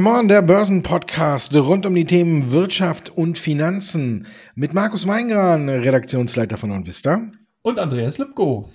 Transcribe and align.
Come 0.00 0.18
on, 0.18 0.28
der 0.28 0.40
Börsenpodcast 0.40 1.54
rund 1.56 1.84
um 1.84 1.94
die 1.94 2.06
Themen 2.06 2.52
Wirtschaft 2.52 3.10
und 3.10 3.36
Finanzen 3.36 4.26
mit 4.54 4.72
Markus 4.72 5.06
Weingran, 5.06 5.68
Redaktionsleiter 5.68 6.56
von 6.56 6.70
OnVista. 6.70 7.30
Und 7.60 7.78
Andreas 7.78 8.16
Lipko. 8.16 8.70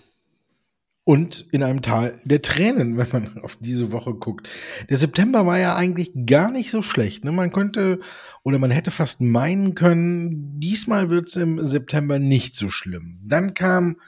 Und 1.03 1.47
in 1.51 1.63
einem 1.63 1.81
Tal 1.81 2.21
der 2.25 2.43
Tränen, 2.43 2.97
wenn 2.97 3.07
man 3.11 3.41
auf 3.41 3.57
diese 3.59 3.91
Woche 3.91 4.13
guckt. 4.13 4.49
Der 4.87 4.97
September 4.97 5.47
war 5.47 5.57
ja 5.57 5.75
eigentlich 5.75 6.11
gar 6.27 6.51
nicht 6.51 6.69
so 6.69 6.83
schlecht. 6.83 7.23
Ne? 7.23 7.31
Man 7.31 7.51
könnte 7.51 8.01
oder 8.43 8.59
man 8.59 8.69
hätte 8.69 8.91
fast 8.91 9.19
meinen 9.19 9.73
können, 9.73 10.59
diesmal 10.59 11.09
wird 11.09 11.29
es 11.29 11.37
im 11.37 11.59
September 11.65 12.19
nicht 12.19 12.55
so 12.55 12.69
schlimm. 12.69 13.19
Dann 13.23 13.55
kam 13.55 13.99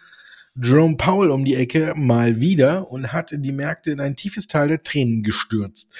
Jerome 0.54 0.98
Powell 0.98 1.32
um 1.32 1.46
die 1.46 1.56
Ecke 1.56 1.96
mal 1.96 2.40
wieder 2.40 2.92
und 2.92 3.12
hat 3.12 3.32
die 3.36 3.52
Märkte 3.52 3.90
in 3.90 4.02
ein 4.02 4.16
tiefes 4.16 4.48
Tal 4.48 4.68
der 4.68 4.84
Tränen 4.84 5.24
gestürzt. 5.24 5.96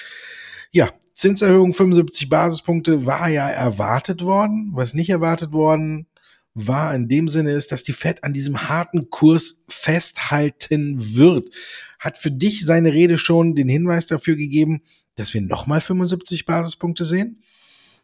Ja, 0.70 0.90
Zinserhöhung 1.18 1.72
75 1.72 2.28
Basispunkte 2.28 3.04
war 3.04 3.28
ja 3.28 3.48
erwartet 3.48 4.22
worden. 4.22 4.70
Was 4.74 4.94
nicht 4.94 5.10
erwartet 5.10 5.50
worden 5.50 6.06
war 6.54 6.94
in 6.94 7.08
dem 7.08 7.26
Sinne 7.26 7.50
ist, 7.50 7.72
dass 7.72 7.82
die 7.82 7.92
Fed 7.92 8.22
an 8.22 8.32
diesem 8.32 8.68
harten 8.68 9.10
Kurs 9.10 9.64
festhalten 9.68 11.16
wird. 11.16 11.50
Hat 11.98 12.18
für 12.18 12.30
dich 12.30 12.64
seine 12.64 12.92
Rede 12.92 13.18
schon 13.18 13.56
den 13.56 13.68
Hinweis 13.68 14.06
dafür 14.06 14.36
gegeben, 14.36 14.82
dass 15.16 15.34
wir 15.34 15.40
nochmal 15.40 15.80
75 15.80 16.46
Basispunkte 16.46 17.04
sehen? 17.04 17.42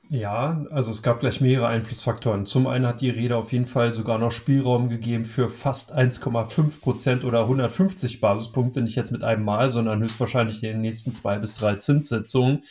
Ja, 0.08 0.66
also 0.72 0.91
es 0.91 1.05
gab 1.05 1.20
gleich 1.20 1.41
mehrere 1.41 1.69
Einflussfaktoren. 1.69 2.46
Zum 2.46 2.66
einen 2.66 2.84
hat 2.84 3.00
die 3.00 3.10
Rede 3.10 3.36
auf 3.36 3.52
jeden 3.52 3.66
Fall 3.66 3.94
sogar 3.94 4.19
noch 4.19 4.33
Spielraum 4.33 4.88
gegeben 4.88 5.24
für 5.24 5.48
fast 5.48 5.96
1,5 5.96 6.80
Prozent 6.80 7.24
oder 7.24 7.42
150 7.42 8.20
Basispunkte, 8.20 8.83
nicht 8.83 8.96
jetzt 8.96 9.12
mit 9.12 9.22
einem 9.22 9.44
Mal, 9.44 9.70
sondern 9.70 10.03
höchstwahrscheinlich 10.03 10.64
in 10.64 10.70
den 10.70 10.81
nächsten 10.81 11.12
zwei 11.12 11.38
bis 11.38 11.55
drei 11.55 11.77
Zinssitzungen. 11.77 12.62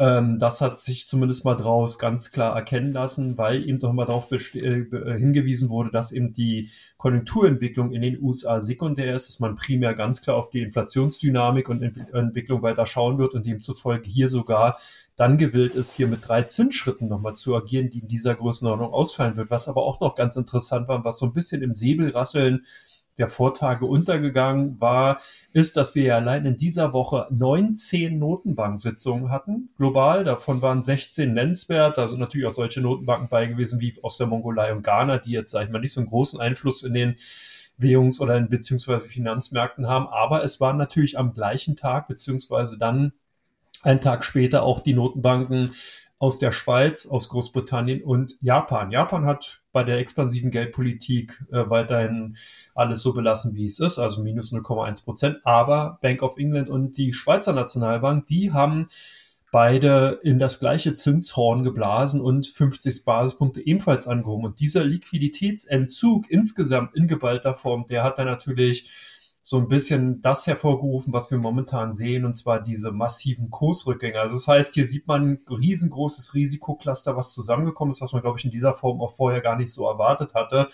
Ähm, 0.00 0.38
das 0.38 0.60
hat 0.60 0.78
sich 0.78 1.08
zumindest 1.08 1.44
mal 1.44 1.56
draus 1.56 1.98
ganz 1.98 2.30
klar 2.30 2.54
erkennen 2.54 2.92
lassen, 2.92 3.36
weil 3.36 3.68
eben 3.68 3.80
doch 3.80 3.92
mal 3.92 4.04
darauf 4.04 4.30
äh, 4.30 4.36
äh, 4.56 5.18
hingewiesen 5.18 5.70
wurde, 5.70 5.90
dass 5.90 6.12
eben 6.12 6.32
die 6.32 6.70
Konjunkturentwicklung 6.98 7.90
in 7.92 8.02
den 8.02 8.22
USA 8.22 8.60
sekundär 8.60 9.14
ist, 9.16 9.26
dass 9.26 9.40
man 9.40 9.56
primär 9.56 9.94
ganz 9.94 10.22
klar 10.22 10.36
auf 10.36 10.50
die 10.50 10.60
Inflationsdynamik 10.60 11.68
und 11.68 11.82
Ent 11.82 12.14
Entwicklung 12.14 12.62
weiter 12.62 12.86
schauen 12.86 13.18
wird 13.18 13.34
und 13.34 13.44
demzufolge 13.44 14.08
hier 14.08 14.28
sogar 14.28 14.78
dann 15.16 15.36
gewillt 15.36 15.74
ist, 15.74 15.94
hier 15.94 16.06
mit 16.06 16.28
drei 16.28 16.42
Zinsschritten 16.42 17.08
nochmal 17.08 17.34
zu 17.34 17.56
agieren, 17.56 17.90
die 17.90 17.98
in 17.98 18.08
dieser 18.08 18.36
Größenordnung 18.36 18.92
ausfallen 18.92 19.34
wird. 19.34 19.50
Was 19.50 19.66
aber 19.66 19.82
auch 19.82 19.98
noch 19.98 20.14
ganz 20.14 20.36
interessant 20.36 20.86
war, 20.86 21.04
was 21.04 21.18
so 21.18 21.26
ein 21.26 21.32
bisschen 21.32 21.60
im 21.60 21.72
Säbelrasseln 21.72 22.64
der 23.18 23.28
Vortage 23.28 23.84
untergegangen 23.84 24.80
war, 24.80 25.20
ist, 25.52 25.76
dass 25.76 25.94
wir 25.94 26.04
ja 26.04 26.16
allein 26.16 26.46
in 26.46 26.56
dieser 26.56 26.92
Woche 26.92 27.26
19 27.30 28.18
Notenbanksitzungen 28.18 29.30
hatten, 29.30 29.70
global. 29.76 30.24
Davon 30.24 30.62
waren 30.62 30.82
16 30.82 31.34
nennenswert. 31.34 31.98
Da 31.98 32.06
sind 32.06 32.20
natürlich 32.20 32.46
auch 32.46 32.52
solche 32.52 32.80
Notenbanken 32.80 33.28
bei 33.28 33.46
gewesen 33.46 33.80
wie 33.80 33.94
aus 34.02 34.16
der 34.16 34.26
Mongolei 34.26 34.72
und 34.72 34.82
Ghana, 34.82 35.18
die 35.18 35.32
jetzt, 35.32 35.50
sage 35.50 35.66
ich 35.66 35.70
mal, 35.70 35.80
nicht 35.80 35.92
so 35.92 36.00
einen 36.00 36.08
großen 36.08 36.40
Einfluss 36.40 36.82
in 36.82 36.94
den 36.94 37.16
Währungs- 37.78 38.20
oder 38.20 38.36
in 38.36 38.48
beziehungsweise 38.48 39.08
Finanzmärkten 39.08 39.88
haben. 39.88 40.06
Aber 40.08 40.44
es 40.44 40.60
waren 40.60 40.76
natürlich 40.76 41.18
am 41.18 41.32
gleichen 41.32 41.76
Tag, 41.76 42.08
beziehungsweise 42.08 42.78
dann 42.78 43.12
einen 43.82 44.00
Tag 44.00 44.24
später 44.24 44.62
auch 44.62 44.80
die 44.80 44.94
Notenbanken 44.94 45.70
aus 46.18 46.38
der 46.38 46.50
Schweiz, 46.50 47.06
aus 47.06 47.28
Großbritannien 47.28 48.02
und 48.02 48.36
Japan. 48.40 48.90
Japan 48.90 49.24
hat 49.24 49.62
bei 49.72 49.84
der 49.84 49.98
expansiven 49.98 50.50
Geldpolitik 50.50 51.44
äh, 51.52 51.70
weiterhin 51.70 52.36
alles 52.74 53.02
so 53.02 53.12
belassen, 53.12 53.54
wie 53.54 53.64
es 53.64 53.78
ist, 53.78 53.98
also 53.98 54.22
minus 54.22 54.52
0,1 54.52 55.04
Prozent. 55.04 55.38
Aber 55.44 55.98
Bank 56.02 56.22
of 56.22 56.36
England 56.36 56.68
und 56.68 56.96
die 56.96 57.12
Schweizer 57.12 57.52
Nationalbank, 57.52 58.26
die 58.26 58.52
haben 58.52 58.88
beide 59.50 60.20
in 60.22 60.38
das 60.38 60.58
gleiche 60.58 60.92
Zinshorn 60.92 61.62
geblasen 61.62 62.20
und 62.20 62.46
50 62.46 63.04
Basispunkte 63.04 63.64
ebenfalls 63.64 64.06
angehoben. 64.06 64.44
Und 64.44 64.60
dieser 64.60 64.84
Liquiditätsentzug 64.84 66.30
insgesamt 66.30 66.94
in 66.94 67.06
geballter 67.06 67.54
Form, 67.54 67.86
der 67.86 68.02
hat 68.02 68.18
dann 68.18 68.26
natürlich 68.26 68.90
so 69.42 69.56
ein 69.56 69.68
bisschen 69.68 70.20
das 70.20 70.46
hervorgerufen, 70.46 71.12
was 71.12 71.30
wir 71.30 71.38
momentan 71.38 71.94
sehen, 71.94 72.24
und 72.24 72.34
zwar 72.34 72.60
diese 72.60 72.92
massiven 72.92 73.50
Kursrückgänge. 73.50 74.20
Also 74.20 74.36
das 74.36 74.46
heißt, 74.46 74.74
hier 74.74 74.86
sieht 74.86 75.06
man 75.06 75.22
ein 75.22 75.40
riesengroßes 75.48 76.34
Risikocluster, 76.34 77.16
was 77.16 77.32
zusammengekommen 77.32 77.90
ist, 77.90 78.02
was 78.02 78.12
man, 78.12 78.22
glaube 78.22 78.38
ich, 78.38 78.44
in 78.44 78.50
dieser 78.50 78.74
Form 78.74 79.00
auch 79.00 79.12
vorher 79.14 79.40
gar 79.40 79.56
nicht 79.56 79.72
so 79.72 79.88
erwartet 79.88 80.34
hatte. 80.34 80.68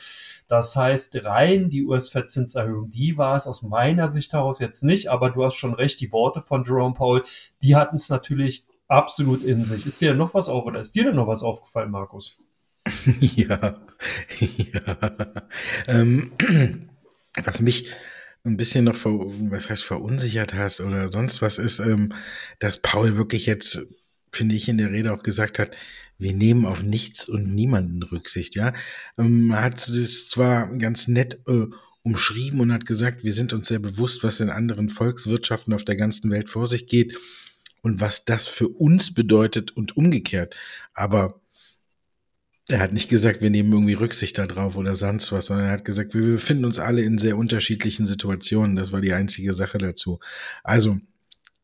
Das 0.48 0.74
heißt, 0.74 1.24
rein 1.24 1.70
die 1.70 1.84
US-Fed-Zinserhöhung, 1.84 2.90
die 2.90 3.16
war 3.16 3.36
es 3.36 3.46
aus 3.46 3.62
meiner 3.62 4.10
Sicht 4.10 4.32
heraus 4.32 4.58
jetzt 4.58 4.82
nicht, 4.82 5.08
aber 5.08 5.30
du 5.30 5.44
hast 5.44 5.54
schon 5.54 5.74
recht, 5.74 6.00
die 6.00 6.12
Worte 6.12 6.40
von 6.40 6.64
Jerome 6.64 6.94
Powell, 6.94 7.22
die 7.62 7.76
hatten 7.76 7.96
es 7.96 8.08
natürlich 8.08 8.66
absolut 8.88 9.42
in 9.42 9.64
sich. 9.64 9.86
Ist 9.86 10.00
dir 10.00 10.10
denn 10.10 10.18
noch 10.18 10.34
was 10.34 10.48
auf 10.48 10.66
oder 10.66 10.80
ist 10.80 10.94
dir 10.94 11.04
denn 11.04 11.16
noch 11.16 11.26
was 11.26 11.42
aufgefallen, 11.42 11.90
Markus? 11.90 12.36
ja, 13.20 13.76
ja. 14.40 14.96
Ähm, 15.86 16.32
was 17.44 17.60
mich 17.60 17.90
ein 18.44 18.56
bisschen 18.56 18.84
noch, 18.84 18.96
ver, 18.96 19.10
was 19.50 19.70
heißt 19.70 19.84
verunsichert 19.84 20.54
hast 20.54 20.80
oder 20.80 21.10
sonst 21.10 21.42
was 21.42 21.58
ist, 21.58 21.78
ähm, 21.78 22.12
dass 22.58 22.80
Paul 22.80 23.16
wirklich 23.16 23.46
jetzt, 23.46 23.80
finde 24.32 24.54
ich, 24.54 24.68
in 24.68 24.78
der 24.78 24.90
Rede 24.90 25.12
auch 25.12 25.22
gesagt 25.22 25.58
hat, 25.58 25.74
wir 26.18 26.32
nehmen 26.32 26.66
auf 26.66 26.82
nichts 26.82 27.28
und 27.28 27.54
niemanden 27.54 28.02
Rücksicht, 28.02 28.54
ja. 28.54 28.72
Ähm, 29.18 29.54
hat 29.54 29.86
es 29.88 30.28
zwar 30.28 30.68
ganz 30.78 31.08
nett 31.08 31.40
äh, 31.48 31.66
umschrieben 32.02 32.60
und 32.60 32.72
hat 32.72 32.86
gesagt, 32.86 33.24
wir 33.24 33.32
sind 33.32 33.52
uns 33.52 33.68
sehr 33.68 33.78
bewusst, 33.78 34.22
was 34.22 34.40
in 34.40 34.50
anderen 34.50 34.90
Volkswirtschaften 34.90 35.72
auf 35.72 35.84
der 35.84 35.96
ganzen 35.96 36.30
Welt 36.30 36.50
vor 36.50 36.66
sich 36.66 36.86
geht 36.86 37.18
und 37.82 38.00
was 38.00 38.24
das 38.24 38.46
für 38.46 38.68
uns 38.68 39.14
bedeutet 39.14 39.76
und 39.76 39.96
umgekehrt. 39.96 40.54
Aber 40.92 41.40
er 42.68 42.80
hat 42.80 42.92
nicht 42.92 43.10
gesagt, 43.10 43.42
wir 43.42 43.50
nehmen 43.50 43.72
irgendwie 43.72 43.94
Rücksicht 43.94 44.38
darauf 44.38 44.76
oder 44.76 44.94
sonst 44.94 45.30
was, 45.32 45.46
sondern 45.46 45.66
er 45.66 45.72
hat 45.72 45.84
gesagt, 45.84 46.14
wir 46.14 46.22
befinden 46.22 46.64
uns 46.64 46.78
alle 46.78 47.02
in 47.02 47.18
sehr 47.18 47.36
unterschiedlichen 47.36 48.06
Situationen. 48.06 48.74
Das 48.74 48.90
war 48.90 49.02
die 49.02 49.12
einzige 49.12 49.52
Sache 49.52 49.78
dazu. 49.78 50.18
Also 50.62 50.98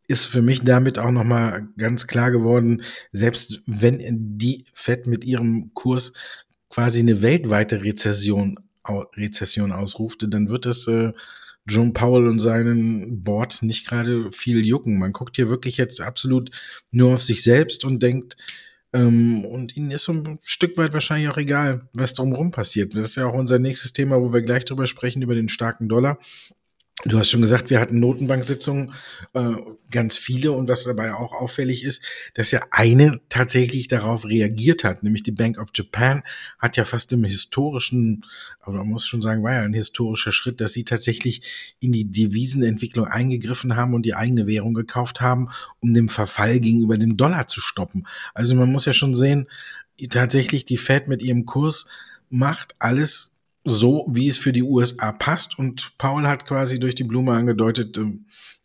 ist 0.09 0.27
für 0.27 0.43
mich 0.43 0.63
damit 0.63 0.99
auch 0.99 1.13
nochmal 1.13 1.69
ganz 1.79 2.07
klar 2.07 2.31
geworden, 2.31 2.83
selbst 3.13 3.63
wenn 3.67 4.01
die 4.39 4.67
Fed 4.75 5.07
mit 5.07 5.25
ihrem 5.25 5.73
Kurs 5.73 6.13
quasi 6.69 6.99
eine 6.99 7.23
weltweite 7.23 7.83
Rezession, 7.83 8.59
Rezession 9.17 9.73
ausrufte, 9.73 10.29
dann 10.29 10.51
wird 10.51 10.67
das 10.67 10.87
äh, 10.89 11.13
John 11.67 11.93
Powell 11.93 12.27
und 12.27 12.41
seinen 12.41 13.23
Board 13.23 13.63
nicht 13.63 13.87
gerade 13.87 14.33
viel 14.33 14.67
jucken. 14.67 14.99
Man 14.99 15.13
guckt 15.13 15.37
hier 15.37 15.49
wirklich 15.49 15.77
jetzt 15.77 16.01
absolut 16.01 16.51
nur 16.91 17.15
auf 17.15 17.23
sich 17.23 17.43
selbst 17.43 17.85
und 17.85 18.03
denkt, 18.03 18.37
ähm, 18.93 19.45
und 19.45 19.77
ihnen 19.77 19.91
ist 19.91 20.05
so 20.05 20.13
ein 20.13 20.39
Stück 20.43 20.77
weit 20.77 20.93
wahrscheinlich 20.93 21.29
auch 21.29 21.37
egal, 21.37 21.89
was 21.95 22.15
drumherum 22.15 22.51
passiert. 22.51 22.95
Das 22.95 23.11
ist 23.11 23.17
ja 23.17 23.27
auch 23.27 23.35
unser 23.35 23.59
nächstes 23.59 23.93
Thema, 23.93 24.21
wo 24.21 24.33
wir 24.33 24.43
gleich 24.43 24.65
drüber 24.65 24.87
sprechen, 24.87 25.23
über 25.23 25.35
den 25.35 25.49
starken 25.49 25.89
Dollar. 25.89 26.19
Du 27.05 27.19
hast 27.19 27.31
schon 27.31 27.41
gesagt, 27.41 27.71
wir 27.71 27.81
hatten 27.81 27.99
Notenbanksitzungen, 27.99 28.93
äh, 29.33 29.53
ganz 29.91 30.19
viele. 30.19 30.53
Und 30.53 30.69
was 30.69 30.85
dabei 30.85 31.15
auch 31.15 31.33
auffällig 31.33 31.83
ist, 31.83 32.03
dass 32.35 32.51
ja 32.51 32.63
eine 32.71 33.21
tatsächlich 33.31 33.89
darauf 33.89 34.27
reagiert 34.27 34.85
hat, 34.85 35.03
nämlich 35.03 35.23
die 35.23 35.33
Bank 35.33 35.59
of 35.59 35.71
Japan 35.75 36.23
hat 36.59 36.77
ja 36.77 36.85
fast 36.85 37.13
im 37.13 37.25
historischen, 37.25 38.25
aber 38.61 38.79
man 38.79 38.89
muss 38.89 39.07
schon 39.07 39.23
sagen, 39.23 39.43
war 39.43 39.55
ja 39.55 39.63
ein 39.63 39.73
historischer 39.73 40.33
Schritt, 40.33 40.61
dass 40.61 40.75
sie 40.75 40.85
tatsächlich 40.85 41.43
in 41.81 41.93
die 41.93 42.11
Devisenentwicklung 42.11 43.07
eingegriffen 43.07 43.77
haben 43.77 43.95
und 43.95 44.05
die 44.05 44.15
eigene 44.15 44.47
Währung 44.47 44.75
gekauft 44.75 45.23
haben, 45.23 45.49
um 45.81 45.95
den 45.95 46.11
Verfall 46.11 46.61
gegenüber 46.61 46.99
dem 46.99 47.17
Dollar 47.17 47.49
zu 47.49 47.61
stoppen. 47.61 48.07
Also 48.35 48.55
man 48.55 48.71
muss 48.71 48.85
ja 48.85 48.93
schon 48.93 49.15
sehen, 49.15 49.49
tatsächlich 50.11 50.67
die 50.67 50.79
Fed 50.79 51.09
mit 51.09 51.23
ihrem 51.23 51.47
Kurs 51.47 51.87
macht 52.29 52.75
alles 52.79 53.37
so, 53.65 54.07
wie 54.11 54.29
es 54.29 54.39
für 54.39 54.53
die 54.53 54.63
USA 54.63 55.13
passt. 55.13 55.59
Und 55.59 55.93
Paul 55.99 56.27
hat 56.27 56.47
quasi 56.47 56.79
durch 56.79 56.95
die 56.95 57.05
Blume 57.05 57.33
angedeutet, 57.33 57.99
äh, 57.99 58.19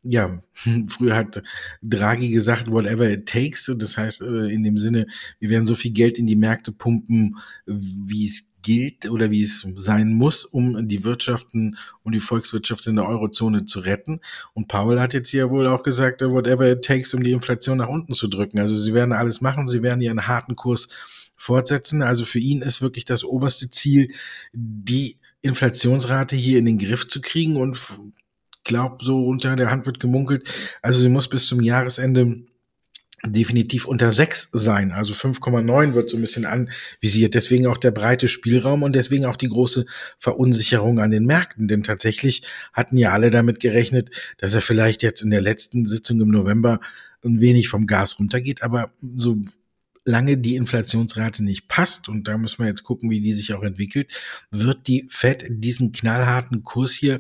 ja, 0.04 0.42
früher 0.88 1.16
hat 1.16 1.42
Draghi 1.82 2.30
gesagt, 2.30 2.70
whatever 2.70 3.10
it 3.10 3.28
takes. 3.28 3.72
Das 3.78 3.98
heißt, 3.98 4.22
äh, 4.22 4.54
in 4.54 4.64
dem 4.64 4.78
Sinne, 4.78 5.08
wir 5.40 5.50
werden 5.50 5.66
so 5.66 5.76
viel 5.76 5.92
Geld 5.92 6.18
in 6.18 6.28
die 6.28 6.36
Märkte 6.36 6.72
pumpen, 6.72 7.38
wie 7.66 8.26
es 8.26 8.54
gilt 8.62 9.10
oder 9.10 9.30
wie 9.30 9.42
es 9.42 9.66
sein 9.76 10.14
muss, 10.14 10.44
um 10.44 10.88
die 10.88 11.04
Wirtschaften 11.04 11.78
und 12.04 12.14
die 12.14 12.20
Volkswirtschaft 12.20 12.88
in 12.88 12.96
der 12.96 13.08
Eurozone 13.08 13.66
zu 13.66 13.80
retten. 13.82 14.22
Und 14.54 14.68
Paul 14.68 15.00
hat 15.00 15.14
jetzt 15.14 15.30
hier 15.30 15.52
wohl 15.52 15.68
auch 15.68 15.84
gesagt, 15.84 16.22
whatever 16.22 16.72
it 16.72 16.84
takes, 16.84 17.14
um 17.14 17.22
die 17.22 17.32
Inflation 17.32 17.78
nach 17.78 17.90
unten 17.90 18.14
zu 18.14 18.28
drücken. 18.28 18.60
Also 18.60 18.76
sie 18.76 18.94
werden 18.94 19.14
alles 19.14 19.40
machen, 19.40 19.68
sie 19.68 19.84
werden 19.84 20.02
ihren 20.02 20.28
harten 20.28 20.56
Kurs 20.56 20.90
fortsetzen. 21.36 22.02
Also 22.02 22.26
für 22.26 22.40
ihn 22.40 22.62
ist 22.62 22.82
wirklich 22.82 23.06
das 23.06 23.24
oberste 23.24 23.70
Ziel, 23.70 24.12
die 24.54 25.18
Inflationsrate 25.42 26.36
hier 26.36 26.60
in 26.60 26.66
den 26.66 26.78
Griff 26.78 27.08
zu 27.08 27.22
kriegen 27.22 27.58
und 27.58 27.80
glaubt 28.64 29.04
so 29.04 29.26
unter 29.26 29.56
der 29.56 29.70
Hand 29.70 29.86
wird 29.86 30.00
gemunkelt. 30.00 30.48
Also 30.82 31.02
sie 31.02 31.10
muss 31.10 31.30
bis 31.30 31.48
zum 31.48 31.62
Jahresende 31.62 32.44
definitiv 33.24 33.86
unter 33.86 34.12
6 34.12 34.50
sein. 34.52 34.92
Also 34.92 35.14
5,9 35.14 35.94
wird 35.94 36.10
so 36.10 36.18
ein 36.18 36.22
bisschen 36.22 36.46
anvisiert. 36.46 37.34
Deswegen 37.34 37.68
auch 37.68 37.78
der 37.78 37.92
breite 37.92 38.28
Spielraum 38.28 38.84
und 38.84 38.94
deswegen 38.94 39.26
auch 39.26 39.36
die 39.36 39.50
große 39.50 39.86
Verunsicherung 40.20 41.00
an 41.00 41.12
den 41.12 41.26
Märkten. 41.26 41.68
Denn 41.68 41.84
tatsächlich 41.84 42.44
hatten 42.74 42.98
ja 42.98 43.12
alle 43.12 43.32
damit 43.32 43.60
gerechnet, 43.60 44.10
dass 44.38 44.54
er 44.54 44.62
vielleicht 44.62 45.04
jetzt 45.04 45.22
in 45.22 45.30
der 45.30 45.42
letzten 45.42 45.86
Sitzung 45.86 46.22
im 46.22 46.30
November 46.30 46.80
ein 47.24 47.42
wenig 47.42 47.68
vom 47.68 47.88
Gas 47.88 48.20
runtergeht. 48.20 48.62
Aber 48.62 48.92
so 49.16 49.38
lange 50.06 50.38
die 50.38 50.56
Inflationsrate 50.56 51.44
nicht 51.44 51.68
passt, 51.68 52.08
und 52.08 52.28
da 52.28 52.38
müssen 52.38 52.60
wir 52.60 52.68
jetzt 52.68 52.84
gucken, 52.84 53.10
wie 53.10 53.22
die 53.22 53.34
sich 53.34 53.54
auch 53.54 53.64
entwickelt, 53.64 54.10
wird 54.52 54.88
die 54.88 55.08
Fed 55.10 55.46
diesen 55.50 55.92
knallharten 55.92 56.64
Kurs 56.64 56.94
hier 56.94 57.20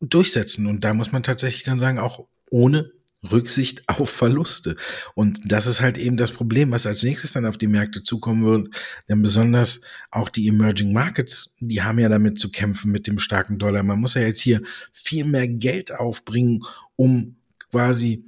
durchsetzen. 0.00 0.66
Und 0.66 0.84
da 0.84 0.94
muss 0.94 1.12
man 1.12 1.22
tatsächlich 1.22 1.62
dann 1.62 1.78
sagen, 1.78 1.98
auch 1.98 2.26
ohne 2.50 2.92
Rücksicht 3.22 3.82
auf 3.88 4.10
Verluste. 4.10 4.76
Und 5.14 5.40
das 5.44 5.66
ist 5.66 5.80
halt 5.80 5.98
eben 5.98 6.16
das 6.16 6.32
Problem, 6.32 6.70
was 6.72 6.86
als 6.86 7.02
nächstes 7.02 7.32
dann 7.32 7.46
auf 7.46 7.58
die 7.58 7.68
Märkte 7.68 8.02
zukommen 8.02 8.44
wird. 8.44 8.74
Denn 9.08 9.22
besonders 9.22 9.82
auch 10.10 10.28
die 10.28 10.48
Emerging 10.48 10.92
Markets, 10.92 11.54
die 11.60 11.82
haben 11.82 11.98
ja 11.98 12.08
damit 12.08 12.38
zu 12.38 12.50
kämpfen 12.50 12.90
mit 12.90 13.06
dem 13.06 13.18
starken 13.18 13.58
Dollar. 13.58 13.82
Man 13.82 14.00
muss 14.00 14.14
ja 14.14 14.22
jetzt 14.22 14.40
hier 14.40 14.62
viel 14.92 15.24
mehr 15.24 15.46
Geld 15.46 15.92
aufbringen, 15.92 16.64
um 16.96 17.36
quasi 17.58 18.24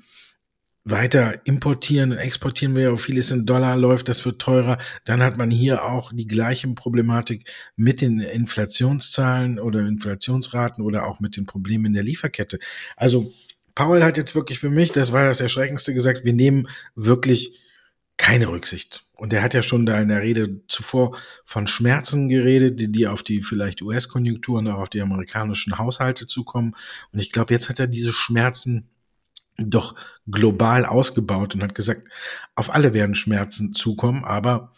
weiter 0.85 1.47
importieren 1.47 2.13
und 2.13 2.19
exportieren 2.19 2.75
wir 2.75 2.83
ja 2.85 2.91
auch 2.91 3.01
vieles 3.01 3.31
in 3.31 3.47
Dollar 3.47 3.77
läuft, 3.77 4.09
das 4.09 4.25
wird 4.25 4.41
teurer. 4.41 4.79
Dann 5.05 5.23
hat 5.23 5.37
man 5.37 5.51
hier 5.51 5.85
auch 5.85 6.13
die 6.13 6.27
gleiche 6.27 6.67
Problematik 6.69 7.49
mit 7.77 8.01
den 8.01 8.19
Inflationszahlen 8.19 9.61
oder 9.61 9.81
Inflationsraten 9.81 10.85
oder 10.85 11.07
auch 11.07 11.21
mit 11.21 11.37
den 11.37 11.47
Problemen 11.47 11.87
in 11.87 11.93
der 11.93 12.03
Lieferkette. 12.03 12.59
Also 12.97 13.33
Paul 13.75 14.03
hat 14.03 14.17
jetzt 14.17 14.35
wirklich 14.35 14.59
für 14.59 14.71
mich, 14.71 14.93
das 14.93 15.13
war 15.13 15.25
das 15.25 15.41
Erschreckendste, 15.41 15.95
gesagt, 15.95 16.25
wir 16.25 16.33
nehmen 16.33 16.69
wirklich 16.95 17.61
keine 18.17 18.49
Rücksicht. 18.49 19.05
Und 19.13 19.33
er 19.33 19.43
hat 19.43 19.55
ja 19.55 19.63
schon 19.63 19.87
da 19.87 20.01
in 20.01 20.09
der 20.09 20.23
Rede 20.23 20.61
zuvor 20.67 21.17
von 21.45 21.69
Schmerzen 21.69 22.29
geredet, 22.29 22.81
die, 22.81 22.91
die 22.91 23.07
auf 23.07 23.23
die 23.23 23.43
vielleicht 23.43 23.81
US-Konjunkturen, 23.83 24.67
auch 24.69 24.81
auf 24.81 24.89
die 24.89 25.01
amerikanischen 25.01 25.79
Haushalte 25.79 26.27
zukommen. 26.27 26.75
Und 27.13 27.21
ich 27.21 27.31
glaube, 27.31 27.55
jetzt 27.55 27.69
hat 27.69 27.79
er 27.79 27.87
diese 27.87 28.13
Schmerzen 28.13 28.89
doch 29.65 29.95
global 30.31 30.85
ausgebaut 30.85 31.55
und 31.55 31.63
hat 31.63 31.75
gesagt, 31.75 32.07
auf 32.55 32.73
alle 32.73 32.95
werden 32.95 33.15
Schmerzen 33.15 33.75
zukommen, 33.75 34.25
aber 34.25 34.73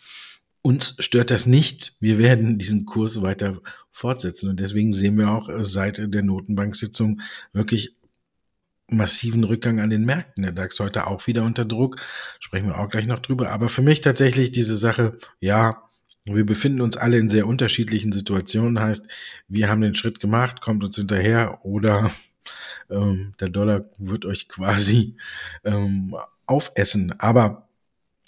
uns 0.62 0.96
stört 0.98 1.31
das 1.31 1.44
nicht. 1.44 1.94
Wir 2.00 2.16
werden 2.16 2.56
diesen 2.56 2.86
Kurs 2.86 3.20
weiter 3.20 3.60
fortsetzen. 3.90 4.48
Und 4.48 4.60
deswegen 4.60 4.94
sehen 4.94 5.19
wir 5.19 5.31
auch 5.31 5.50
seit 5.58 5.98
der 6.12 6.22
Notenbanksitzung 6.22 7.20
wirklich 7.52 7.96
massiven 8.88 9.44
Rückgang 9.44 9.81
an 9.81 9.90
den 9.90 10.06
Märkten. 10.06 10.42
Der 10.42 10.52
DAX 10.52 10.81
heute 10.81 11.06
auch 11.06 11.26
wieder 11.26 11.44
unter 11.44 11.66
Druck. 11.66 11.96
Sprechen 12.40 12.66
wir 12.66 12.78
auch 12.78 12.88
gleich 12.88 13.06
noch 13.06 13.19
drüber. 13.19 13.50
Aber 13.50 13.69
für 13.69 13.82
mich 13.82 14.00
tatsächlich 14.00 14.52
diese 14.52 14.76
Sache, 14.76 15.19
ja, 15.38 15.82
wir 16.25 16.46
befinden 16.46 16.80
uns 16.80 16.96
alle 16.96 17.19
in 17.19 17.28
sehr 17.28 17.46
unterschiedlichen 17.46 18.12
Situationen. 18.12 18.80
Heißt, 18.80 19.06
wir 19.48 19.69
haben 19.69 19.82
den 19.82 19.94
Schritt 19.94 20.19
gemacht, 20.19 20.62
kommt 20.62 20.82
uns 20.82 20.96
hinterher 20.96 21.58
oder 21.62 22.10
ähm, 22.91 23.35
der 23.41 23.49
Dollar 23.49 23.85
wird 23.99 24.25
euch 24.25 24.49
quasi 24.49 25.17
ähm, 25.64 26.14
aufessen. 26.46 27.14
Aber 27.19 27.69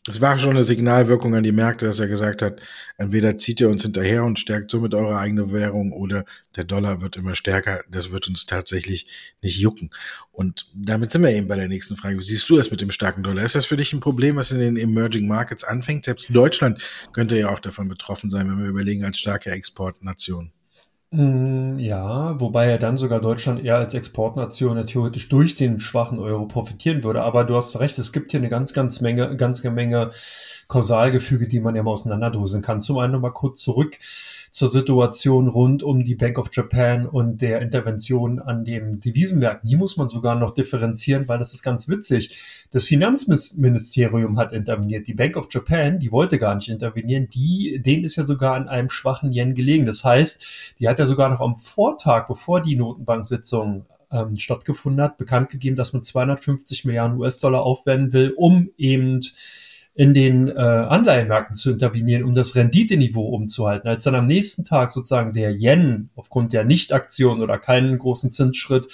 es 0.08 0.20
war 0.20 0.38
schon 0.38 0.50
eine 0.50 0.62
Signalwirkung 0.62 1.34
an 1.34 1.42
die 1.42 1.52
Märkte, 1.52 1.86
dass 1.86 1.98
er 1.98 2.06
gesagt 2.06 2.40
hat, 2.40 2.60
entweder 2.96 3.36
zieht 3.38 3.60
ihr 3.60 3.68
uns 3.68 3.82
hinterher 3.82 4.22
und 4.22 4.38
stärkt 4.38 4.70
somit 4.70 4.94
eure 4.94 5.18
eigene 5.18 5.52
Währung 5.52 5.92
oder 5.92 6.24
der 6.54 6.62
Dollar 6.62 7.00
wird 7.00 7.16
immer 7.16 7.34
stärker. 7.34 7.82
Das 7.90 8.12
wird 8.12 8.28
uns 8.28 8.46
tatsächlich 8.46 9.08
nicht 9.42 9.58
jucken. 9.58 9.90
Und 10.30 10.70
damit 10.74 11.10
sind 11.10 11.22
wir 11.22 11.30
eben 11.30 11.48
bei 11.48 11.56
der 11.56 11.66
nächsten 11.66 11.96
Frage. 11.96 12.18
Wie 12.18 12.22
siehst 12.22 12.48
du 12.48 12.56
das 12.56 12.70
mit 12.70 12.80
dem 12.80 12.92
starken 12.92 13.24
Dollar? 13.24 13.42
Ist 13.42 13.56
das 13.56 13.66
für 13.66 13.76
dich 13.76 13.92
ein 13.92 14.00
Problem, 14.00 14.36
was 14.36 14.52
in 14.52 14.60
den 14.60 14.76
Emerging 14.76 15.26
Markets 15.26 15.64
anfängt? 15.64 16.04
Selbst 16.04 16.28
Deutschland 16.30 16.80
könnte 17.12 17.36
ja 17.36 17.48
auch 17.48 17.60
davon 17.60 17.88
betroffen 17.88 18.30
sein, 18.30 18.48
wenn 18.48 18.58
wir 18.62 18.68
überlegen, 18.68 19.04
als 19.04 19.18
starke 19.18 19.50
Exportnation. 19.50 20.52
Hm, 21.12 21.78
ja, 21.78 22.38
wobei 22.40 22.68
ja 22.68 22.78
dann 22.78 22.96
sogar 22.96 23.20
Deutschland 23.20 23.64
eher 23.64 23.76
als 23.76 23.94
Exportnation 23.94 24.76
ja 24.76 24.82
theoretisch 24.82 25.28
durch 25.28 25.54
den 25.54 25.78
schwachen 25.78 26.18
Euro 26.18 26.46
profitieren 26.46 27.04
würde. 27.04 27.22
Aber 27.22 27.44
du 27.44 27.54
hast 27.54 27.78
recht, 27.78 27.96
es 27.98 28.12
gibt 28.12 28.32
hier 28.32 28.40
eine 28.40 28.48
ganz, 28.48 28.72
ganz 28.72 29.00
Menge, 29.00 29.36
ganze 29.36 29.70
Menge 29.70 30.10
Kausalgefüge, 30.68 31.46
die 31.46 31.60
man 31.60 31.76
ja 31.76 31.82
mal 31.84 31.92
auseinanderdröseln 31.92 32.62
kann. 32.62 32.80
Zum 32.80 32.98
einen 32.98 33.12
nochmal 33.12 33.32
kurz 33.32 33.60
zurück 33.62 33.96
zur 34.56 34.68
Situation 34.68 35.48
rund 35.48 35.82
um 35.82 36.02
die 36.02 36.14
Bank 36.14 36.38
of 36.38 36.48
Japan 36.50 37.06
und 37.06 37.42
der 37.42 37.60
Intervention 37.60 38.38
an 38.38 38.64
dem 38.64 39.00
Devisenmärkten. 39.00 39.68
Die 39.68 39.76
muss 39.76 39.98
man 39.98 40.08
sogar 40.08 40.34
noch 40.34 40.48
differenzieren, 40.48 41.28
weil 41.28 41.38
das 41.38 41.52
ist 41.52 41.62
ganz 41.62 41.90
witzig. 41.90 42.64
Das 42.70 42.86
Finanzministerium 42.86 44.38
hat 44.38 44.54
interveniert. 44.54 45.08
Die 45.08 45.12
Bank 45.12 45.36
of 45.36 45.48
Japan, 45.50 45.98
die 45.98 46.10
wollte 46.10 46.38
gar 46.38 46.54
nicht 46.54 46.70
intervenieren. 46.70 47.28
Die, 47.28 47.82
denen 47.84 48.04
ist 48.04 48.16
ja 48.16 48.22
sogar 48.22 48.54
an 48.54 48.66
einem 48.66 48.88
schwachen 48.88 49.30
Yen 49.30 49.52
gelegen. 49.52 49.84
Das 49.84 50.04
heißt, 50.04 50.74
die 50.80 50.88
hat 50.88 50.98
ja 50.98 51.04
sogar 51.04 51.28
noch 51.28 51.42
am 51.42 51.56
Vortag, 51.56 52.26
bevor 52.26 52.62
die 52.62 52.76
Notenbanksitzung 52.76 53.84
ähm, 54.10 54.36
stattgefunden 54.36 55.02
hat, 55.02 55.18
bekannt 55.18 55.50
gegeben, 55.50 55.76
dass 55.76 55.92
man 55.92 56.02
250 56.02 56.86
Milliarden 56.86 57.18
US-Dollar 57.18 57.62
aufwenden 57.62 58.14
will, 58.14 58.32
um 58.34 58.70
eben 58.78 59.20
in 59.96 60.12
den 60.12 60.48
äh, 60.48 60.52
Anleihemärkten 60.52 61.56
zu 61.56 61.70
intervenieren, 61.70 62.22
um 62.22 62.34
das 62.34 62.54
Renditeniveau 62.54 63.28
umzuhalten. 63.28 63.88
Als 63.88 64.04
dann 64.04 64.14
am 64.14 64.26
nächsten 64.26 64.62
Tag 64.62 64.92
sozusagen 64.92 65.32
der 65.32 65.52
Yen 65.52 66.10
aufgrund 66.16 66.52
der 66.52 66.64
Nichtaktion 66.64 67.42
oder 67.42 67.58
keinen 67.58 67.98
großen 67.98 68.30
Zinsschritt 68.30 68.88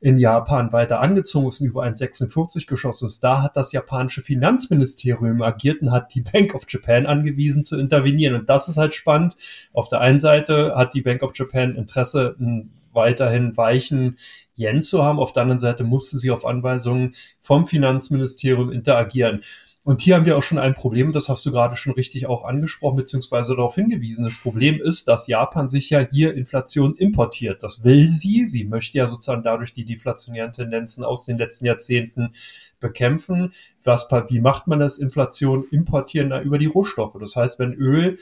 in 0.00 0.18
Japan 0.18 0.72
weiter 0.72 1.00
angezogen 1.00 1.46
ist 1.46 1.60
und 1.60 1.68
über 1.68 1.84
1,46 1.84 2.66
geschossen 2.66 3.06
ist, 3.06 3.22
da 3.22 3.40
hat 3.42 3.54
das 3.54 3.70
japanische 3.70 4.20
Finanzministerium 4.20 5.42
agiert 5.42 5.80
und 5.80 5.92
hat 5.92 6.12
die 6.16 6.22
Bank 6.22 6.56
of 6.56 6.64
Japan 6.68 7.06
angewiesen 7.06 7.62
zu 7.62 7.78
intervenieren. 7.78 8.34
Und 8.34 8.50
das 8.50 8.66
ist 8.66 8.78
halt 8.78 8.94
spannend. 8.94 9.36
Auf 9.72 9.86
der 9.86 10.00
einen 10.00 10.18
Seite 10.18 10.74
hat 10.74 10.92
die 10.92 11.02
Bank 11.02 11.22
of 11.22 11.30
Japan 11.36 11.76
Interesse, 11.76 12.34
einen 12.40 12.72
weiterhin 12.92 13.56
weichen 13.56 14.16
Yen 14.56 14.82
zu 14.82 15.04
haben. 15.04 15.20
Auf 15.20 15.32
der 15.32 15.42
anderen 15.42 15.60
Seite 15.60 15.84
musste 15.84 16.16
sie 16.16 16.32
auf 16.32 16.44
Anweisungen 16.44 17.14
vom 17.40 17.64
Finanzministerium 17.64 18.72
interagieren. 18.72 19.42
Und 19.88 20.02
hier 20.02 20.16
haben 20.16 20.26
wir 20.26 20.36
auch 20.36 20.42
schon 20.42 20.58
ein 20.58 20.74
Problem, 20.74 21.14
das 21.14 21.30
hast 21.30 21.46
du 21.46 21.50
gerade 21.50 21.74
schon 21.74 21.94
richtig 21.94 22.26
auch 22.26 22.44
angesprochen, 22.44 22.96
beziehungsweise 22.96 23.56
darauf 23.56 23.74
hingewiesen. 23.74 24.22
Das 24.22 24.36
Problem 24.36 24.82
ist, 24.82 25.08
dass 25.08 25.28
Japan 25.28 25.66
sich 25.66 25.88
ja 25.88 26.00
hier 26.00 26.34
Inflation 26.34 26.94
importiert. 26.94 27.62
Das 27.62 27.84
will 27.84 28.06
sie. 28.06 28.46
Sie 28.46 28.64
möchte 28.64 28.98
ja 28.98 29.06
sozusagen 29.06 29.42
dadurch 29.42 29.72
die 29.72 29.86
deflationären 29.86 30.52
Tendenzen 30.52 31.04
aus 31.04 31.24
den 31.24 31.38
letzten 31.38 31.64
Jahrzehnten 31.64 32.32
bekämpfen. 32.80 33.54
Was, 33.82 34.06
wie 34.28 34.40
macht 34.40 34.66
man 34.66 34.78
das? 34.78 34.98
Inflation 34.98 35.64
importieren 35.70 36.28
da 36.28 36.42
über 36.42 36.58
die 36.58 36.66
Rohstoffe. 36.66 37.16
Das 37.18 37.34
heißt, 37.34 37.58
wenn 37.58 37.72
Öl 37.72 38.18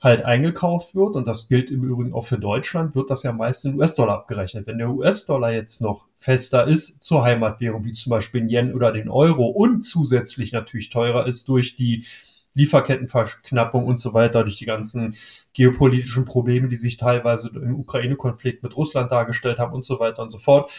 halt 0.00 0.24
eingekauft 0.24 0.94
wird, 0.94 1.14
und 1.14 1.28
das 1.28 1.48
gilt 1.48 1.70
im 1.70 1.82
Übrigen 1.82 2.14
auch 2.14 2.24
für 2.24 2.38
Deutschland, 2.38 2.94
wird 2.94 3.10
das 3.10 3.22
ja 3.22 3.32
meist 3.32 3.64
in 3.66 3.74
US-Dollar 3.74 4.14
abgerechnet. 4.14 4.66
Wenn 4.66 4.78
der 4.78 4.90
US-Dollar 4.90 5.52
jetzt 5.52 5.82
noch 5.82 6.06
fester 6.16 6.66
ist 6.66 7.02
zur 7.02 7.22
Heimatwährung, 7.22 7.84
wie 7.84 7.92
zum 7.92 8.10
Beispiel 8.10 8.40
den 8.40 8.50
Yen 8.50 8.74
oder 8.74 8.92
den 8.92 9.10
Euro 9.10 9.46
und 9.46 9.82
zusätzlich 9.82 10.52
natürlich 10.52 10.88
teurer 10.88 11.26
ist 11.26 11.48
durch 11.48 11.76
die 11.76 12.06
Lieferkettenverknappung 12.54 13.84
und 13.84 14.00
so 14.00 14.12
weiter, 14.12 14.42
durch 14.42 14.56
die 14.56 14.66
ganzen 14.66 15.14
geopolitischen 15.52 16.24
Probleme, 16.24 16.68
die 16.68 16.76
sich 16.76 16.96
teilweise 16.96 17.50
im 17.54 17.78
Ukraine-Konflikt 17.78 18.62
mit 18.62 18.76
Russland 18.76 19.12
dargestellt 19.12 19.58
haben 19.58 19.72
und 19.72 19.84
so 19.84 20.00
weiter 20.00 20.22
und 20.22 20.30
so 20.30 20.38
fort, 20.38 20.72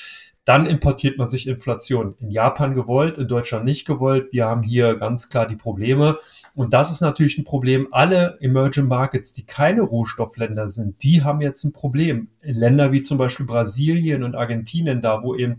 dann 0.43 0.65
importiert 0.65 1.17
man 1.19 1.27
sich 1.27 1.47
Inflation. 1.47 2.15
In 2.19 2.31
Japan 2.31 2.73
gewollt, 2.73 3.19
in 3.19 3.27
Deutschland 3.27 3.63
nicht 3.63 3.85
gewollt. 3.85 4.29
Wir 4.31 4.45
haben 4.45 4.63
hier 4.63 4.95
ganz 4.95 5.29
klar 5.29 5.47
die 5.47 5.55
Probleme. 5.55 6.17
Und 6.55 6.73
das 6.73 6.89
ist 6.89 7.01
natürlich 7.01 7.37
ein 7.37 7.43
Problem. 7.43 7.87
Alle 7.91 8.39
Emerging 8.41 8.87
Markets, 8.87 9.33
die 9.33 9.45
keine 9.45 9.81
Rohstoffländer 9.81 10.67
sind, 10.67 11.03
die 11.03 11.21
haben 11.23 11.41
jetzt 11.41 11.63
ein 11.63 11.73
Problem. 11.73 12.29
Länder 12.41 12.91
wie 12.91 13.01
zum 13.01 13.19
Beispiel 13.19 13.45
Brasilien 13.45 14.23
und 14.23 14.35
Argentinien, 14.35 15.01
da 15.01 15.21
wo 15.21 15.35
eben 15.35 15.57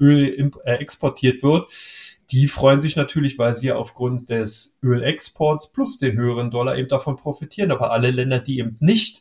Öl 0.00 0.50
äh, 0.64 0.72
exportiert 0.72 1.42
wird, 1.42 1.70
die 2.30 2.46
freuen 2.46 2.80
sich 2.80 2.96
natürlich, 2.96 3.38
weil 3.38 3.54
sie 3.54 3.72
aufgrund 3.72 4.30
des 4.30 4.78
Ölexports 4.82 5.70
plus 5.70 5.98
den 5.98 6.16
höheren 6.16 6.50
Dollar 6.50 6.78
eben 6.78 6.88
davon 6.88 7.16
profitieren. 7.16 7.70
Aber 7.70 7.92
alle 7.92 8.10
Länder, 8.10 8.38
die 8.38 8.58
eben 8.58 8.78
nicht 8.80 9.20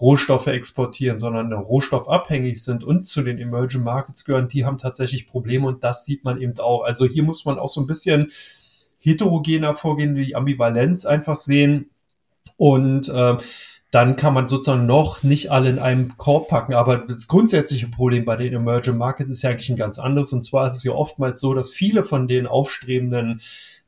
Rohstoffe 0.00 0.46
exportieren, 0.46 1.18
sondern 1.18 1.52
rohstoffabhängig 1.52 2.64
sind 2.64 2.82
und 2.82 3.06
zu 3.06 3.22
den 3.22 3.38
Emerging 3.38 3.82
Markets 3.82 4.24
gehören, 4.24 4.48
die 4.48 4.64
haben 4.64 4.78
tatsächlich 4.78 5.26
Probleme 5.26 5.66
und 5.66 5.84
das 5.84 6.04
sieht 6.04 6.24
man 6.24 6.40
eben 6.40 6.58
auch. 6.58 6.82
Also 6.82 7.04
hier 7.04 7.22
muss 7.22 7.44
man 7.44 7.58
auch 7.58 7.68
so 7.68 7.80
ein 7.80 7.86
bisschen 7.86 8.30
heterogener 8.98 9.74
vorgehen, 9.74 10.14
die 10.14 10.34
Ambivalenz 10.34 11.04
einfach 11.04 11.36
sehen 11.36 11.90
und 12.56 13.08
äh, 13.08 13.36
dann 13.92 14.16
kann 14.16 14.32
man 14.32 14.48
sozusagen 14.48 14.86
noch 14.86 15.22
nicht 15.22 15.50
alle 15.50 15.68
in 15.68 15.78
einem 15.78 16.16
Korb 16.16 16.48
packen. 16.48 16.72
Aber 16.72 16.96
das 16.96 17.28
grundsätzliche 17.28 17.88
Problem 17.88 18.24
bei 18.24 18.36
den 18.36 18.54
Emerging 18.54 18.96
Markets 18.96 19.28
ist 19.28 19.42
ja 19.42 19.50
eigentlich 19.50 19.68
ein 19.68 19.76
ganz 19.76 19.98
anderes. 19.98 20.32
Und 20.32 20.42
zwar 20.42 20.66
ist 20.66 20.76
es 20.76 20.84
ja 20.84 20.92
oftmals 20.92 21.42
so, 21.42 21.52
dass 21.52 21.72
viele 21.72 22.02
von 22.02 22.26
den 22.26 22.46
aufstrebenden 22.46 23.42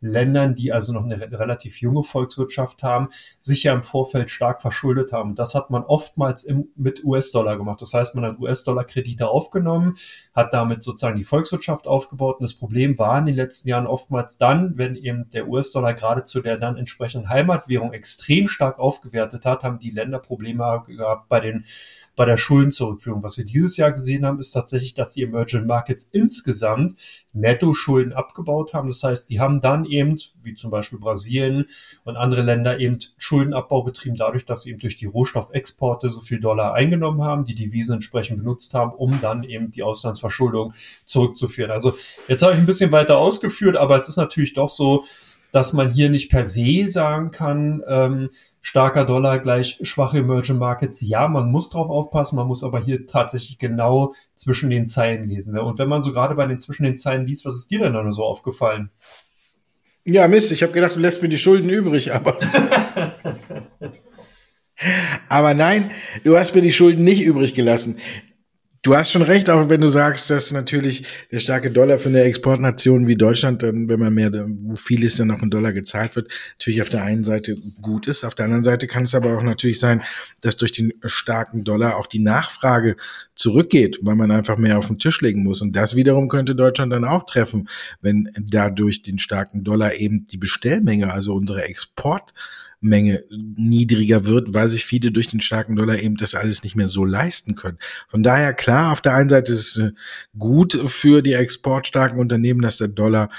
Ländern, 0.06 0.54
die 0.54 0.72
also 0.72 0.92
noch 0.92 1.04
eine 1.04 1.20
relativ 1.20 1.80
junge 1.80 2.02
Volkswirtschaft 2.02 2.82
haben, 2.82 3.08
sich 3.38 3.64
ja 3.64 3.72
im 3.72 3.82
Vorfeld 3.82 4.30
stark 4.30 4.60
verschuldet 4.60 5.12
haben. 5.12 5.34
Das 5.34 5.54
hat 5.54 5.70
man 5.70 5.82
oftmals 5.82 6.44
im, 6.44 6.68
mit 6.76 7.04
US-Dollar 7.04 7.56
gemacht. 7.56 7.80
Das 7.80 7.94
heißt, 7.94 8.14
man 8.14 8.24
hat 8.24 8.38
US-Dollar-Kredite 8.38 9.28
aufgenommen, 9.28 9.96
hat 10.34 10.52
damit 10.52 10.82
sozusagen 10.82 11.16
die 11.16 11.24
Volkswirtschaft 11.24 11.86
aufgebaut. 11.86 12.36
Und 12.38 12.42
das 12.42 12.54
Problem 12.54 12.98
war 12.98 13.18
in 13.18 13.26
den 13.26 13.34
letzten 13.34 13.68
Jahren 13.68 13.86
oftmals 13.86 14.38
dann, 14.38 14.76
wenn 14.76 14.96
eben 14.96 15.28
der 15.30 15.48
US-Dollar 15.48 15.94
gerade 15.94 16.24
zu 16.24 16.40
der 16.40 16.56
dann 16.56 16.76
entsprechenden 16.76 17.28
Heimatwährung 17.28 17.92
extrem 17.92 18.46
stark 18.46 18.78
aufgewertet 18.78 19.44
hat, 19.44 19.64
haben 19.64 19.78
die 19.78 19.90
Länder 19.90 20.18
Probleme 20.18 20.82
gehabt 20.86 21.28
bei 21.28 21.40
den 21.40 21.64
bei 22.16 22.24
der 22.24 22.36
Schuldenzurückführung. 22.36 23.22
Was 23.22 23.38
wir 23.38 23.44
dieses 23.44 23.76
Jahr 23.76 23.90
gesehen 23.90 24.24
haben, 24.24 24.38
ist 24.38 24.50
tatsächlich, 24.50 24.94
dass 24.94 25.14
die 25.14 25.22
Emerging 25.22 25.66
Markets 25.66 26.08
insgesamt 26.12 26.94
Netto-Schulden 27.32 28.12
abgebaut 28.12 28.72
haben. 28.72 28.88
Das 28.88 29.02
heißt, 29.02 29.28
die 29.30 29.40
haben 29.40 29.60
dann 29.60 29.84
eben, 29.84 30.16
wie 30.42 30.54
zum 30.54 30.70
Beispiel 30.70 30.98
Brasilien 30.98 31.66
und 32.04 32.16
andere 32.16 32.42
Länder, 32.42 32.78
eben 32.78 32.98
Schuldenabbau 33.16 33.82
betrieben, 33.82 34.16
dadurch, 34.16 34.44
dass 34.44 34.62
sie 34.62 34.70
eben 34.70 34.78
durch 34.78 34.96
die 34.96 35.06
Rohstoffexporte 35.06 36.08
so 36.08 36.20
viel 36.20 36.40
Dollar 36.40 36.74
eingenommen 36.74 37.22
haben, 37.22 37.44
die 37.44 37.54
Devisen 37.54 37.94
entsprechend 37.94 38.38
benutzt 38.38 38.74
haben, 38.74 38.92
um 38.92 39.20
dann 39.20 39.42
eben 39.42 39.70
die 39.70 39.82
Auslandsverschuldung 39.82 40.72
zurückzuführen. 41.04 41.70
Also 41.70 41.94
jetzt 42.28 42.42
habe 42.42 42.52
ich 42.52 42.58
ein 42.58 42.66
bisschen 42.66 42.92
weiter 42.92 43.18
ausgeführt, 43.18 43.76
aber 43.76 43.96
es 43.96 44.08
ist 44.08 44.16
natürlich 44.16 44.52
doch 44.52 44.68
so, 44.68 45.04
dass 45.50 45.72
man 45.72 45.92
hier 45.92 46.10
nicht 46.10 46.30
per 46.30 46.46
se 46.46 46.88
sagen 46.88 47.30
kann, 47.30 47.82
ähm, 47.86 48.30
starker 48.64 49.04
Dollar 49.04 49.40
gleich 49.40 49.78
schwache 49.82 50.18
Emerging 50.18 50.56
Markets. 50.56 51.02
Ja, 51.02 51.28
man 51.28 51.50
muss 51.52 51.68
drauf 51.68 51.90
aufpassen, 51.90 52.36
man 52.36 52.46
muss 52.46 52.64
aber 52.64 52.80
hier 52.80 53.06
tatsächlich 53.06 53.58
genau 53.58 54.14
zwischen 54.34 54.70
den 54.70 54.86
Zeilen 54.86 55.22
lesen. 55.22 55.58
Und 55.58 55.78
wenn 55.78 55.86
man 55.86 56.00
so 56.00 56.12
gerade 56.12 56.34
bei 56.34 56.46
den 56.46 56.58
zwischen 56.58 56.84
den 56.84 56.96
Zeilen 56.96 57.26
liest, 57.26 57.44
was 57.44 57.56
ist 57.56 57.70
dir 57.70 57.80
denn 57.80 57.92
dann 57.92 58.10
so 58.10 58.24
aufgefallen? 58.24 58.90
Ja, 60.04 60.28
Mist, 60.28 60.50
ich 60.50 60.62
habe 60.62 60.72
gedacht, 60.72 60.96
du 60.96 61.00
lässt 61.00 61.20
mir 61.22 61.28
die 61.28 61.36
Schulden 61.36 61.68
übrig, 61.68 62.14
aber. 62.14 62.38
aber 65.28 65.52
nein, 65.52 65.90
du 66.24 66.38
hast 66.38 66.54
mir 66.54 66.62
die 66.62 66.72
Schulden 66.72 67.04
nicht 67.04 67.22
übrig 67.22 67.52
gelassen. 67.52 67.98
Du 68.84 68.94
hast 68.94 69.12
schon 69.12 69.22
recht, 69.22 69.48
auch 69.48 69.70
wenn 69.70 69.80
du 69.80 69.88
sagst, 69.88 70.28
dass 70.28 70.52
natürlich 70.52 71.06
der 71.32 71.40
starke 71.40 71.70
Dollar 71.70 71.98
für 71.98 72.10
eine 72.10 72.20
Exportnation 72.20 73.06
wie 73.06 73.16
Deutschland, 73.16 73.62
dann, 73.62 73.88
wenn 73.88 73.98
man 73.98 74.12
mehr, 74.12 74.30
wo 74.30 74.74
vieles 74.74 75.16
dann 75.16 75.30
auch 75.30 75.40
in 75.40 75.48
Dollar 75.48 75.72
gezahlt 75.72 76.16
wird, 76.16 76.28
natürlich 76.58 76.82
auf 76.82 76.90
der 76.90 77.02
einen 77.02 77.24
Seite 77.24 77.56
gut 77.80 78.06
ist. 78.08 78.24
Auf 78.24 78.34
der 78.34 78.44
anderen 78.44 78.62
Seite 78.62 78.86
kann 78.86 79.04
es 79.04 79.14
aber 79.14 79.38
auch 79.38 79.42
natürlich 79.42 79.80
sein, 79.80 80.02
dass 80.42 80.58
durch 80.58 80.72
den 80.72 80.92
starken 81.06 81.64
Dollar 81.64 81.96
auch 81.96 82.06
die 82.06 82.18
Nachfrage 82.18 82.96
zurückgeht, 83.34 84.00
weil 84.02 84.16
man 84.16 84.30
einfach 84.30 84.58
mehr 84.58 84.76
auf 84.76 84.88
den 84.88 84.98
Tisch 84.98 85.22
legen 85.22 85.44
muss. 85.44 85.62
Und 85.62 85.74
das 85.74 85.96
wiederum 85.96 86.28
könnte 86.28 86.54
Deutschland 86.54 86.92
dann 86.92 87.06
auch 87.06 87.24
treffen, 87.24 87.70
wenn 88.02 88.28
dadurch 88.38 89.02
den 89.02 89.18
starken 89.18 89.64
Dollar 89.64 89.94
eben 89.94 90.26
die 90.26 90.36
Bestellmenge, 90.36 91.10
also 91.10 91.32
unsere 91.32 91.64
Export 91.64 92.34
Menge 92.84 93.24
niedriger 93.30 94.26
wird, 94.26 94.54
weil 94.54 94.68
sich 94.68 94.84
viele 94.84 95.10
durch 95.10 95.28
den 95.28 95.40
starken 95.40 95.74
Dollar 95.74 95.98
eben 95.98 96.16
das 96.16 96.34
alles 96.34 96.62
nicht 96.62 96.76
mehr 96.76 96.88
so 96.88 97.04
leisten 97.04 97.54
können. 97.54 97.78
Von 98.08 98.22
daher 98.22 98.52
klar, 98.52 98.92
auf 98.92 99.00
der 99.00 99.14
einen 99.14 99.28
Seite 99.28 99.52
ist 99.52 99.76
es 99.76 99.78
äh, 99.78 99.92
gut 100.38 100.80
für 100.86 101.22
die 101.22 101.32
exportstarken 101.32 102.18
Unternehmen, 102.18 102.60
dass 102.60 102.76
der 102.76 102.88
Dollar 102.88 103.30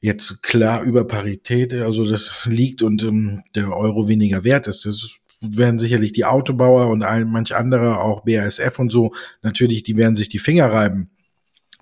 jetzt 0.00 0.42
klar 0.42 0.82
über 0.82 1.06
Parität, 1.06 1.74
also 1.74 2.06
das 2.06 2.46
liegt 2.46 2.82
und 2.82 3.02
ähm, 3.02 3.42
der 3.54 3.76
Euro 3.76 4.08
weniger 4.08 4.44
wert 4.44 4.68
ist. 4.68 4.86
Das 4.86 5.18
werden 5.40 5.78
sicherlich 5.78 6.12
die 6.12 6.24
Autobauer 6.24 6.88
und 6.88 7.02
all, 7.02 7.24
manch 7.24 7.54
andere, 7.54 7.98
auch 7.98 8.24
BASF 8.24 8.78
und 8.78 8.92
so, 8.92 9.12
natürlich, 9.42 9.82
die 9.82 9.96
werden 9.96 10.16
sich 10.16 10.28
die 10.28 10.38
Finger 10.38 10.66
reiben. 10.66 11.10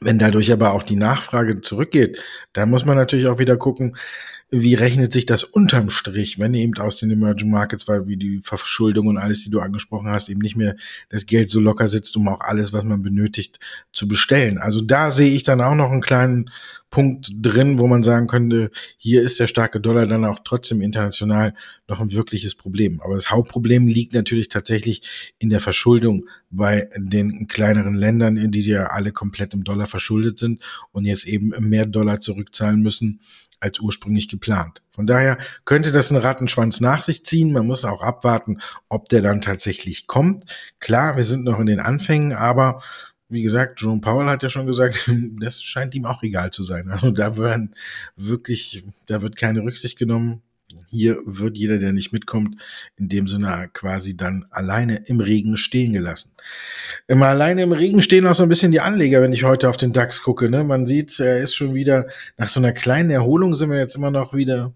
Wenn 0.00 0.18
dadurch 0.18 0.52
aber 0.52 0.72
auch 0.72 0.82
die 0.82 0.96
Nachfrage 0.96 1.60
zurückgeht, 1.60 2.22
dann 2.52 2.70
muss 2.70 2.84
man 2.84 2.96
natürlich 2.96 3.26
auch 3.26 3.38
wieder 3.38 3.56
gucken, 3.56 3.96
wie 4.50 4.74
rechnet 4.74 5.12
sich 5.12 5.26
das 5.26 5.42
unterm 5.42 5.90
Strich, 5.90 6.38
wenn 6.38 6.54
eben 6.54 6.76
aus 6.78 6.96
den 6.96 7.10
Emerging 7.10 7.50
Markets, 7.50 7.88
weil 7.88 8.06
wie 8.06 8.16
die 8.16 8.40
Verschuldung 8.42 9.08
und 9.08 9.18
alles, 9.18 9.42
die 9.42 9.50
du 9.50 9.60
angesprochen 9.60 10.10
hast, 10.10 10.28
eben 10.28 10.40
nicht 10.40 10.56
mehr 10.56 10.76
das 11.08 11.26
Geld 11.26 11.50
so 11.50 11.60
locker 11.60 11.88
sitzt, 11.88 12.16
um 12.16 12.28
auch 12.28 12.40
alles, 12.40 12.72
was 12.72 12.84
man 12.84 13.02
benötigt, 13.02 13.58
zu 13.92 14.06
bestellen. 14.06 14.58
Also 14.58 14.80
da 14.80 15.10
sehe 15.10 15.34
ich 15.34 15.42
dann 15.42 15.60
auch 15.60 15.74
noch 15.74 15.90
einen 15.90 16.02
kleinen 16.02 16.50
Punkt 16.94 17.32
drin, 17.42 17.80
wo 17.80 17.88
man 17.88 18.04
sagen 18.04 18.28
könnte, 18.28 18.70
hier 18.98 19.22
ist 19.22 19.40
der 19.40 19.48
starke 19.48 19.80
Dollar 19.80 20.06
dann 20.06 20.24
auch 20.24 20.38
trotzdem 20.44 20.80
international 20.80 21.56
noch 21.88 22.00
ein 22.00 22.12
wirkliches 22.12 22.54
Problem. 22.54 23.00
Aber 23.00 23.16
das 23.16 23.32
Hauptproblem 23.32 23.88
liegt 23.88 24.14
natürlich 24.14 24.48
tatsächlich 24.48 25.34
in 25.40 25.50
der 25.50 25.58
Verschuldung 25.58 26.28
bei 26.50 26.88
den 26.96 27.48
kleineren 27.48 27.94
Ländern, 27.94 28.52
die 28.52 28.60
ja 28.60 28.86
alle 28.86 29.10
komplett 29.10 29.54
im 29.54 29.64
Dollar 29.64 29.88
verschuldet 29.88 30.38
sind 30.38 30.62
und 30.92 31.04
jetzt 31.04 31.26
eben 31.26 31.48
mehr 31.68 31.84
Dollar 31.84 32.20
zurückzahlen 32.20 32.80
müssen 32.80 33.18
als 33.58 33.80
ursprünglich 33.80 34.28
geplant. 34.28 34.80
Von 34.92 35.08
daher 35.08 35.38
könnte 35.64 35.90
das 35.90 36.12
einen 36.12 36.22
Rattenschwanz 36.22 36.80
nach 36.80 37.02
sich 37.02 37.24
ziehen. 37.24 37.52
Man 37.52 37.66
muss 37.66 37.84
auch 37.84 38.02
abwarten, 38.02 38.60
ob 38.88 39.08
der 39.08 39.20
dann 39.20 39.40
tatsächlich 39.40 40.06
kommt. 40.06 40.44
Klar, 40.78 41.16
wir 41.16 41.24
sind 41.24 41.42
noch 41.42 41.58
in 41.58 41.66
den 41.66 41.80
Anfängen, 41.80 42.34
aber 42.34 42.82
wie 43.34 43.42
gesagt, 43.42 43.80
Jerome 43.80 44.00
Powell 44.00 44.28
hat 44.28 44.42
ja 44.42 44.48
schon 44.48 44.66
gesagt, 44.66 45.10
das 45.40 45.62
scheint 45.62 45.94
ihm 45.94 46.06
auch 46.06 46.22
egal 46.22 46.50
zu 46.50 46.62
sein. 46.62 46.88
Also 46.88 47.10
da 47.10 47.36
werden 47.36 47.74
wirklich, 48.16 48.84
da 49.06 49.20
wird 49.20 49.36
keine 49.36 49.62
Rücksicht 49.62 49.98
genommen. 49.98 50.40
Hier 50.88 51.18
wird 51.24 51.56
jeder, 51.56 51.78
der 51.78 51.92
nicht 51.92 52.12
mitkommt, 52.12 52.60
in 52.96 53.08
dem 53.08 53.28
Sinne 53.28 53.68
quasi 53.72 54.16
dann 54.16 54.46
alleine 54.50 55.04
im 55.06 55.20
Regen 55.20 55.56
stehen 55.56 55.92
gelassen. 55.92 56.32
Immer 57.06 57.26
alleine 57.26 57.62
im 57.62 57.72
Regen 57.72 58.02
stehen 58.02 58.26
auch 58.26 58.34
so 58.34 58.42
ein 58.42 58.48
bisschen 58.48 58.72
die 58.72 58.80
Anleger, 58.80 59.20
wenn 59.20 59.32
ich 59.32 59.44
heute 59.44 59.68
auf 59.68 59.76
den 59.76 59.92
DAX 59.92 60.22
gucke. 60.22 60.50
Ne? 60.50 60.64
Man 60.64 60.86
sieht, 60.86 61.20
er 61.20 61.38
ist 61.38 61.54
schon 61.54 61.74
wieder, 61.74 62.08
nach 62.38 62.48
so 62.48 62.58
einer 62.58 62.72
kleinen 62.72 63.10
Erholung 63.10 63.54
sind 63.54 63.70
wir 63.70 63.78
jetzt 63.78 63.94
immer 63.94 64.10
noch 64.10 64.34
wieder 64.34 64.72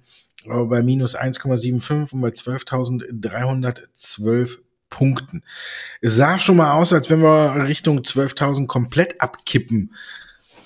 bei 0.47 0.83
minus 0.83 1.17
1,75 1.17 2.13
und 2.13 2.21
bei 2.21 2.29
12.312 2.29 4.59
Punkten. 4.91 5.43
Es 6.01 6.17
sah 6.17 6.39
schon 6.39 6.57
mal 6.57 6.73
aus, 6.73 6.93
als 6.93 7.11
wenn 7.11 7.23
wir 7.23 7.67
Richtung 7.67 8.01
12.000 8.01 8.67
komplett 8.67 9.21
abkippen. 9.21 9.95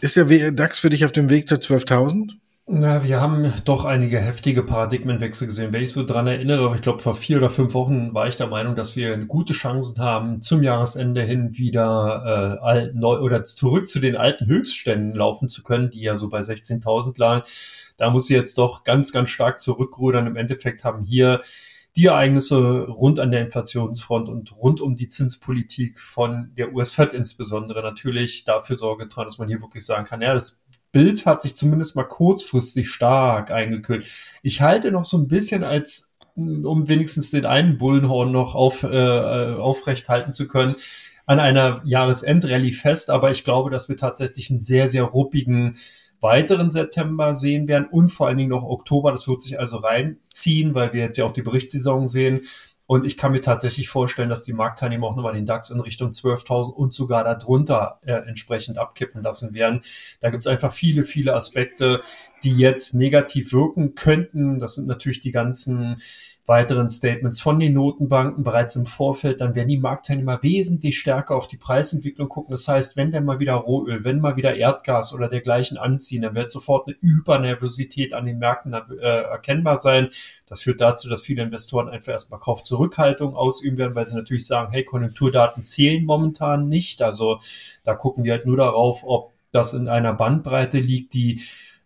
Ist 0.01 0.17
der 0.17 0.53
DAX 0.53 0.79
für 0.79 0.91
dich 0.91 1.05
auf 1.05 1.13
dem 1.13 1.31
Weg 1.31 1.49
zu 1.49 1.55
12.000? 1.55 2.33
Na, 2.67 3.03
wir 3.03 3.21
haben 3.21 3.53
doch 3.65 3.85
einige 3.85 4.19
heftige 4.19 4.63
Paradigmenwechsel 4.63 5.49
gesehen. 5.49 5.73
Wenn 5.73 5.83
ich 5.83 5.93
so 5.93 6.05
dran 6.05 6.29
erinnere, 6.29 6.75
ich 6.75 6.81
glaube, 6.81 7.03
vor 7.03 7.15
vier 7.15 7.39
oder 7.39 7.51
fünf 7.51 7.75
Wochen 7.75 8.15
war 8.15 8.29
ich 8.29 8.37
der 8.37 8.47
Meinung, 8.47 8.77
dass 8.77 8.95
wir 8.95 9.17
gute 9.19 9.53
Chancen 9.53 10.03
haben, 10.03 10.41
zum 10.41 10.63
Jahresende 10.63 11.23
hin 11.23 11.59
wieder 11.59 12.59
äh, 12.63 12.65
alt, 12.65 12.95
neu 12.95 13.19
oder 13.19 13.43
zurück 13.43 13.89
zu 13.89 13.99
den 13.99 14.17
alten 14.17 14.47
Höchstständen 14.47 15.13
laufen 15.13 15.49
zu 15.49 15.63
können, 15.65 15.91
die 15.91 16.03
ja 16.03 16.17
so 16.17 16.29
bei 16.29 16.41
16.000 16.41 17.19
lagen. 17.19 17.43
Da 17.97 18.11
muss 18.11 18.27
sie 18.27 18.35
jetzt 18.35 18.57
doch 18.59 18.85
ganz, 18.85 19.13
ganz 19.13 19.31
stark 19.31 19.61
zurückrudern. 19.61 20.29
Im 20.29 20.37
Endeffekt 20.37 20.85
haben 20.85 21.03
hier 21.03 21.41
die 21.97 22.07
Ereignisse 22.07 22.87
rund 22.89 23.21
an 23.21 23.31
der 23.31 23.43
Inflationsfront 23.43 24.29
und 24.29 24.57
rund 24.57 24.81
um 24.81 24.97
die 24.97 25.09
Zinspolitik 25.09 26.01
von 26.01 26.53
der 26.57 26.73
US-Fed 26.73 27.13
insbesondere 27.13 27.83
natürlich 27.83 28.45
dafür 28.45 28.79
Sorge 28.79 29.09
tragen, 29.09 29.29
dass 29.29 29.39
man 29.39 29.49
hier 29.49 29.61
wirklich 29.61 29.85
sagen 29.85 30.07
kann, 30.07 30.23
ja, 30.23 30.33
das 30.33 30.63
Bild 30.91 31.27
hat 31.27 31.41
sich 31.41 31.55
zumindest 31.57 31.97
mal 31.97 32.05
kurzfristig 32.05 32.89
stark 32.91 33.51
eingekühlt. 33.51 34.07
Ich 34.43 34.61
halte 34.61 34.91
noch 34.91 35.05
so 35.05 35.19
ein 35.19 35.29
bisschen 35.29 35.65
als, 35.65 36.13
um 36.35 36.89
wenigstens 36.89 37.31
den 37.31 37.47
einen 37.47 37.77
Bullenhorn 37.77 38.31
noch 38.31 38.55
auf, 38.55 38.83
äh, 38.83 39.55
aufrecht 39.55 40.09
halten 40.09 40.33
zu 40.33 40.49
können, 40.49 40.77
an 41.27 41.41
einer 41.41 41.81
Jahresendrallye 41.85 42.73
fest, 42.73 43.11
aber 43.11 43.31
ich 43.31 43.45
glaube, 43.45 43.71
dass 43.71 43.89
wir 43.89 43.97
tatsächlich 43.97 44.51
einen 44.51 44.61
sehr, 44.61 44.89
sehr 44.89 45.05
ruppigen 45.05 45.77
weiteren 46.23 46.71
September 46.71 47.35
sehen 47.35 47.69
werden 47.69 47.87
und 47.91 48.09
vor 48.09 48.29
allen 48.29 48.39
Dingen 48.39 48.51
noch 48.51 48.65
Oktober. 48.65 49.11
Das 49.11 49.29
wird 49.29 49.43
sich 49.43 49.59
also 49.59 49.79
reinziehen, 49.79 50.75
weil 50.75 50.93
wir 50.93 51.01
jetzt 51.01 51.19
ja 51.19 51.25
auch 51.25 51.33
die 51.33 51.43
Berichtssaison 51.43 52.07
sehen. 52.07 52.43
Und 52.87 53.07
ich 53.07 53.17
kann 53.17 53.33
mir 53.33 53.41
tatsächlich 53.41 53.89
vorstellen, 53.89 54.29
dass 54.29 54.43
die 54.43 54.53
Marktteilnehmer 54.53 55.07
auch 55.07 55.17
nochmal 55.17 55.33
den 55.33 55.47
DAX 55.47 55.71
in 55.71 55.81
Richtung 55.81 56.11
12.000 56.11 56.73
und 56.73 56.93
sogar 56.93 57.25
darunter 57.25 58.01
äh, 58.05 58.13
entsprechend 58.13 58.77
abkippen 58.77 59.23
lassen 59.23 59.55
werden. 59.55 59.81
Da 60.21 60.31
gibt 60.31 60.43
es 60.43 60.47
einfach 60.47 60.73
viele, 60.73 61.05
viele 61.05 61.35
Aspekte, 61.35 62.03
die 62.45 62.57
jetzt 62.57 62.95
negativ 62.95 63.53
wirken 63.53 63.95
könnten. 63.95 64.59
Das 64.59 64.75
sind 64.75 64.89
natürlich 64.89 65.21
die 65.21 65.31
ganzen 65.31 65.97
weiteren 66.45 66.91
Statements 66.91 67.41
von 67.41 67.61
den 67.61 67.75
Notenbanken 67.75 68.43
bereits 68.43 68.75
im 68.75 68.85
Vorfeld, 68.85 69.41
dann 69.41 69.55
werden 69.55 69.69
die 69.69 69.79
Marktteilnehmer 69.79 70.43
wesentlich 70.43 70.99
stärker 70.99 71.37
auf 71.37 71.47
die 71.47 71.57
Preisentwicklung 71.57 72.29
gucken. 72.29 72.51
Das 72.51 72.67
heißt, 72.67 72.97
wenn 72.97 73.13
dann 73.13 73.25
mal 73.25 73.39
wieder 73.39 73.55
Rohöl, 73.55 74.05
wenn 74.05 74.21
mal 74.21 74.37
wieder 74.37 74.57
Erdgas 74.57 75.15
oder 75.15 75.29
dergleichen 75.29 75.79
anziehen, 75.79 76.23
dann 76.23 76.35
wird 76.35 76.51
sofort 76.51 76.89
eine 76.89 76.97
Übernervosität 77.01 78.13
an 78.13 78.27
den 78.27 78.39
Märkten 78.39 78.73
äh, 78.73 79.05
erkennbar 79.05 79.79
sein. 79.79 80.09
Das 80.47 80.63
führt 80.63 80.81
dazu, 80.81 81.09
dass 81.09 81.23
viele 81.23 81.45
Investoren 81.45 81.89
einfach 81.89 82.13
erstmal 82.13 82.41
Kaufzurückhaltung 82.41 83.37
ausüben 83.37 83.79
werden, 83.79 83.95
weil 83.95 84.07
sie 84.07 84.17
natürlich 84.17 84.47
sagen, 84.47 84.73
hey, 84.73 84.85
Konjunkturdaten 84.85 85.63
zählen 85.63 86.05
momentan 86.05 86.69
nicht. 86.69 87.03
Also 87.03 87.39
da 87.85 87.95
gucken 87.95 88.25
wir 88.25 88.33
halt 88.33 88.47
nur 88.47 88.57
darauf, 88.57 89.03
ob 89.05 89.33
das 89.53 89.75
in 89.75 89.87
einer 89.87 90.15
Bandbreite 90.15 90.81
liegt, 90.81 91.15
die 91.15 91.43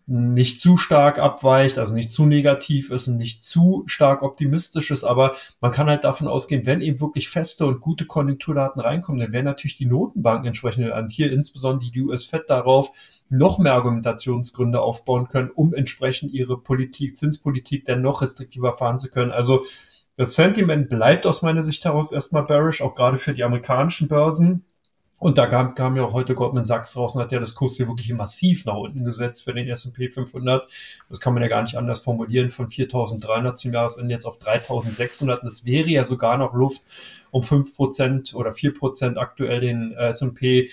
nicht 0.09 0.61
zu 0.61 0.77
stark 0.77 1.19
abweicht, 1.19 1.79
also 1.79 1.93
nicht 1.93 2.11
zu 2.11 2.27
negativ 2.27 2.91
ist 2.91 3.09
und 3.09 3.17
nicht 3.17 3.43
zu 3.43 3.83
stark 3.87 4.23
optimistisch 4.23 4.93
ist, 4.93 5.03
aber 5.03 5.35
man 5.61 5.73
kann 5.73 5.89
halt 5.89 6.05
davon 6.05 6.29
ausgehen, 6.29 6.65
wenn 6.65 6.81
eben 6.81 7.01
wirklich 7.01 7.29
feste 7.29 7.67
und 7.67 7.81
gute 7.81 8.07
Konjunkturdaten 8.07 8.81
reinkommen, 8.81 9.21
dann 9.21 9.33
werden 9.33 9.47
natürlich 9.47 9.77
die 9.77 9.87
Notenbanken 9.87 10.47
entsprechend 10.47 10.93
und 10.93 11.11
hier 11.11 11.33
insbesondere 11.33 11.91
die 11.91 12.03
US-Fed 12.03 12.45
darauf 12.49 12.93
noch 13.29 13.59
mehr 13.59 13.73
Argumentationsgründe 13.73 14.81
aufbauen 14.81 15.27
können, 15.27 15.51
um 15.53 15.75
entsprechend 15.75 16.33
ihre 16.33 16.57
Politik, 16.57 17.17
Zinspolitik 17.17 17.85
dann 17.85 18.01
noch 18.01 18.23
restriktiver 18.23 18.75
fahren 18.75 19.01
zu 19.01 19.09
können. 19.09 19.33
Also 19.33 19.65
das 20.17 20.35
Sentiment 20.35 20.89
bleibt 20.89 21.27
aus 21.27 21.43
meiner 21.43 21.65
Sicht 21.65 21.85
heraus 21.85 22.13
erstmal 22.13 22.45
bearish, 22.45 22.81
auch 22.81 22.95
gerade 22.95 23.19
für 23.19 23.35
die 23.35 23.43
amerikanischen 23.43 24.07
Börsen. 24.07 24.65
Und 25.19 25.39
da 25.39 25.47
kam, 25.47 25.75
kam 25.75 25.97
ja 25.97 26.03
auch 26.03 26.13
heute 26.13 26.35
Goldman 26.35 26.65
Sachs 26.65 26.95
raus 26.97 27.15
und 27.15 27.23
hat 27.23 27.33
ja 27.33 27.41
das 27.41 27.55
Kurs 27.55 27.77
hier 27.77 27.89
wirklich 27.89 28.13
massiv 28.13 28.67
nach 28.67 28.77
unten 28.77 29.03
gesetzt 29.03 29.45
für 29.45 29.55
den 29.55 29.67
S&P 29.67 30.11
500. 30.11 30.69
Das 31.09 31.21
kann 31.21 31.33
man 31.33 31.43
ja 31.43 31.49
gar 31.49 31.63
nicht 31.63 31.77
anders 31.77 32.01
formulieren, 32.01 32.51
von 32.51 32.67
4.300 32.67 33.55
zum 33.55 33.73
Jahresende 33.73 34.13
jetzt 34.13 34.27
auf 34.27 34.39
3.600. 34.39 35.39
Und 35.39 35.45
das 35.45 35.65
wäre 35.65 35.89
ja 35.89 36.05
sogar 36.05 36.37
noch 36.37 36.53
Luft, 36.53 36.83
um 37.31 37.43
5% 37.43 38.35
oder 38.35 38.51
4% 38.51 39.17
aktuell 39.17 39.61
den 39.61 39.93
äh, 39.93 40.09
S&P 40.09 40.69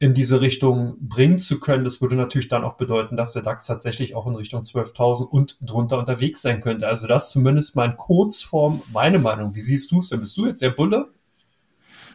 in 0.00 0.14
diese 0.14 0.40
Richtung 0.40 0.96
bringen 1.00 1.38
zu 1.38 1.58
können. 1.58 1.84
Das 1.84 2.00
würde 2.00 2.14
natürlich 2.14 2.48
dann 2.48 2.64
auch 2.64 2.74
bedeuten, 2.74 3.16
dass 3.16 3.32
der 3.32 3.42
DAX 3.42 3.66
tatsächlich 3.66 4.14
auch 4.14 4.26
in 4.26 4.36
Richtung 4.36 4.62
12.000 4.62 5.24
und 5.24 5.56
drunter 5.60 5.98
unterwegs 5.98 6.42
sein 6.42 6.60
könnte. 6.60 6.86
Also 6.86 7.06
das 7.06 7.30
zumindest 7.30 7.74
mal 7.74 7.86
in 7.86 7.96
Kurzform 7.96 8.82
meine 8.92 9.18
Meinung. 9.18 9.54
Wie 9.54 9.60
siehst 9.60 9.90
du 9.90 9.98
es 9.98 10.10
denn? 10.10 10.20
Bist 10.20 10.36
du 10.36 10.46
jetzt 10.46 10.62
der 10.62 10.70
Bulle? 10.70 11.08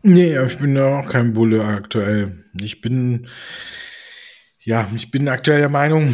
Nee, 0.06 0.38
ich 0.38 0.58
bin 0.58 0.78
auch 0.78 1.08
kein 1.08 1.32
Bulle 1.34 1.64
aktuell. 1.64 2.44
Ich 2.60 2.82
bin, 2.82 3.28
ja, 4.60 4.90
ich 4.94 5.12
bin 5.12 5.30
aktuell 5.30 5.60
der 5.60 5.70
Meinung, 5.70 6.14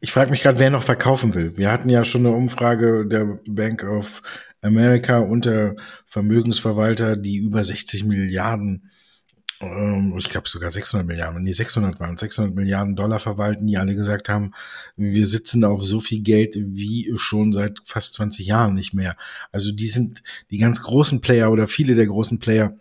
ich 0.00 0.10
frage 0.10 0.32
mich 0.32 0.42
gerade, 0.42 0.58
wer 0.58 0.70
noch 0.70 0.82
verkaufen 0.82 1.34
will. 1.34 1.56
Wir 1.56 1.70
hatten 1.70 1.88
ja 1.88 2.04
schon 2.04 2.26
eine 2.26 2.34
Umfrage 2.34 3.06
der 3.06 3.38
Bank 3.46 3.84
of 3.84 4.22
America 4.60 5.18
unter 5.18 5.76
Vermögensverwalter, 6.06 7.16
die 7.16 7.36
über 7.36 7.62
60 7.62 8.04
Milliarden 8.06 8.90
ich 9.62 10.30
glaube 10.30 10.48
sogar 10.48 10.70
600 10.70 11.06
Milliarden, 11.06 11.42
nee, 11.42 11.52
600 11.52 12.00
waren 12.00 12.16
600 12.16 12.54
Milliarden 12.54 12.96
Dollar 12.96 13.20
verwalten, 13.20 13.66
die 13.66 13.76
alle 13.76 13.94
gesagt 13.94 14.30
haben, 14.30 14.52
wir 14.96 15.26
sitzen 15.26 15.64
auf 15.64 15.84
so 15.84 16.00
viel 16.00 16.20
Geld 16.20 16.54
wie 16.56 17.12
schon 17.16 17.52
seit 17.52 17.78
fast 17.84 18.14
20 18.14 18.46
Jahren 18.46 18.72
nicht 18.74 18.94
mehr. 18.94 19.16
Also 19.52 19.70
die 19.72 19.86
sind, 19.86 20.22
die 20.50 20.56
ganz 20.56 20.82
großen 20.82 21.20
Player 21.20 21.52
oder 21.52 21.68
viele 21.68 21.94
der 21.94 22.06
großen 22.06 22.38
Player 22.38 22.74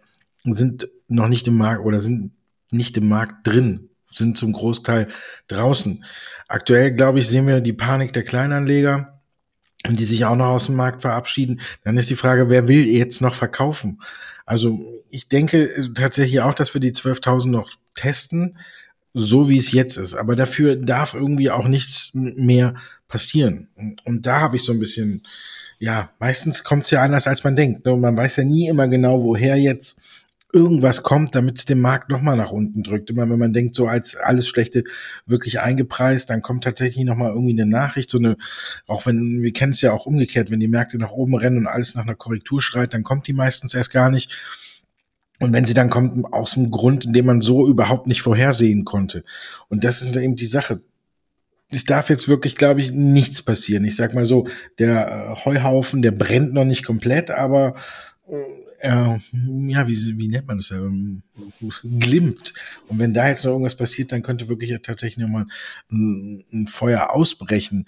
sind 0.45 0.88
noch 1.09 1.27
nicht 1.27 1.48
im 1.50 1.57
Markt 1.57 1.83
oder 1.83 2.00
sind 2.00 2.31
nicht 2.71 2.95
im 2.95 3.09
Markt 3.09 3.45
drin, 3.45 3.89
sind 4.13 4.38
zum 4.38 4.53
Großteil 4.53 5.09
draußen. 5.50 6.05
Aktuell, 6.48 6.93
glaube 6.93 7.19
ich, 7.19 7.27
sehen 7.27 7.45
wir 7.45 7.59
die 7.59 7.74
Panik 7.74 8.13
der 8.13 8.24
Kleinanleger 8.24 9.19
und 9.86 10.00
die 10.00 10.05
sich 10.05 10.24
auch 10.24 10.38
noch 10.38 10.48
aus 10.48 10.67
dem 10.67 10.75
Markt 10.75 11.01
verabschieden. 11.01 11.59
Dann 11.83 11.98
ist 11.98 12.09
die 12.09 12.15
Frage, 12.15 12.50
wer 12.50 12.69
will 12.69 12.88
jetzt 12.88 13.21
noch 13.21 13.36
verkaufen? 13.36 14.01
Also 14.45 14.98
ich 15.09 15.27
denke 15.27 15.75
äh, 15.75 15.93
tatsächlich 15.93 16.41
auch, 16.41 16.53
dass 16.53 16.73
wir 16.73 16.81
die 16.81 16.91
12.000 16.91 17.49
noch 17.49 17.71
testen, 17.95 18.57
so 19.13 19.49
wie 19.49 19.57
es 19.57 19.71
jetzt 19.71 19.97
ist. 19.97 20.13
Aber 20.13 20.35
dafür 20.35 20.75
darf 20.75 21.13
irgendwie 21.13 21.51
auch 21.51 21.67
nichts 21.67 22.11
mehr 22.13 22.75
passieren. 23.07 23.69
Und 24.05 24.25
da 24.25 24.39
habe 24.39 24.55
ich 24.55 24.63
so 24.63 24.71
ein 24.71 24.79
bisschen, 24.79 25.25
ja, 25.79 26.11
meistens 26.19 26.63
kommt 26.63 26.85
es 26.85 26.91
ja 26.91 27.01
anders, 27.01 27.27
als 27.27 27.43
man 27.43 27.55
denkt. 27.55 27.87
Und 27.87 28.01
man 28.01 28.15
weiß 28.15 28.37
ja 28.37 28.43
nie 28.43 28.67
immer 28.67 28.87
genau, 28.87 29.23
woher 29.23 29.57
jetzt 29.57 29.99
irgendwas 30.51 31.03
kommt, 31.03 31.35
damit 31.35 31.57
es 31.59 31.65
den 31.65 31.79
Markt 31.79 32.09
nochmal 32.09 32.35
nach 32.35 32.51
unten 32.51 32.81
drückt. 32.81 33.09
Immer 33.09 33.29
wenn 33.29 33.37
man 33.37 33.53
denkt, 33.53 33.75
so 33.75 33.87
als 33.87 34.15
alles 34.15 34.47
Schlechte 34.47 34.83
wirklich 35.25 35.59
eingepreist, 35.59 36.29
dann 36.29 36.41
kommt 36.41 36.63
tatsächlich 36.63 37.05
nochmal 37.05 37.31
irgendwie 37.31 37.51
eine 37.51 37.67
Nachricht, 37.67 38.09
so 38.09 38.17
eine, 38.17 38.35
auch 38.87 39.05
wenn, 39.05 39.43
wir 39.43 39.53
kennen 39.53 39.73
es 39.73 39.81
ja 39.81 39.91
auch 39.91 40.07
umgekehrt, 40.07 40.49
wenn 40.49 40.59
die 40.59 40.67
Märkte 40.67 40.97
nach 40.97 41.11
oben 41.11 41.35
rennen 41.35 41.57
und 41.57 41.67
alles 41.67 41.93
nach 41.93 42.03
einer 42.03 42.15
Korrektur 42.15 42.61
schreit, 42.61 42.93
dann 42.93 43.03
kommt 43.03 43.27
die 43.27 43.33
meistens 43.33 43.73
erst 43.75 43.91
gar 43.91 44.09
nicht. 44.09 44.31
Und 45.39 45.53
wenn 45.53 45.65
sie 45.65 45.74
dann 45.74 45.89
kommt, 45.89 46.34
aus 46.34 46.53
dem 46.53 46.69
Grund, 46.69 47.05
in 47.05 47.13
dem 47.13 47.25
man 47.25 47.41
so 47.41 47.67
überhaupt 47.67 48.08
nicht 48.08 48.22
vorhersehen 48.22 48.86
konnte. 48.86 49.24
Und 49.69 49.84
das 49.84 50.01
ist 50.01 50.15
eben 50.15 50.36
die 50.36 50.46
Sache. 50.46 50.81
Es 51.72 51.86
darf 51.86 52.10
jetzt 52.10 52.27
wirklich, 52.27 52.55
glaube 52.55 52.81
ich, 52.81 52.91
nichts 52.91 53.41
passieren. 53.41 53.86
Ich 53.86 53.96
sag 53.96 54.13
mal 54.13 54.25
so, 54.25 54.48
der 54.79 55.08
äh, 55.08 55.46
Heuhaufen, 55.46 56.01
der 56.01 56.12
brennt 56.12 56.53
noch 56.53 56.65
nicht 56.65 56.84
komplett, 56.84 57.31
aber 57.31 57.75
äh, 58.81 59.17
ja, 59.67 59.88
wie, 59.88 60.17
wie 60.17 60.27
nennt 60.27 60.48
man 60.48 60.58
das? 60.58 60.72
Ähm, 60.72 61.22
glimmt. 62.00 62.53
Und 62.88 63.00
wenn 63.00 63.13
da 63.13 63.27
jetzt 63.27 63.43
noch 63.43 63.51
irgendwas 63.51 63.75
passiert, 63.75 64.12
dann 64.12 64.24
könnte 64.24 64.48
wirklich 64.48 64.69
ja 64.69 64.79
tatsächlich 64.79 65.25
nochmal 65.25 65.48
ein, 65.91 66.46
ein 66.51 66.67
Feuer 66.67 67.12
ausbrechen. 67.13 67.86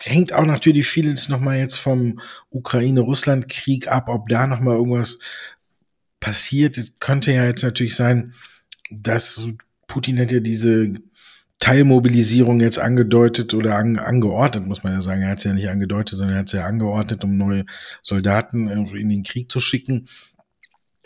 Hängt 0.00 0.32
auch 0.32 0.46
natürlich 0.46 0.86
vieles 0.86 1.28
nochmal 1.28 1.58
jetzt 1.58 1.76
vom 1.76 2.20
Ukraine-Russland-Krieg 2.50 3.88
ab, 3.88 4.08
ob 4.08 4.28
da 4.28 4.46
nochmal 4.46 4.76
irgendwas 4.76 5.18
passiert. 6.20 6.78
Es 6.78 6.98
könnte 6.98 7.32
ja 7.32 7.44
jetzt 7.44 7.62
natürlich 7.62 7.94
sein, 7.96 8.34
dass 8.90 9.46
Putin 9.86 10.16
hätte 10.16 10.42
diese 10.42 10.94
Teilmobilisierung 11.58 12.60
jetzt 12.60 12.78
angedeutet 12.78 13.52
oder 13.52 13.76
an, 13.76 13.98
angeordnet, 13.98 14.66
muss 14.66 14.84
man 14.84 14.92
ja 14.92 15.00
sagen. 15.00 15.22
Er 15.22 15.30
hat 15.30 15.38
es 15.38 15.44
ja 15.44 15.52
nicht 15.52 15.68
angedeutet, 15.68 16.16
sondern 16.16 16.36
er 16.36 16.40
hat 16.40 16.46
es 16.46 16.52
ja 16.52 16.64
angeordnet, 16.64 17.24
um 17.24 17.36
neue 17.36 17.66
Soldaten 18.02 18.68
in 18.68 19.08
den 19.08 19.24
Krieg 19.24 19.50
zu 19.50 19.58
schicken. 19.58 20.06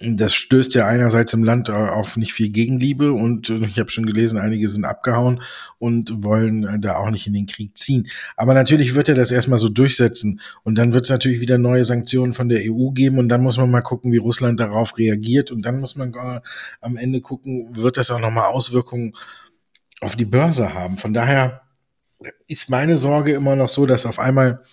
Das 0.05 0.35
stößt 0.35 0.75
ja 0.75 0.87
einerseits 0.87 1.33
im 1.33 1.45
Land 1.45 1.71
auf 1.71 2.17
nicht 2.17 2.33
viel 2.33 2.49
Gegenliebe 2.49 3.13
und 3.13 3.51
ich 3.51 3.79
habe 3.79 3.91
schon 3.91 4.05
gelesen, 4.05 4.37
einige 4.37 4.69
sind 4.69 4.85
abgehauen 4.85 5.41
und 5.79 6.25
wollen 6.25 6.81
da 6.81 6.97
auch 6.97 7.11
nicht 7.11 7.29
in 7.29 7.35
den 7.35 7.47
Krieg 7.47 7.79
ziehen. 7.79 8.09
Aber 8.37 8.53
natürlich 8.53 8.97
wird 8.97 9.09
er 9.09 9.15
das 9.15 9.31
erstmal 9.31 9.59
so 9.59 9.69
durchsetzen 9.69 10.41
und 10.65 10.77
dann 10.77 10.93
wird 10.93 11.05
es 11.05 11.11
natürlich 11.11 11.41
wieder 11.41 11.57
neue 11.57 11.85
Sanktionen 11.85 12.35
von 12.35 12.49
der 12.49 12.63
EU 12.65 12.91
geben 12.91 13.19
und 13.19 13.29
dann 13.29 13.43
muss 13.43 13.59
man 13.59 13.71
mal 13.71 13.83
gucken, 13.83 14.11
wie 14.11 14.17
Russland 14.17 14.59
darauf 14.59 14.99
reagiert 14.99 15.53
und 15.53 15.63
dann 15.63 15.79
muss 15.79 15.95
man 15.95 16.13
am 16.81 16.97
Ende 16.97 17.21
gucken, 17.21 17.77
wird 17.77 17.97
das 17.97 18.11
auch 18.11 18.21
nochmal 18.21 18.47
Auswirkungen 18.47 19.13
auf 20.01 20.17
die 20.17 20.25
Börse 20.25 20.75
haben. 20.75 20.97
Von 20.97 21.15
daher 21.15 21.63
ist 22.49 22.71
meine 22.71 22.97
Sorge 22.97 23.35
immer 23.35 23.55
noch 23.55 23.69
so, 23.69 23.87
dass 23.87 24.07
auf 24.07 24.19
einmal 24.19 24.65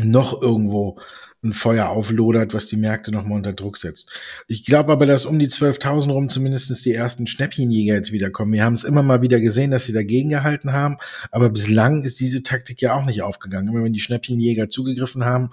noch 0.00 0.40
irgendwo 0.42 0.98
ein 1.44 1.52
Feuer 1.52 1.88
auflodert, 1.88 2.54
was 2.54 2.68
die 2.68 2.76
Märkte 2.76 3.10
nochmal 3.10 3.38
unter 3.38 3.52
Druck 3.52 3.76
setzt. 3.76 4.10
Ich 4.46 4.64
glaube 4.64 4.92
aber, 4.92 5.06
dass 5.06 5.24
um 5.24 5.40
die 5.40 5.48
12.000 5.48 6.12
rum 6.12 6.28
zumindest 6.28 6.84
die 6.84 6.94
ersten 6.94 7.26
Schnäppchenjäger 7.26 7.94
jetzt 7.94 8.12
wiederkommen. 8.12 8.52
Wir 8.52 8.64
haben 8.64 8.74
es 8.74 8.84
immer 8.84 9.02
mal 9.02 9.22
wieder 9.22 9.40
gesehen, 9.40 9.72
dass 9.72 9.84
sie 9.84 9.92
dagegen 9.92 10.30
gehalten 10.30 10.72
haben, 10.72 10.98
aber 11.32 11.50
bislang 11.50 12.04
ist 12.04 12.20
diese 12.20 12.44
Taktik 12.44 12.80
ja 12.80 12.94
auch 12.94 13.04
nicht 13.04 13.22
aufgegangen. 13.22 13.68
Immer 13.68 13.82
wenn 13.82 13.92
die 13.92 14.00
Schnäppchenjäger 14.00 14.68
zugegriffen 14.68 15.24
haben, 15.24 15.50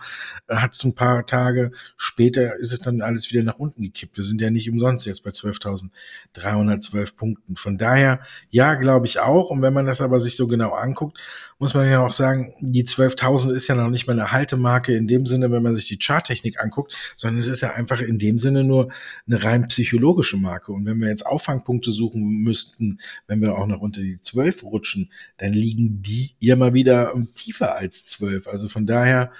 hat 0.47 0.75
es 0.75 0.84
ein 0.84 0.93
paar 0.93 1.25
Tage 1.25 1.71
später 1.97 2.56
ist 2.58 2.71
es 2.71 2.80
dann 2.80 3.02
alles 3.02 3.32
wieder 3.32 3.43
nach 3.43 3.58
unten 3.58 3.82
gekippt. 3.82 4.17
Wir 4.17 4.23
sind 4.23 4.41
ja 4.41 4.52
nicht 4.52 4.69
umsonst 4.69 5.06
jetzt 5.06 5.23
bei 5.23 5.32
12.312 5.32 7.15
Punkten. 7.15 7.56
Von 7.56 7.78
daher, 7.78 8.19
ja, 8.49 8.75
glaube 8.75 9.08
ich 9.08 9.19
auch. 9.19 9.49
Und 9.49 9.62
wenn 9.62 9.73
man 9.73 9.86
das 9.86 10.02
aber 10.02 10.19
sich 10.19 10.36
so 10.36 10.47
genau 10.47 10.71
anguckt, 10.71 11.17
muss 11.60 11.74
man 11.74 11.89
ja 11.89 12.00
auch 12.00 12.13
sagen, 12.13 12.54
die 12.62 12.86
12.000 12.86 13.54
ist 13.54 13.67
ja 13.67 13.76
noch 13.76 13.89
nicht 13.89 14.08
mal 14.08 14.13
eine 14.13 14.32
Haltemarke 14.32 14.95
in 14.95 15.08
dem 15.08 15.26
Sinne, 15.26 15.52
wenn 15.52 15.62
man 15.62 15.76
sich 15.76 15.88
die 15.88 16.00
Charttechnik 16.00 16.63
anguckt, 16.63 16.95
sondern 17.17 17.41
es 17.41 17.50
ist 17.50 17.60
ja 17.60 17.74
einfach 17.74 18.00
in 18.00 18.17
dem 18.17 18.39
Sinne 18.39 18.63
nur 18.63 18.89
eine 19.28 19.43
rein 19.43 19.67
psychologische 19.67 20.38
Marke. 20.38 20.72
Und 20.72 20.86
wenn 20.86 21.00
wir 21.00 21.10
jetzt 21.10 21.26
Auffangpunkte 21.26 21.91
suchen 21.91 22.41
müssten, 22.43 23.00
wenn 23.28 23.41
wir 23.41 23.58
auch 23.58 23.67
noch 23.67 23.82
unter 23.82 24.00
die 24.02 24.22
12 24.22 24.63
rutschen, 24.63 25.12
dann 25.38 25.52
liegen 25.52 26.02
die 26.02 26.32
ja 26.39 26.56
mal 26.56 26.74
wieder 26.74 27.13
tiefer 27.36 27.76
als 27.76 28.06
12. 28.06 28.48
Also 28.48 28.69
von 28.69 28.88
daher 28.88 29.34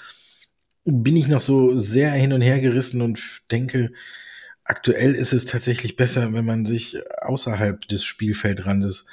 bin 0.84 1.16
ich 1.16 1.30
noch 1.30 1.42
so 1.42 1.80
sehr 1.80 2.12
hin 2.12 2.34
und 2.34 2.42
her 2.42 2.60
gerissen 2.60 3.02
und 3.02 3.22
denke, 3.50 3.94
aktuell 4.66 5.16
ist 5.16 5.32
es 5.32 5.46
tatsächlich 5.46 5.96
besser, 5.96 6.34
wenn 6.34 6.46
man 6.46 6.66
sich 6.66 6.98
außerhalb 7.22 7.88
des 7.88 8.04
Spielfeldrandes 8.04 9.06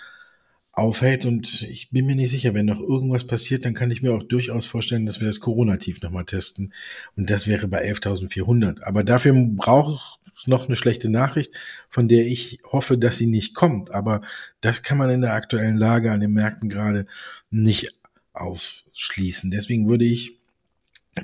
aufhält. 0.77 1.25
Und 1.25 1.63
ich 1.63 1.91
bin 1.91 2.07
mir 2.07 2.15
nicht 2.15 2.31
sicher, 2.31 2.55
wenn 2.55 2.67
noch 2.67 2.81
irgendwas 2.81 3.27
passiert, 3.27 3.65
dann 3.65 3.75
kann 3.75 3.91
ich 3.91 4.03
mir 4.03 4.15
auch 4.15 4.23
durchaus 4.23 4.67
vorstellen, 4.67 5.07
dass 5.07 5.21
wir 5.21 5.27
das 5.27 5.41
Corona-Tief 5.41 6.03
nochmal 6.03 6.27
testen. 6.27 6.73
Und 7.17 7.31
das 7.31 7.49
wäre 7.49 7.67
bei 7.67 7.91
11.400. 7.91 8.83
Aber 8.83 9.03
dafür 9.03 9.35
braucht 9.35 10.21
es 10.37 10.47
noch 10.47 10.67
eine 10.67 10.77
schlechte 10.77 11.09
Nachricht, 11.09 11.55
von 11.89 12.09
der 12.09 12.27
ich 12.27 12.61
hoffe, 12.71 12.99
dass 12.99 13.17
sie 13.17 13.27
nicht 13.27 13.55
kommt. 13.55 13.91
Aber 13.91 14.21
das 14.61 14.83
kann 14.83 14.99
man 14.99 15.11
in 15.11 15.23
der 15.23 15.33
aktuellen 15.33 15.79
Lage 15.79 16.13
an 16.13 16.21
den 16.21 16.33
Märkten 16.33 16.69
gerade 16.69 17.07
nicht 17.51 17.99
ausschließen. 18.35 19.51
Deswegen 19.51 19.89
würde 19.89 20.05
ich 20.05 20.39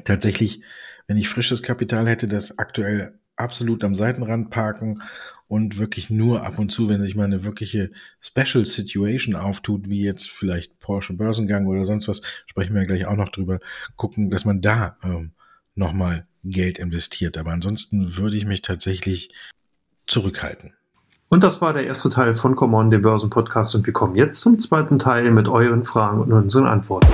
tatsächlich, 0.05 0.62
wenn 1.07 1.19
ich 1.19 1.29
frisches 1.29 1.62
Kapital 1.62 2.09
hätte, 2.09 2.27
das 2.27 2.59
aktuell 2.59 3.19
absolut 3.37 3.85
am 3.85 3.97
Seitenrand 3.97 4.51
parken 4.51 5.03
und 5.49 5.79
wirklich 5.79 6.11
nur 6.11 6.45
ab 6.45 6.59
und 6.59 6.71
zu, 6.71 6.88
wenn 6.88 7.01
sich 7.01 7.14
mal 7.14 7.25
eine 7.25 7.45
wirkliche 7.45 7.90
Special 8.21 8.64
Situation 8.64 9.37
auftut, 9.37 9.90
wie 9.90 10.03
jetzt 10.03 10.31
vielleicht 10.31 10.79
Porsche 10.81 11.12
Börsengang 11.12 11.66
oder 11.66 11.85
sonst 11.85 12.09
was, 12.09 12.23
sprechen 12.47 12.75
wir 12.75 12.85
gleich 12.85 13.07
auch 13.07 13.16
noch 13.16 13.29
drüber, 13.29 13.61
gucken, 13.97 14.31
dass 14.31 14.45
man 14.45 14.61
da 14.61 14.97
ähm, 15.03 15.33
nochmal 15.75 16.27
Geld 16.45 16.79
investiert. 16.79 17.37
Aber 17.38 17.53
ansonsten 17.53 18.16
würde 18.16 18.37
ich 18.37 18.47
mich 18.47 18.62
tatsächlich 18.62 19.31
zurückhalten. 20.07 20.73
Und 21.29 21.42
das 21.42 21.62
war 21.62 21.73
der 21.73 21.87
erste 21.87 22.11
Teil 22.11 22.35
von 22.35 22.57
Come 22.57 22.77
On, 22.77 22.90
dem 22.90 23.03
Börsenpodcast. 23.03 23.75
Und 23.75 23.87
wir 23.87 23.92
kommen 23.92 24.16
jetzt 24.16 24.40
zum 24.42 24.59
zweiten 24.59 24.99
Teil 24.99 25.31
mit 25.31 25.49
euren 25.49 25.85
Fragen 25.85 26.21
und 26.21 26.33
unseren 26.33 26.66
Antworten. 26.66 27.09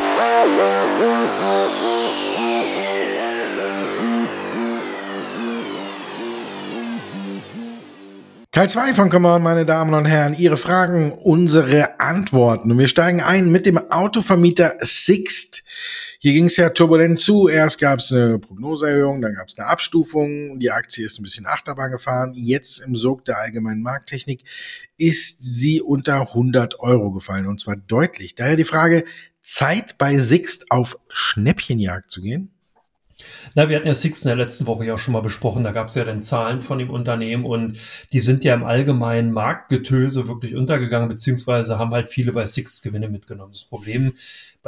Teil 8.59 8.69
2 8.69 8.95
von 8.95 9.09
Come 9.09 9.29
On, 9.29 9.41
meine 9.41 9.65
Damen 9.65 9.95
und 9.95 10.05
Herren. 10.05 10.35
Ihre 10.35 10.57
Fragen, 10.57 11.13
unsere 11.13 12.01
Antworten. 12.01 12.73
Und 12.73 12.79
wir 12.79 12.89
steigen 12.89 13.21
ein 13.21 13.53
mit 13.53 13.67
dem 13.67 13.79
Autovermieter 13.79 14.79
Sixt. 14.81 15.63
Hier 16.19 16.33
ging 16.33 16.47
es 16.47 16.57
ja 16.57 16.71
turbulent 16.71 17.21
zu. 17.21 17.47
Erst 17.47 17.79
gab 17.79 18.01
es 18.01 18.11
eine 18.11 18.41
Prognoseerhöhung, 18.41 19.21
dann 19.21 19.35
gab 19.35 19.47
es 19.47 19.57
eine 19.57 19.69
Abstufung. 19.69 20.59
Die 20.59 20.73
Aktie 20.73 21.07
ist 21.07 21.21
ein 21.21 21.23
bisschen 21.23 21.47
Achterbahn 21.47 21.93
gefahren. 21.93 22.33
Jetzt 22.35 22.79
im 22.81 22.97
Sog 22.97 23.25
der 23.27 23.39
allgemeinen 23.39 23.81
Markttechnik 23.81 24.43
ist 24.97 25.39
sie 25.41 25.81
unter 25.81 26.23
100 26.23 26.81
Euro 26.81 27.13
gefallen 27.13 27.47
und 27.47 27.61
zwar 27.61 27.77
deutlich. 27.77 28.35
Daher 28.35 28.57
die 28.57 28.65
Frage, 28.65 29.05
Zeit 29.41 29.99
bei 29.99 30.19
Sixt 30.19 30.73
auf 30.73 30.99
Schnäppchenjagd 31.11 32.11
zu 32.11 32.23
gehen? 32.23 32.51
Na, 33.55 33.69
wir 33.69 33.77
hatten 33.77 33.87
ja 33.87 33.95
Six 33.95 34.25
in 34.25 34.29
der 34.29 34.37
letzten 34.37 34.67
Woche 34.67 34.85
ja 34.85 34.95
auch 34.95 34.99
schon 34.99 35.13
mal 35.13 35.21
besprochen. 35.21 35.65
Da 35.65 35.73
gab 35.73 35.89
es 35.89 35.95
ja 35.95 36.05
dann 36.05 36.23
Zahlen 36.23 36.63
von 36.63 36.79
dem 36.79 36.91
Unternehmen 36.91 37.45
und 37.45 37.79
die 38.13 38.21
sind 38.21 38.45
ja 38.45 38.55
im 38.55 38.65
allgemeinen 38.65 39.33
Marktgetöse 39.33 40.29
wirklich 40.29 40.55
untergegangen, 40.55 41.09
beziehungsweise 41.09 41.79
haben 41.79 41.93
halt 41.93 42.09
viele 42.09 42.33
bei 42.33 42.47
Six 42.47 42.83
Gewinne 42.83 43.09
mitgenommen. 43.09 43.53
Das 43.53 43.65
Problem 43.65 44.13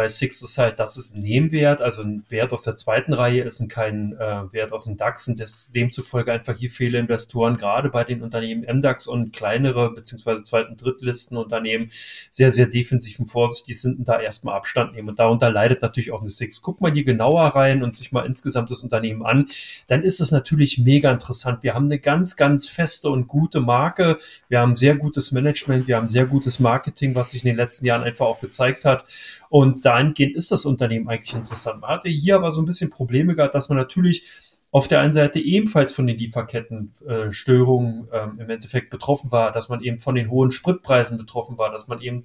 bei 0.00 0.08
Six 0.08 0.40
ist 0.40 0.56
halt, 0.56 0.78
das 0.78 0.96
ist 0.96 1.14
ein 1.14 1.20
Nebenwert, 1.20 1.82
also 1.82 2.00
ein 2.00 2.24
Wert 2.30 2.54
aus 2.54 2.62
der 2.62 2.74
zweiten 2.74 3.12
Reihe 3.12 3.42
ist 3.42 3.68
kein 3.68 4.14
äh, 4.14 4.50
Wert 4.50 4.72
aus 4.72 4.84
dem 4.84 4.96
DAX 4.96 5.28
und 5.28 5.38
das, 5.38 5.72
demzufolge 5.72 6.32
einfach 6.32 6.56
hier 6.56 6.70
viele 6.70 6.96
Investoren, 6.98 7.58
gerade 7.58 7.90
bei 7.90 8.02
den 8.02 8.22
Unternehmen 8.22 8.62
MDAX 8.62 9.06
und 9.06 9.34
kleinere 9.34 9.92
beziehungsweise 9.92 10.42
zweiten, 10.42 10.78
Drittlistenunternehmen 10.78 11.90
sehr, 12.30 12.50
sehr 12.50 12.64
defensiv 12.64 13.20
und 13.20 13.26
vorsichtig 13.26 13.78
sind 13.78 13.98
und 13.98 14.08
da 14.08 14.18
erstmal 14.18 14.56
Abstand 14.56 14.94
nehmen. 14.94 15.10
Und 15.10 15.18
darunter 15.18 15.50
leidet 15.50 15.82
natürlich 15.82 16.12
auch 16.12 16.20
eine 16.20 16.30
Six. 16.30 16.62
Guckt 16.62 16.80
mal 16.80 16.90
hier 16.90 17.04
genauer 17.04 17.48
rein 17.48 17.82
und 17.82 17.94
sich 17.94 18.10
mal 18.10 18.24
insgesamt 18.24 18.70
das 18.70 18.82
Unternehmen 18.82 19.22
an, 19.22 19.48
dann 19.86 20.02
ist 20.02 20.22
es 20.22 20.30
natürlich 20.30 20.78
mega 20.78 21.12
interessant. 21.12 21.62
Wir 21.62 21.74
haben 21.74 21.84
eine 21.84 21.98
ganz, 21.98 22.36
ganz 22.36 22.70
feste 22.70 23.10
und 23.10 23.26
gute 23.26 23.60
Marke. 23.60 24.16
Wir 24.48 24.60
haben 24.60 24.76
sehr 24.76 24.96
gutes 24.96 25.30
Management, 25.30 25.88
wir 25.88 25.98
haben 25.98 26.08
sehr 26.08 26.24
gutes 26.24 26.58
Marketing, 26.58 27.14
was 27.14 27.32
sich 27.32 27.44
in 27.44 27.48
den 27.48 27.56
letzten 27.56 27.84
Jahren 27.84 28.02
einfach 28.02 28.24
auch 28.24 28.40
gezeigt 28.40 28.86
hat. 28.86 29.04
Und 29.50 29.84
dahingehend 29.90 30.36
ist 30.36 30.52
das 30.52 30.64
Unternehmen 30.64 31.08
eigentlich 31.08 31.34
interessant. 31.34 31.80
Man 31.80 31.90
hatte 31.90 32.08
hier 32.08 32.36
aber 32.36 32.52
so 32.52 32.62
ein 32.62 32.64
bisschen 32.64 32.90
Probleme 32.90 33.34
gehabt, 33.34 33.54
dass 33.54 33.68
man 33.68 33.76
natürlich 33.76 34.24
auf 34.70 34.86
der 34.86 35.00
einen 35.00 35.12
Seite 35.12 35.40
ebenfalls 35.40 35.90
von 35.90 36.06
den 36.06 36.16
Lieferkettenstörungen 36.16 38.08
äh, 38.12 38.18
ähm, 38.18 38.38
im 38.38 38.50
Endeffekt 38.50 38.90
betroffen 38.90 39.32
war, 39.32 39.50
dass 39.50 39.68
man 39.68 39.82
eben 39.82 39.98
von 39.98 40.14
den 40.14 40.30
hohen 40.30 40.52
Spritpreisen 40.52 41.18
betroffen 41.18 41.58
war, 41.58 41.72
dass 41.72 41.88
man 41.88 42.00
eben 42.00 42.22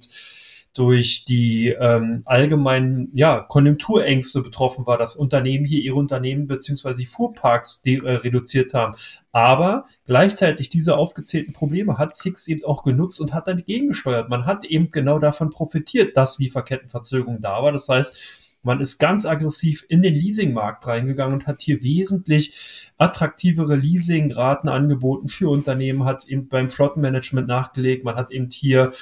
durch 0.76 1.24
die 1.24 1.68
ähm, 1.68 2.22
allgemeinen 2.26 3.08
ja, 3.14 3.40
Konjunkturängste 3.40 4.42
betroffen 4.42 4.86
war, 4.86 4.98
dass 4.98 5.16
Unternehmen 5.16 5.64
hier 5.64 5.82
ihre 5.82 5.96
Unternehmen 5.96 6.46
beziehungsweise 6.46 6.98
die 6.98 7.06
Fuhrparks 7.06 7.82
äh, 7.86 7.98
reduziert 8.04 8.74
haben. 8.74 8.94
Aber 9.32 9.86
gleichzeitig 10.04 10.68
diese 10.68 10.98
aufgezählten 10.98 11.54
Probleme 11.54 11.96
hat 11.96 12.14
Six 12.14 12.46
eben 12.48 12.62
auch 12.64 12.84
genutzt 12.84 13.20
und 13.20 13.32
hat 13.32 13.48
dann 13.48 13.64
gegengesteuert. 13.64 14.28
Man 14.28 14.44
hat 14.44 14.66
eben 14.66 14.90
genau 14.90 15.18
davon 15.18 15.48
profitiert, 15.48 16.14
dass 16.14 16.38
Lieferkettenverzögerung 16.38 17.40
da 17.40 17.62
war. 17.62 17.72
Das 17.72 17.88
heißt, 17.88 18.18
man 18.62 18.80
ist 18.80 18.98
ganz 18.98 19.24
aggressiv 19.24 19.86
in 19.88 20.02
den 20.02 20.12
Leasingmarkt 20.12 20.86
reingegangen 20.86 21.34
und 21.34 21.46
hat 21.46 21.62
hier 21.62 21.82
wesentlich 21.82 22.90
attraktivere 22.98 23.76
Leasingraten 23.76 24.68
angeboten 24.68 25.28
für 25.28 25.48
Unternehmen, 25.48 26.04
hat 26.04 26.26
eben 26.26 26.48
beim 26.48 26.68
Flottenmanagement 26.68 27.48
nachgelegt. 27.48 28.04
Man 28.04 28.16
hat 28.16 28.30
eben 28.30 28.48
hier 28.50 28.92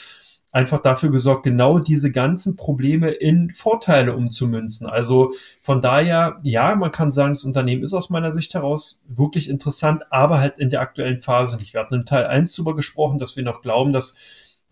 einfach 0.55 0.79
dafür 0.79 1.11
gesorgt, 1.11 1.43
genau 1.43 1.81
diese 1.81 2.13
ganzen 2.13 2.55
Probleme 2.55 3.11
in 3.11 3.51
Vorteile 3.51 4.15
umzumünzen. 4.15 4.87
Also 4.87 5.33
von 5.61 5.81
daher, 5.81 6.39
ja, 6.45 6.77
man 6.77 6.93
kann 6.93 7.11
sagen, 7.11 7.35
das 7.35 7.43
Unternehmen 7.43 7.83
ist 7.83 7.93
aus 7.93 8.09
meiner 8.09 8.31
Sicht 8.31 8.55
heraus 8.55 9.03
wirklich 9.09 9.51
interessant, 9.51 10.05
aber 10.11 10.39
halt 10.39 10.61
in 10.61 10.71
der 10.71 10.81
aktuellen 10.81 11.19
Phase 11.19 11.57
nicht. 11.57 11.75
Wir 11.75 11.81
hatten 11.81 11.95
in 11.95 12.05
Teil 12.05 12.27
1 12.27 12.55
darüber 12.55 12.77
gesprochen, 12.77 13.19
dass 13.19 13.37
wir 13.37 13.43
noch 13.43 13.63
glauben, 13.63 13.93
dass 13.93 14.15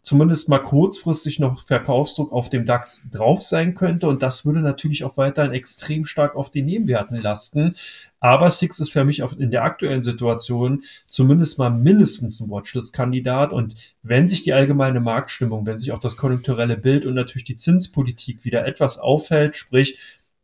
zumindest 0.02 0.48
mal 0.48 0.58
kurzfristig 0.58 1.38
noch 1.38 1.62
Verkaufsdruck 1.62 2.32
auf 2.32 2.50
dem 2.50 2.64
DAX 2.64 3.08
drauf 3.10 3.40
sein 3.40 3.74
könnte. 3.74 4.08
Und 4.08 4.22
das 4.22 4.44
würde 4.44 4.60
natürlich 4.60 5.04
auch 5.04 5.16
weiterhin 5.16 5.52
extrem 5.52 6.04
stark 6.04 6.34
auf 6.34 6.50
den 6.50 6.66
Nebenwerten 6.66 7.16
lasten. 7.16 7.76
Aber 8.18 8.50
Six 8.50 8.80
ist 8.80 8.92
für 8.92 9.04
mich 9.04 9.20
in 9.38 9.50
der 9.50 9.64
aktuellen 9.64 10.02
Situation 10.02 10.82
zumindest 11.08 11.58
mal 11.58 11.70
mindestens 11.70 12.40
ein 12.40 12.50
Watchlist-Kandidat. 12.50 13.52
Und 13.52 13.74
wenn 14.02 14.26
sich 14.26 14.42
die 14.42 14.52
allgemeine 14.52 15.00
Marktstimmung, 15.00 15.66
wenn 15.66 15.78
sich 15.78 15.92
auch 15.92 15.98
das 15.98 16.16
konjunkturelle 16.16 16.76
Bild 16.76 17.06
und 17.06 17.14
natürlich 17.14 17.44
die 17.44 17.56
Zinspolitik 17.56 18.44
wieder 18.44 18.66
etwas 18.66 18.98
aufhält, 18.98 19.56
sprich 19.56 19.98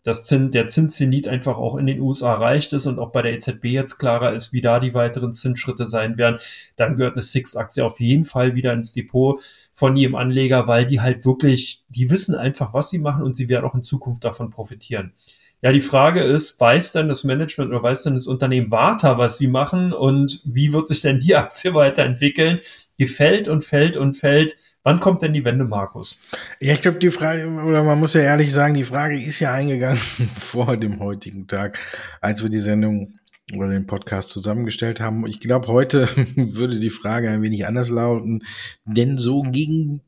dass 0.09 0.25
der 0.27 0.67
Zinszenit 0.67 1.29
einfach 1.29 1.59
auch 1.59 1.77
in 1.77 1.85
den 1.85 2.01
USA 2.01 2.33
erreicht 2.33 2.73
ist 2.73 2.87
und 2.87 2.99
auch 2.99 3.13
bei 3.13 3.21
der 3.21 3.35
EZB 3.35 3.67
jetzt 3.67 3.99
klarer 3.99 4.33
ist, 4.33 4.55
wie 4.55 4.63
da 4.63 4.81
die 4.81 4.95
weiteren 4.95 5.35
Zinsschritte 5.35 5.85
sein 5.85 6.17
werden, 6.17 6.39
dann 6.77 6.97
gehört 6.97 7.13
eine 7.13 7.23
Six-Aktie 7.23 7.85
auf 7.85 8.01
jeden 8.01 8.25
Fall 8.25 8.55
wieder 8.55 8.73
ins 8.73 8.95
Depot 8.95 9.39
von 9.75 9.97
jedem 9.97 10.15
Anleger, 10.15 10.67
weil 10.67 10.87
die 10.87 11.03
halt 11.03 11.27
wirklich, 11.27 11.85
die 11.91 12.11
wissen 12.11 12.35
einfach, 12.35 12.73
was 12.73 12.89
sie 12.89 12.99
machen 12.99 13.23
und 13.23 13.37
sie 13.37 13.51
werden 13.51 13.67
auch 13.67 13.75
in 13.75 13.83
Zukunft 13.83 14.25
davon 14.25 14.49
profitieren. 14.49 15.13
Ja, 15.61 15.73
die 15.73 15.83
Frage 15.83 16.23
ist, 16.23 16.59
weiß 16.59 16.93
denn 16.93 17.09
das 17.09 17.25
Management 17.25 17.71
oder 17.71 17.83
weiß 17.83 18.05
denn 18.05 18.15
das 18.15 18.29
Unternehmen 18.29 18.71
Warta, 18.71 19.19
was 19.19 19.37
sie 19.37 19.49
machen 19.49 19.93
und 19.93 20.41
wie 20.45 20.73
wird 20.73 20.87
sich 20.87 21.03
denn 21.03 21.21
die 21.21 21.37
Aktie 21.37 21.75
weiterentwickeln? 21.75 22.61
Gefällt 22.97 23.47
und 23.47 23.63
fällt 23.63 23.99
und 23.99 24.15
fällt 24.15 24.57
Wann 24.89 25.01
kommt 25.01 25.21
denn 25.21 25.35
die 25.35 25.45
Wende, 25.45 25.67
Markus? 25.67 26.19
Ja, 26.61 26.73
ich 26.73 26.81
glaube, 26.81 26.99
die 26.99 27.11
Frage, 27.11 27.47
oder 27.47 27.85
man 27.85 28.01
muss 28.01 28.15
ja 28.15 28.23
ehrlich 28.23 28.51
sagen, 28.51 28.73
die 28.73 28.85
Frage 28.85 29.23
ist 29.23 29.39
ja 29.39 29.53
eingegangen 29.53 29.99
vor 30.39 30.79
dem 30.79 30.99
heutigen 30.99 31.47
Tag, 31.47 31.79
als 32.23 32.43
wir 32.43 32.49
die 32.49 32.59
Sendung 32.59 33.19
oder 33.55 33.69
den 33.69 33.87
Podcast 33.87 34.31
zusammengestellt 34.31 34.99
haben. 34.99 35.27
Ich 35.27 35.41
glaube, 35.41 35.67
heute 35.67 36.09
würde 36.37 36.81
die 36.81 36.89
Frage 36.89 37.29
ein 37.29 37.43
wenig 37.43 37.67
anders 37.67 37.91
lauten, 37.91 38.45
denn 38.87 39.19
so 39.19 39.43
gegen 39.43 40.01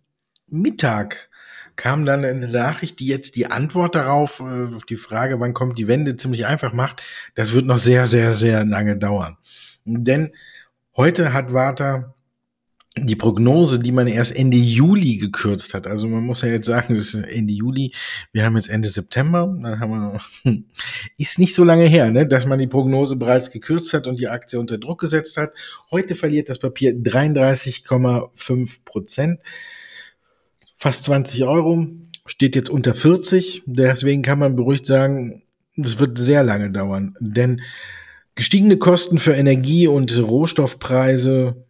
Mittag 0.48 1.28
kam 1.76 2.06
dann 2.06 2.24
eine 2.24 2.48
Nachricht, 2.48 3.00
die 3.00 3.06
jetzt 3.06 3.36
die 3.36 3.50
Antwort 3.50 3.94
darauf, 3.94 4.40
äh, 4.40 4.74
auf 4.74 4.86
die 4.86 4.96
Frage, 4.96 5.40
wann 5.40 5.52
kommt 5.52 5.76
die 5.76 5.88
Wende, 5.88 6.16
ziemlich 6.16 6.46
einfach 6.46 6.72
macht. 6.72 7.02
Das 7.34 7.52
wird 7.52 7.66
noch 7.66 7.76
sehr, 7.76 8.06
sehr, 8.06 8.32
sehr 8.32 8.64
lange 8.64 8.96
dauern. 8.96 9.36
Denn 9.84 10.32
heute 10.96 11.34
hat 11.34 11.52
Warta 11.52 12.14
die 12.96 13.14
Prognose, 13.14 13.78
die 13.78 13.92
man 13.92 14.08
erst 14.08 14.34
Ende 14.34 14.56
Juli 14.56 15.16
gekürzt 15.16 15.74
hat. 15.74 15.86
Also 15.86 16.08
man 16.08 16.24
muss 16.24 16.42
ja 16.42 16.48
jetzt 16.48 16.66
sagen, 16.66 16.94
das 16.94 17.14
ist 17.14 17.24
Ende 17.24 17.52
Juli. 17.52 17.92
Wir 18.32 18.44
haben 18.44 18.56
jetzt 18.56 18.68
Ende 18.68 18.88
September. 18.88 19.46
Dann 19.62 19.78
haben 19.78 19.92
wir, 20.44 20.64
ist 21.16 21.38
nicht 21.38 21.54
so 21.54 21.62
lange 21.62 21.84
her, 21.84 22.10
ne, 22.10 22.26
dass 22.26 22.46
man 22.46 22.58
die 22.58 22.66
Prognose 22.66 23.14
bereits 23.14 23.52
gekürzt 23.52 23.94
hat 23.94 24.08
und 24.08 24.18
die 24.18 24.26
Aktie 24.26 24.58
unter 24.58 24.76
Druck 24.78 25.00
gesetzt 25.00 25.36
hat. 25.36 25.52
Heute 25.92 26.16
verliert 26.16 26.48
das 26.48 26.58
Papier 26.58 26.92
33,5 26.92 28.84
Prozent. 28.84 29.40
Fast 30.76 31.04
20 31.04 31.44
Euro. 31.44 31.86
Steht 32.26 32.56
jetzt 32.56 32.70
unter 32.70 32.94
40. 32.94 33.62
Deswegen 33.66 34.22
kann 34.22 34.40
man 34.40 34.56
beruhigt 34.56 34.86
sagen, 34.86 35.42
es 35.76 36.00
wird 36.00 36.18
sehr 36.18 36.42
lange 36.42 36.72
dauern. 36.72 37.14
Denn 37.20 37.60
gestiegene 38.34 38.78
Kosten 38.78 39.18
für 39.18 39.34
Energie 39.34 39.86
und 39.86 40.18
Rohstoffpreise 40.18 41.66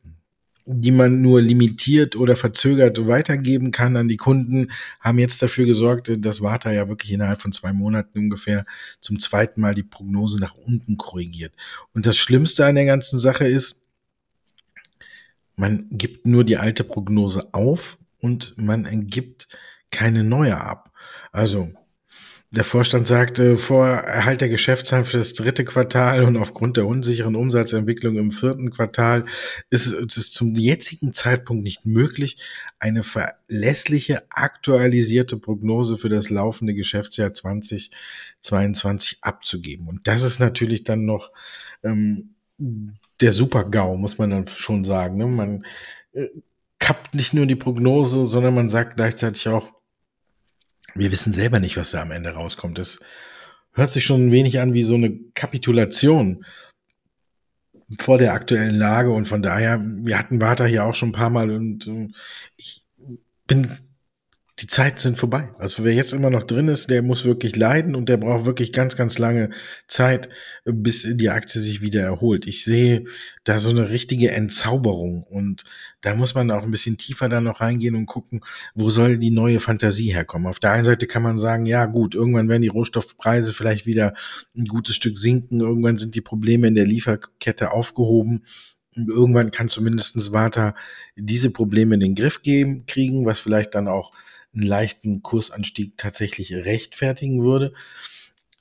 die 0.73 0.91
man 0.93 1.21
nur 1.21 1.41
limitiert 1.41 2.17
oder 2.17 2.37
verzögert 2.37 3.07
weitergeben 3.07 3.73
kann 3.73 3.97
an 3.97 4.09
die 4.09 4.17
Kunden, 4.17 4.71
haben 5.01 5.19
jetzt 5.19 5.43
dafür 5.43 5.67
gesorgt, 5.67 6.11
dass 6.19 6.41
Warta 6.41 6.73
ja 6.73 6.89
wirklich 6.89 7.13
innerhalb 7.13 7.43
von 7.43 7.53
zwei 7.53 7.73
Monaten 7.73 8.19
ungefähr 8.19 8.65
zum 9.01 9.19
zweiten 9.19 9.61
Mal 9.61 9.75
die 9.75 9.83
Prognose 9.83 10.39
nach 10.39 10.55
unten 10.55 10.97
korrigiert. 10.97 11.53
Und 11.93 12.07
das 12.07 12.17
Schlimmste 12.17 12.67
an 12.67 12.77
der 12.77 12.85
ganzen 12.85 13.19
Sache 13.19 13.47
ist, 13.47 13.83
man 15.57 15.87
gibt 15.91 16.27
nur 16.27 16.45
die 16.45 16.57
alte 16.57 16.85
Prognose 16.85 17.53
auf 17.53 17.99
und 18.19 18.55
man 18.57 19.07
gibt 19.09 19.49
keine 19.91 20.25
neue 20.25 20.59
ab. 20.59 20.93
Also 21.33 21.73
der 22.53 22.65
Vorstand 22.65 23.07
sagte, 23.07 23.57
vor 23.57 23.87
Erhalt 23.87 24.41
der 24.41 24.49
Geschäftszahlen 24.49 25.05
für 25.05 25.19
das 25.19 25.35
dritte 25.35 25.65
Quartal 25.65 26.25
und 26.25 26.37
aufgrund 26.37 26.77
der 26.77 26.87
unsicheren 26.87 27.37
Umsatzentwicklung 27.37 28.17
im 28.17 28.33
vierten 28.33 28.73
Quartal 28.73 29.25
ist 29.71 29.87
es 29.87 30.33
zum 30.33 30.57
jetzigen 30.57 31.13
Zeitpunkt 31.13 31.63
nicht 31.63 31.87
möglich, 31.87 32.39
eine 32.81 33.05
verlässliche, 33.05 34.25
aktualisierte 34.31 35.37
Prognose 35.37 35.97
für 35.97 36.09
das 36.09 36.29
laufende 36.29 36.75
Geschäftsjahr 36.75 37.33
2022 37.33 39.19
abzugeben. 39.21 39.87
Und 39.87 40.09
das 40.09 40.25
ist 40.25 40.41
natürlich 40.41 40.83
dann 40.83 41.05
noch 41.05 41.31
ähm, 41.85 42.35
der 42.59 43.31
Super-GAU, 43.31 43.97
muss 43.97 44.19
man 44.19 44.31
dann 44.31 44.49
schon 44.49 44.85
sagen. 44.85 45.19
Ne? 45.19 45.27
Man 45.27 45.65
äh, 46.15 46.27
kappt 46.81 47.15
nicht 47.15 47.33
nur 47.33 47.47
die 47.47 47.55
Prognose, 47.55 48.27
sondern 48.27 48.55
man 48.57 48.69
sagt 48.69 48.97
gleichzeitig 48.97 49.47
auch, 49.47 49.73
wir 50.95 51.13
wissen 51.13 51.33
selber 51.33 51.61
nicht, 51.61 51.77
was 51.77 51.93
da 51.93 52.03
am 52.03 52.11
Ende 52.11 52.31
rauskommt. 52.31 52.79
Das 52.79 53.01
hört 53.73 53.93
sich 53.93 54.05
schon 54.05 54.27
ein 54.27 54.33
wenig 54.33 54.61
an 54.61 54.73
wie 54.75 54.83
so 54.83 54.95
eine 54.95 55.17
Kapitulation. 55.35 56.45
vor 57.99 58.19
der 58.19 58.35
aktuellen 58.35 58.77
Lage 58.77 59.11
und 59.11 59.27
von 59.27 59.43
daher, 59.43 59.81
wir 59.81 60.19
hatten 60.19 60.41
Warta 60.41 60.65
hier 60.65 60.85
auch 60.85 60.95
schon 60.95 61.11
ein 61.11 61.13
paar 61.13 61.31
Mal 61.31 61.51
und 61.51 61.87
äh, 61.89 62.09
ich 62.57 62.85
bin 63.47 63.69
die 64.61 64.67
Zeiten 64.67 64.99
sind 64.99 65.17
vorbei. 65.17 65.49
Also 65.59 65.85
wer 65.85 65.95
jetzt 65.95 66.13
immer 66.13 66.29
noch 66.29 66.43
drin 66.43 66.69
ist, 66.69 66.91
der 66.91 67.03
muss 67.03 67.25
wirklich 67.25 67.57
leiden 67.57 67.95
und 67.95 68.11
der 68.11 68.19
braucht 68.19 68.45
wirklich 68.45 68.73
ganz, 68.73 68.95
ganz 68.95 69.19
lange 69.19 69.51
Zeit, 69.87 70.29
bis 70.65 71.09
die 71.11 71.31
Aktie 71.31 71.61
sich 71.63 71.81
wieder 71.81 72.03
erholt. 72.03 72.47
Ich 72.47 72.63
sehe 72.63 73.05
da 73.45 73.59
so 73.59 73.71
eine 73.71 73.89
richtige 73.89 74.33
Entzauberung 74.33 75.23
und 75.23 75.65
da 76.03 76.15
muss 76.15 76.35
man 76.35 76.51
auch 76.51 76.63
ein 76.63 76.71
bisschen 76.71 76.99
tiefer 76.99 77.31
dann 77.31 77.45
noch 77.45 77.61
reingehen 77.61 77.95
und 77.95 78.05
gucken, 78.05 78.43
wo 78.75 78.91
soll 78.91 79.17
die 79.17 79.31
neue 79.31 79.61
Fantasie 79.61 80.13
herkommen. 80.13 80.49
Auf 80.49 80.59
der 80.59 80.73
einen 80.73 80.85
Seite 80.85 81.07
kann 81.07 81.23
man 81.23 81.39
sagen, 81.39 81.65
ja 81.65 81.87
gut, 81.87 82.15
irgendwann 82.15 82.49
werden 82.51 82.63
die 82.63 82.69
Rohstoffpreise 82.69 83.55
vielleicht 83.55 83.87
wieder 83.87 84.13
ein 84.55 84.67
gutes 84.67 84.95
Stück 84.95 85.17
sinken, 85.17 85.61
irgendwann 85.61 85.97
sind 85.97 86.15
die 86.15 86.21
Probleme 86.21 86.69
in 86.69 86.75
der 86.75 86.87
Lieferkette 86.87 87.73
aufgehoben 87.73 88.45
irgendwann 88.97 89.53
kann 89.53 89.69
zumindestens 89.69 90.33
Warta 90.33 90.75
diese 91.15 91.51
Probleme 91.51 91.95
in 91.95 92.01
den 92.01 92.15
Griff 92.17 92.43
geben, 92.43 92.85
kriegen, 92.87 93.25
was 93.25 93.39
vielleicht 93.39 93.75
dann 93.75 93.89
auch 93.89 94.13
einen 94.55 94.67
leichten 94.67 95.23
Kursanstieg 95.23 95.97
tatsächlich 95.97 96.53
rechtfertigen 96.53 97.43
würde. 97.43 97.73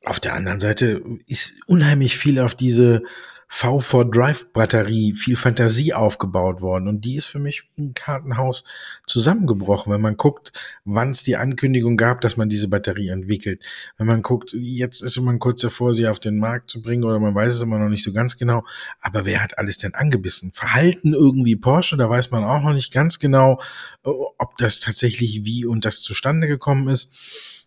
Auf 0.06 0.20
der 0.20 0.34
anderen 0.34 0.60
Seite 0.60 1.02
ist 1.28 1.54
unheimlich 1.68 2.18
viel 2.18 2.40
auf 2.40 2.56
diese 2.56 3.04
V4 3.52 4.12
Drive 4.12 4.54
Batterie, 4.54 5.14
viel 5.14 5.36
Fantasie 5.36 5.94
aufgebaut 5.94 6.62
worden. 6.62 6.88
Und 6.88 7.02
die 7.02 7.16
ist 7.16 7.26
für 7.26 7.40
mich 7.40 7.64
ein 7.78 7.94
Kartenhaus 7.94 8.64
zusammengebrochen, 9.08 9.92
wenn 9.92 10.02
man 10.02 10.18
guckt, 10.18 10.54
wann 10.86 11.10
es 11.12 11.24
die 11.24 11.36
Ankündigung 11.36 11.98
gab, 11.98 12.22
dass 12.22 12.38
man 12.38 12.48
diese 12.48 12.68
Batterie 12.68 13.10
entwickelt. 13.10 13.62
Wenn 13.98 14.08
man 14.08 14.22
guckt, 14.22 14.54
jetzt 14.54 15.02
ist 15.02 15.20
man 15.20 15.40
kurz 15.40 15.62
davor, 15.62 15.94
sie 15.94 16.08
auf 16.08 16.20
den 16.20 16.38
Markt 16.38 16.70
zu 16.70 16.82
bringen 16.82 17.04
oder 17.04 17.20
man 17.20 17.34
weiß 17.34 17.56
es 17.56 17.62
immer 17.62 17.80
noch 17.80 17.90
nicht 17.90 18.04
so 18.04 18.14
ganz 18.14 18.38
genau. 18.38 18.64
Aber 19.02 19.26
wer 19.26 19.42
hat 19.42 19.58
alles 19.58 19.78
denn 19.78 19.96
angebissen? 19.96 20.52
Verhalten 20.54 21.14
irgendwie 21.14 21.56
Porsche, 21.56 21.98
da 21.98 22.10
weiß 22.10 22.32
man 22.32 22.44
auch 22.44 22.62
noch 22.62 22.74
nicht 22.74 22.94
ganz 22.94 23.20
genau, 23.20 23.60
ob 24.04 24.56
das 24.58 24.80
tatsächlich 24.80 25.44
wie 25.44 25.66
und 25.66 25.86
das 25.86 26.02
zustande 26.02 26.48
gekommen 26.48 26.88
ist 26.88 27.59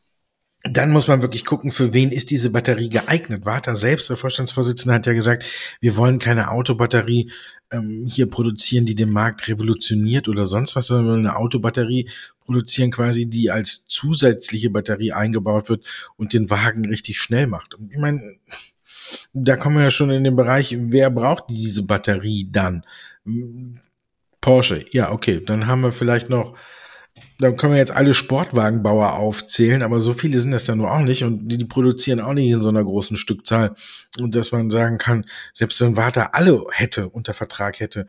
dann 0.65 0.91
muss 0.91 1.09
man 1.09 1.23
wirklich 1.23 1.45
gucken, 1.45 1.73
für 1.73 1.93
wen 1.93 2.13
ist 2.13 2.31
diese 2.31 2.51
Batterie 2.51 2.89
geeignet. 2.89 3.45
Warta 3.45 3.75
selbst, 3.75 4.11
der 4.11 4.17
Vorstandsvorsitzende, 4.17 4.95
hat 4.95 5.07
ja 5.07 5.13
gesagt, 5.13 5.45
wir 5.81 5.97
wollen 5.97 6.21
keine 6.21 6.51
Autobatterie 6.51 7.33
ähm, 7.73 8.07
hier 8.09 8.31
produzieren, 8.31 8.87
die 8.87 8.95
den 8.95 9.11
Markt 9.11 9.49
revolutioniert 9.49 10.29
oder 10.29 10.47
sonst 10.47 10.77
was, 10.77 10.87
sondern 10.87 11.07
wir 11.07 11.13
wollen 11.13 11.27
eine 11.27 11.37
Autobatterie 11.37 12.09
produzieren, 12.45 12.93
quasi, 12.93 13.29
die 13.29 13.51
als 13.51 13.87
zusätzliche 13.87 14.71
Batterie 14.71 15.13
eingebaut 15.13 15.69
wird 15.69 15.85
und 16.17 16.33
den 16.33 16.49
Wagen 16.49 16.87
richtig 16.87 17.19
schnell 17.19 17.49
macht. 17.49 17.75
Und 17.75 17.91
ich 17.91 17.99
meine, 17.99 18.23
da 19.33 19.57
kommen 19.57 19.77
wir 19.77 19.85
ja 19.85 19.91
schon 19.91 20.11
in 20.11 20.23
den 20.23 20.37
Bereich, 20.37 20.77
wer 20.79 21.11
braucht 21.11 21.45
diese 21.51 21.83
Batterie 21.83 22.49
dann? 22.51 22.87
Porsche, 24.41 24.85
ja, 24.91 25.11
okay, 25.11 25.43
dann 25.45 25.67
haben 25.67 25.83
wir 25.83 25.93
vielleicht 25.93 26.29
noch 26.29 26.57
da 27.39 27.51
können 27.51 27.73
wir 27.73 27.79
jetzt 27.79 27.91
alle 27.91 28.15
Sportwagenbauer 28.15 29.15
aufzählen, 29.15 29.83
aber 29.83 30.01
so 30.01 30.13
viele 30.13 30.39
sind 30.39 30.53
das 30.53 30.67
ja 30.67 30.77
nur 30.77 30.93
auch 30.93 31.01
nicht 31.01 31.25
und 31.25 31.49
die, 31.49 31.59
die, 31.59 31.65
produzieren 31.65 32.21
auch 32.21 32.35
nicht 32.35 32.51
in 32.51 32.63
so 32.63 32.69
einer 32.69 32.85
großen 32.85 33.17
Stückzahl. 33.17 33.75
Und 34.19 34.35
dass 34.35 34.53
man 34.53 34.71
sagen 34.71 34.99
kann, 34.99 35.25
selbst 35.53 35.81
wenn 35.81 35.97
Warta 35.97 36.31
alle 36.33 36.65
hätte, 36.71 37.09
unter 37.09 37.35
Vertrag 37.35 37.81
hätte, 37.81 38.07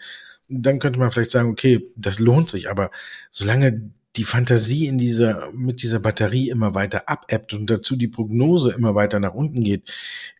dann 0.47 0.79
könnte 0.79 0.99
man 0.99 1.09
vielleicht 1.09 1.31
sagen, 1.31 1.49
okay, 1.49 1.81
das 1.95 2.19
lohnt 2.19 2.49
sich, 2.49 2.69
aber 2.69 2.91
solange 3.31 3.91
die 4.15 4.23
Fantasie 4.23 4.85
in 4.85 4.99
dieser, 4.99 5.51
mit 5.53 5.81
dieser 5.81 5.99
Batterie 5.99 6.49
immer 6.49 6.75
weiter 6.75 7.09
abebbt 7.09 7.53
und 7.53 7.67
dazu 7.69 7.95
die 7.95 8.07
Prognose 8.07 8.71
immer 8.71 8.93
weiter 8.93 9.19
nach 9.19 9.33
unten 9.33 9.63
geht, 9.63 9.91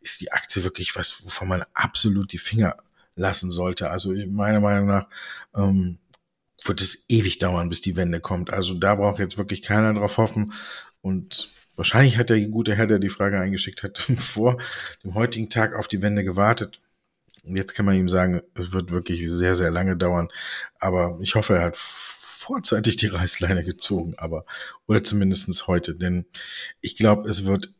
ist 0.02 0.22
die 0.22 0.32
Aktie 0.32 0.64
wirklich 0.64 0.96
was, 0.96 1.26
wovon 1.26 1.48
man 1.48 1.64
absolut 1.74 2.32
die 2.32 2.38
Finger 2.38 2.78
lassen 3.16 3.50
sollte. 3.50 3.90
Also 3.90 4.14
meiner 4.28 4.60
Meinung 4.60 4.88
nach, 4.88 5.08
ähm, 5.56 5.98
wird 6.66 6.82
es 6.82 7.06
ewig 7.10 7.40
dauern, 7.40 7.70
bis 7.70 7.82
die 7.82 7.96
Wende 7.96 8.20
kommt. 8.20 8.52
Also 8.52 8.74
da 8.74 8.96
braucht 8.96 9.20
jetzt 9.20 9.38
wirklich 9.38 9.62
keiner 9.62 9.94
drauf 9.94 10.18
hoffen. 10.18 10.54
Und 11.02 11.52
wahrscheinlich 11.76 12.18
hat 12.18 12.30
der 12.30 12.40
gute 12.48 12.76
Herr, 12.76 12.88
der 12.88 13.00
die 13.00 13.10
Frage 13.10 13.40
eingeschickt 13.40 13.84
hat, 13.84 13.98
vor 14.18 14.58
dem 15.04 15.14
heutigen 15.14 15.50
Tag 15.50 15.76
auf 15.76 15.88
die 15.88 16.02
Wende 16.02 16.24
gewartet. 16.24 16.80
Jetzt 17.44 17.74
kann 17.74 17.86
man 17.86 17.96
ihm 17.96 18.08
sagen, 18.08 18.42
es 18.56 18.72
wird 18.72 18.92
wirklich 18.92 19.30
sehr, 19.30 19.56
sehr 19.56 19.72
lange 19.72 19.98
dauern. 19.98 20.30
Aber 20.80 21.18
ich 21.22 21.36
hoffe, 21.36 21.56
er 21.56 21.64
hat 21.64 21.78
vorzeitig 21.78 22.98
die 22.98 23.08
Reißleine 23.08 23.64
gezogen, 23.64 24.16
aber, 24.18 24.46
oder 24.86 25.04
zumindestens 25.04 25.68
heute, 25.68 25.96
denn 25.96 26.26
ich 26.82 26.98
glaube, 26.98 27.30
es 27.30 27.46
wird 27.46 27.72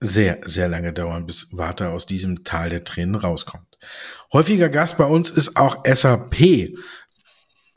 sehr, 0.00 0.40
sehr 0.44 0.68
lange 0.68 0.92
dauern, 0.92 1.26
bis 1.26 1.56
Warta 1.56 1.92
aus 1.92 2.06
diesem 2.06 2.42
Tal 2.42 2.70
der 2.70 2.84
Tränen 2.84 3.14
rauskommt. 3.14 3.78
Häufiger 4.32 4.68
Gast 4.68 4.98
bei 4.98 5.04
uns 5.04 5.30
ist 5.30 5.56
auch 5.56 5.84
SAP. 5.86 6.74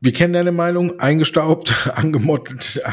Wir 0.03 0.11
kennen 0.11 0.33
deine 0.33 0.51
Meinung, 0.51 0.99
eingestaubt, 0.99 1.89
angemottet, 1.95 2.83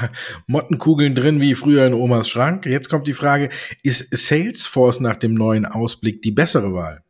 Mottenkugeln 0.46 1.16
drin 1.16 1.40
wie 1.40 1.56
früher 1.56 1.84
in 1.84 1.92
Omas 1.92 2.28
Schrank. 2.28 2.66
Jetzt 2.66 2.88
kommt 2.88 3.08
die 3.08 3.14
Frage, 3.14 3.50
ist 3.82 4.16
Salesforce 4.16 5.00
nach 5.00 5.16
dem 5.16 5.34
neuen 5.34 5.66
Ausblick 5.66 6.22
die 6.22 6.30
bessere 6.30 6.72
Wahl? 6.72 7.02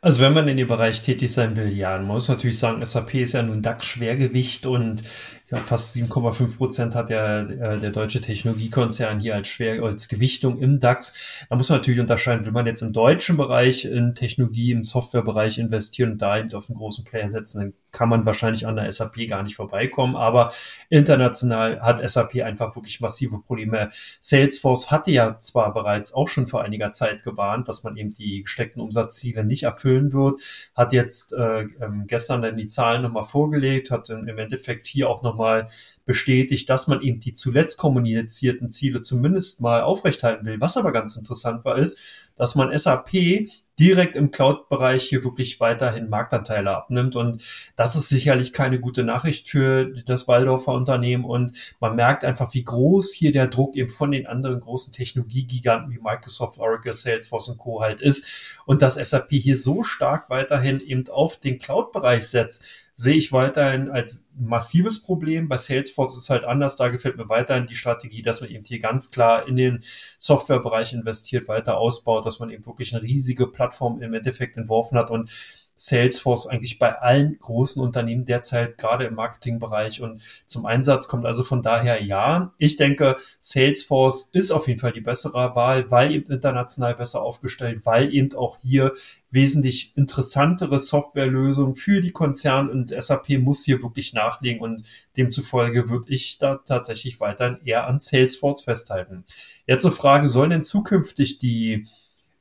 Also 0.00 0.22
wenn 0.22 0.32
man 0.32 0.48
in 0.48 0.56
dem 0.56 0.66
Bereich 0.66 1.02
tätig 1.02 1.32
sein 1.32 1.54
will, 1.54 1.72
ja, 1.72 1.96
man 1.98 2.08
muss 2.08 2.28
natürlich 2.28 2.58
sagen, 2.58 2.84
SAP 2.84 3.14
ist 3.14 3.34
ja 3.34 3.44
nun 3.44 3.62
DAX-Schwergewicht 3.62 4.66
und 4.66 5.04
ja, 5.48 5.58
fast 5.58 5.94
7,5 5.94 6.56
Prozent 6.56 6.94
hat 6.96 7.08
der, 7.08 7.48
äh, 7.48 7.78
der 7.78 7.90
deutsche 7.90 8.20
Technologiekonzern 8.20 9.20
hier 9.20 9.36
als 9.36 9.46
schwer 9.46 9.80
als 9.84 10.08
Gewichtung 10.08 10.58
im 10.58 10.80
DAX. 10.80 11.46
Da 11.48 11.54
muss 11.54 11.68
man 11.68 11.78
natürlich 11.78 12.00
unterscheiden, 12.00 12.44
will 12.44 12.52
man 12.52 12.66
jetzt 12.66 12.82
im 12.82 12.92
deutschen 12.92 13.36
Bereich 13.36 13.84
in 13.84 14.12
Technologie, 14.12 14.72
im 14.72 14.82
Softwarebereich 14.82 15.58
investieren 15.58 16.12
und 16.12 16.22
da 16.22 16.38
eben 16.38 16.52
auf 16.52 16.68
einen 16.68 16.78
großen 16.78 17.04
Player 17.04 17.30
setzen, 17.30 17.60
dann 17.60 17.74
kann 17.92 18.08
man 18.08 18.26
wahrscheinlich 18.26 18.66
an 18.66 18.74
der 18.74 18.90
SAP 18.90 19.28
gar 19.28 19.44
nicht 19.44 19.54
vorbeikommen. 19.54 20.16
Aber 20.16 20.52
international 20.90 21.80
hat 21.80 22.08
SAP 22.08 22.42
einfach 22.42 22.74
wirklich 22.74 23.00
massive 23.00 23.40
Probleme. 23.40 23.88
Salesforce 24.18 24.90
hatte 24.90 25.12
ja 25.12 25.38
zwar 25.38 25.72
bereits 25.72 26.12
auch 26.12 26.26
schon 26.26 26.48
vor 26.48 26.62
einiger 26.62 26.90
Zeit 26.90 27.22
gewarnt, 27.22 27.68
dass 27.68 27.84
man 27.84 27.96
eben 27.96 28.10
die 28.10 28.42
gesteckten 28.42 28.82
Umsatzziele 28.82 29.44
nicht 29.44 29.62
erfüllen 29.62 30.12
wird, 30.12 30.40
hat 30.74 30.92
jetzt 30.92 31.32
äh, 31.34 31.60
ähm, 31.80 32.04
gestern 32.08 32.42
dann 32.42 32.56
die 32.56 32.66
Zahlen 32.66 33.02
nochmal 33.02 33.22
vorgelegt, 33.22 33.92
hat 33.92 34.10
im 34.10 34.38
Endeffekt 34.38 34.86
hier 34.86 35.08
auch 35.08 35.22
noch 35.22 35.35
nochmal 35.36 35.66
bestätigt, 36.04 36.68
dass 36.70 36.86
man 36.86 37.02
eben 37.02 37.20
die 37.20 37.32
zuletzt 37.32 37.76
kommunizierten 37.76 38.70
Ziele 38.70 39.00
zumindest 39.00 39.60
mal 39.60 39.82
aufrechthalten 39.82 40.46
will. 40.46 40.60
Was 40.60 40.76
aber 40.76 40.92
ganz 40.92 41.16
interessant 41.16 41.64
war, 41.64 41.76
ist, 41.76 41.98
dass 42.36 42.54
man 42.54 42.76
SAP 42.76 43.48
direkt 43.78 44.14
im 44.14 44.30
Cloud-Bereich 44.30 45.04
hier 45.04 45.24
wirklich 45.24 45.58
weiterhin 45.58 46.08
Marktanteile 46.10 46.76
abnimmt. 46.76 47.16
Und 47.16 47.42
das 47.76 47.96
ist 47.96 48.08
sicherlich 48.08 48.52
keine 48.52 48.78
gute 48.78 49.04
Nachricht 49.04 49.48
für 49.48 49.86
das 50.04 50.28
Waldorfer 50.28 50.72
Unternehmen. 50.72 51.24
Und 51.24 51.52
man 51.80 51.96
merkt 51.96 52.24
einfach, 52.24 52.52
wie 52.54 52.64
groß 52.64 53.12
hier 53.12 53.32
der 53.32 53.48
Druck 53.48 53.74
eben 53.74 53.88
von 53.88 54.12
den 54.12 54.26
anderen 54.26 54.60
großen 54.60 54.92
Technologiegiganten 54.92 55.90
wie 55.92 55.98
Microsoft, 55.98 56.58
Oracle, 56.58 56.92
Salesforce 56.92 57.48
und 57.48 57.58
Co. 57.58 57.80
halt 57.80 58.00
ist. 58.00 58.26
Und 58.66 58.82
dass 58.82 58.94
SAP 58.94 59.30
hier 59.30 59.56
so 59.56 59.82
stark 59.82 60.28
weiterhin 60.30 60.80
eben 60.80 61.08
auf 61.08 61.38
den 61.38 61.58
Cloud-Bereich 61.58 62.26
setzt, 62.26 62.64
sehe 62.98 63.14
ich 63.16 63.30
weiterhin 63.30 63.90
als 63.90 64.26
massives 64.34 65.02
Problem. 65.02 65.48
Bei 65.48 65.58
Salesforce 65.58 66.16
ist 66.16 66.22
es 66.24 66.30
halt 66.30 66.44
anders. 66.44 66.76
Da 66.76 66.88
gefällt 66.88 67.18
mir 67.18 67.28
weiterhin 67.28 67.66
die 67.66 67.74
Strategie, 67.74 68.22
dass 68.22 68.40
man 68.40 68.48
eben 68.48 68.64
hier 68.64 68.78
ganz 68.78 69.10
klar 69.10 69.46
in 69.46 69.56
den 69.56 69.84
Softwarebereich 70.16 70.94
investiert, 70.94 71.46
weiter 71.46 71.76
ausbaut, 71.76 72.24
dass 72.24 72.40
man 72.40 72.48
eben 72.48 72.64
wirklich 72.66 72.94
eine 72.94 73.02
riesige 73.02 73.48
Plattform 73.48 74.00
im 74.00 74.14
Endeffekt 74.14 74.56
entworfen 74.56 74.96
hat 74.96 75.10
und 75.10 75.30
Salesforce 75.76 76.46
eigentlich 76.46 76.78
bei 76.78 76.98
allen 76.98 77.38
großen 77.38 77.82
Unternehmen 77.82 78.24
derzeit 78.24 78.78
gerade 78.78 79.04
im 79.04 79.14
Marketingbereich 79.14 80.00
und 80.00 80.20
zum 80.46 80.66
Einsatz 80.66 81.06
kommt. 81.06 81.26
Also 81.26 81.44
von 81.44 81.62
daher 81.62 82.02
ja, 82.02 82.54
ich 82.58 82.76
denke, 82.76 83.16
Salesforce 83.40 84.30
ist 84.32 84.50
auf 84.50 84.68
jeden 84.68 84.80
Fall 84.80 84.92
die 84.92 85.00
bessere 85.00 85.54
Wahl, 85.54 85.90
weil 85.90 86.12
eben 86.12 86.32
international 86.32 86.94
besser 86.94 87.22
aufgestellt, 87.22 87.84
weil 87.84 88.12
eben 88.12 88.34
auch 88.34 88.58
hier 88.62 88.92
wesentlich 89.30 89.92
interessantere 89.96 90.78
Softwarelösungen 90.78 91.74
für 91.74 92.00
die 92.00 92.12
Konzerne 92.12 92.70
und 92.70 92.90
SAP 92.90 93.38
muss 93.38 93.64
hier 93.64 93.82
wirklich 93.82 94.14
nachlegen 94.14 94.62
und 94.62 94.82
demzufolge 95.16 95.90
würde 95.90 96.08
ich 96.08 96.38
da 96.38 96.56
tatsächlich 96.56 97.20
weiterhin 97.20 97.58
eher 97.64 97.86
an 97.86 98.00
Salesforce 98.00 98.62
festhalten. 98.62 99.24
Jetzt 99.66 99.84
eine 99.84 99.92
Frage, 99.92 100.28
sollen 100.28 100.50
denn 100.50 100.62
zukünftig 100.62 101.38
die 101.38 101.86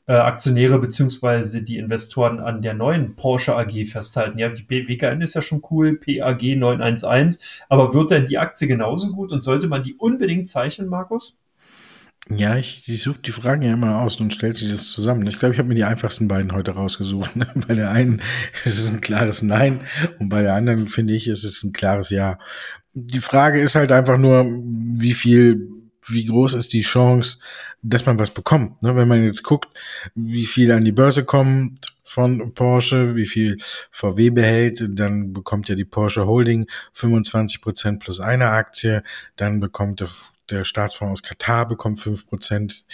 äh, 0.07 0.13
Aktionäre 0.13 0.79
beziehungsweise 0.79 1.63
die 1.63 1.77
Investoren 1.77 2.39
an 2.39 2.61
der 2.61 2.73
neuen 2.73 3.15
Porsche 3.15 3.55
AG 3.55 3.85
festhalten. 3.85 4.37
Ja, 4.37 4.49
die 4.49 4.69
WKN 4.69 5.21
ist 5.21 5.33
ja 5.33 5.41
schon 5.41 5.61
cool, 5.71 5.97
PAG 5.97 6.41
911, 6.55 7.63
aber 7.69 7.93
wird 7.93 8.11
denn 8.11 8.27
die 8.27 8.37
Aktie 8.37 8.67
genauso 8.67 9.11
gut 9.11 9.31
und 9.31 9.43
sollte 9.43 9.67
man 9.67 9.81
die 9.81 9.95
unbedingt 9.95 10.47
zeichnen, 10.47 10.87
Markus? 10.87 11.37
Ja, 12.29 12.57
ich, 12.57 12.87
ich 12.87 13.03
suche 13.03 13.19
die 13.19 13.31
Fragen 13.31 13.61
ja 13.61 13.73
immer 13.73 14.01
aus 14.01 14.19
und 14.19 14.33
stelle 14.33 14.53
sie 14.53 14.71
das 14.71 14.89
zusammen. 14.89 15.27
Ich 15.27 15.37
glaube, 15.37 15.53
ich 15.53 15.59
habe 15.59 15.69
mir 15.69 15.75
die 15.75 15.83
einfachsten 15.83 16.27
beiden 16.27 16.53
heute 16.53 16.71
rausgesucht. 16.71 17.33
Bei 17.67 17.75
der 17.75 17.91
einen 17.91 18.21
ist 18.65 18.79
es 18.79 18.89
ein 18.89 19.01
klares 19.01 19.43
Nein 19.43 19.81
und 20.19 20.29
bei 20.29 20.41
der 20.41 20.55
anderen 20.55 20.87
finde 20.87 21.13
ich, 21.13 21.27
ist 21.27 21.43
es 21.43 21.63
ein 21.63 21.71
klares 21.71 22.09
Ja. 22.09 22.39
Die 22.93 23.19
Frage 23.19 23.61
ist 23.61 23.75
halt 23.75 23.91
einfach 23.91 24.17
nur, 24.17 24.45
wie 24.45 25.13
viel 25.13 25.69
wie 26.07 26.25
groß 26.25 26.53
ist 26.55 26.73
die 26.73 26.81
Chance, 26.81 27.37
dass 27.81 28.05
man 28.05 28.19
was 28.19 28.31
bekommt. 28.31 28.81
Ne? 28.83 28.95
Wenn 28.95 29.07
man 29.07 29.23
jetzt 29.23 29.43
guckt, 29.43 29.69
wie 30.15 30.45
viel 30.45 30.71
an 30.71 30.83
die 30.83 30.91
Börse 30.91 31.25
kommt 31.25 31.93
von 32.03 32.53
Porsche, 32.53 33.15
wie 33.15 33.25
viel 33.25 33.57
VW 33.91 34.29
behält, 34.29 34.83
dann 34.89 35.33
bekommt 35.33 35.69
ja 35.69 35.75
die 35.75 35.85
Porsche 35.85 36.25
Holding 36.25 36.67
25 36.93 37.61
Prozent 37.61 37.99
plus 38.03 38.19
eine 38.19 38.49
Aktie, 38.49 39.03
dann 39.35 39.59
bekommt 39.59 39.99
der 39.99 40.09
der 40.51 40.63
Staatsfonds 40.63 41.21
aus 41.21 41.23
Katar 41.23 41.67
bekommt 41.67 41.99
fünf 41.99 42.27
Prozent 42.27 42.85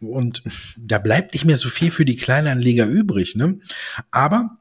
und 0.00 0.42
da 0.76 0.98
bleibt 0.98 1.32
nicht 1.32 1.44
mehr 1.44 1.56
so 1.56 1.68
viel 1.68 1.90
für 1.90 2.04
die 2.04 2.16
Kleinanleger 2.16 2.86
übrig. 2.86 3.34
Ne? 3.34 3.58
Aber 4.10 4.56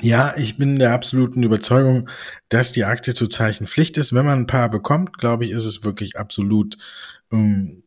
ja, 0.00 0.34
ich 0.36 0.56
bin 0.56 0.78
der 0.78 0.92
absoluten 0.92 1.42
Überzeugung, 1.42 2.08
dass 2.48 2.72
die 2.72 2.84
Aktie 2.84 3.14
zu 3.14 3.26
Zeichen 3.26 3.66
Pflicht 3.66 3.98
ist. 3.98 4.14
Wenn 4.14 4.24
man 4.24 4.38
ein 4.38 4.46
paar 4.46 4.70
bekommt, 4.70 5.18
glaube 5.18 5.44
ich, 5.44 5.50
ist 5.50 5.64
es 5.64 5.84
wirklich 5.84 6.16
absolut 6.16 6.78
ähm, 7.32 7.82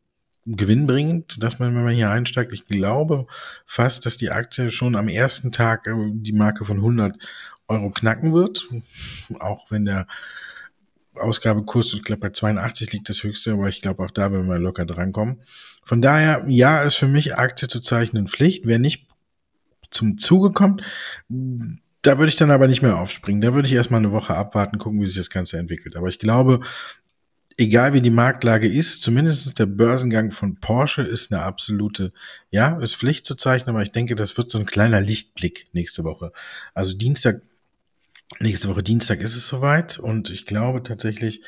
gewinnbringend, 0.46 1.42
dass 1.42 1.60
man, 1.60 1.74
wenn 1.74 1.84
man 1.84 1.96
hier 1.96 2.10
einsteigt, 2.10 2.52
ich 2.52 2.66
glaube 2.66 3.28
fast, 3.66 4.06
dass 4.06 4.18
die 4.18 4.32
Aktie 4.32 4.70
schon 4.70 4.96
am 4.96 5.08
ersten 5.08 5.52
Tag 5.52 5.88
äh, 5.88 5.94
die 6.12 6.34
Marke 6.34 6.66
von 6.66 6.78
100 6.78 7.16
Euro 7.68 7.90
knacken 7.90 8.34
wird. 8.34 8.68
Auch 9.40 9.72
wenn 9.72 9.86
der 9.86 10.08
Ausgabekurs, 11.16 11.94
ich 11.94 12.04
glaube 12.04 12.22
bei 12.22 12.30
82 12.32 12.92
liegt 12.92 13.08
das 13.08 13.24
höchste, 13.24 13.54
aber 13.54 13.70
ich 13.70 13.82
glaube 13.82 14.04
auch 14.04 14.12
da 14.12 14.32
werden 14.32 14.50
wir 14.50 14.60
locker 14.60 14.86
drankommen. 14.86 15.42
Von 15.86 16.02
daher, 16.02 16.44
ja, 16.48 16.82
ist 16.82 16.96
für 16.96 17.08
mich 17.08 17.38
Aktie 17.38 17.68
zu 17.68 17.80
zeichnen 17.80 18.28
Pflicht. 18.28 18.66
Wer 18.66 18.80
nicht 18.80 19.08
zum 19.92 20.18
Zuge 20.18 20.52
kommt, 20.52 20.82
da 22.04 22.18
würde 22.18 22.30
ich 22.30 22.36
dann 22.36 22.52
aber 22.52 22.68
nicht 22.68 22.82
mehr 22.82 22.98
aufspringen. 22.98 23.42
Da 23.42 23.54
würde 23.54 23.68
ich 23.68 23.74
erstmal 23.74 24.00
eine 24.00 24.12
Woche 24.12 24.36
abwarten, 24.36 24.78
gucken, 24.78 25.02
wie 25.02 25.08
sich 25.08 25.18
das 25.18 25.30
Ganze 25.30 25.58
entwickelt. 25.58 25.96
Aber 25.96 26.08
ich 26.08 26.20
glaube, 26.20 26.62
egal 27.58 27.94
wie 27.94 28.02
die 28.02 28.10
Marktlage 28.10 28.68
ist, 28.68 29.02
zumindest 29.02 29.58
der 29.58 29.66
Börsengang 29.66 30.32
von 30.32 30.60
Porsche 30.60 31.02
ist 31.02 31.32
eine 31.32 31.42
absolute, 31.42 32.14
ja, 32.52 32.78
ist 32.80 32.96
Pflicht 32.96 33.26
zu 33.26 33.36
zeichnen, 33.36 33.76
aber 33.76 33.84
ich 33.84 33.92
denke, 33.92 34.16
das 34.16 34.38
wird 34.38 34.52
so 34.52 34.60
ein 34.60 34.66
kleiner 34.66 35.02
Lichtblick 35.02 35.68
nächste 35.74 36.04
Woche. 36.04 36.32
Also 36.74 36.94
Dienstag 36.94 37.42
Nächste 38.40 38.68
Woche 38.68 38.84
Dienstag 38.84 39.20
ist 39.20 39.36
es 39.36 39.48
soweit 39.48 40.00
und 40.00 40.30
ich 40.30 40.46
glaube 40.46 40.82
tatsächlich, 40.84 41.42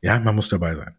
ja, 0.00 0.18
man 0.18 0.34
muss 0.34 0.48
dabei 0.48 0.74
sein. 0.74 0.96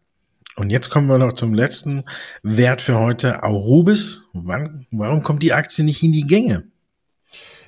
Und 0.56 0.70
jetzt 0.70 0.90
kommen 0.90 1.08
wir 1.08 1.18
noch 1.18 1.32
zum 1.32 1.54
letzten 1.54 2.04
Wert 2.42 2.80
für 2.80 2.98
heute, 2.98 3.42
Aurubis. 3.42 4.24
Wann, 4.32 4.86
warum 4.92 5.22
kommt 5.24 5.42
die 5.42 5.52
Aktie 5.52 5.84
nicht 5.84 6.02
in 6.02 6.12
die 6.12 6.26
Gänge? 6.26 6.68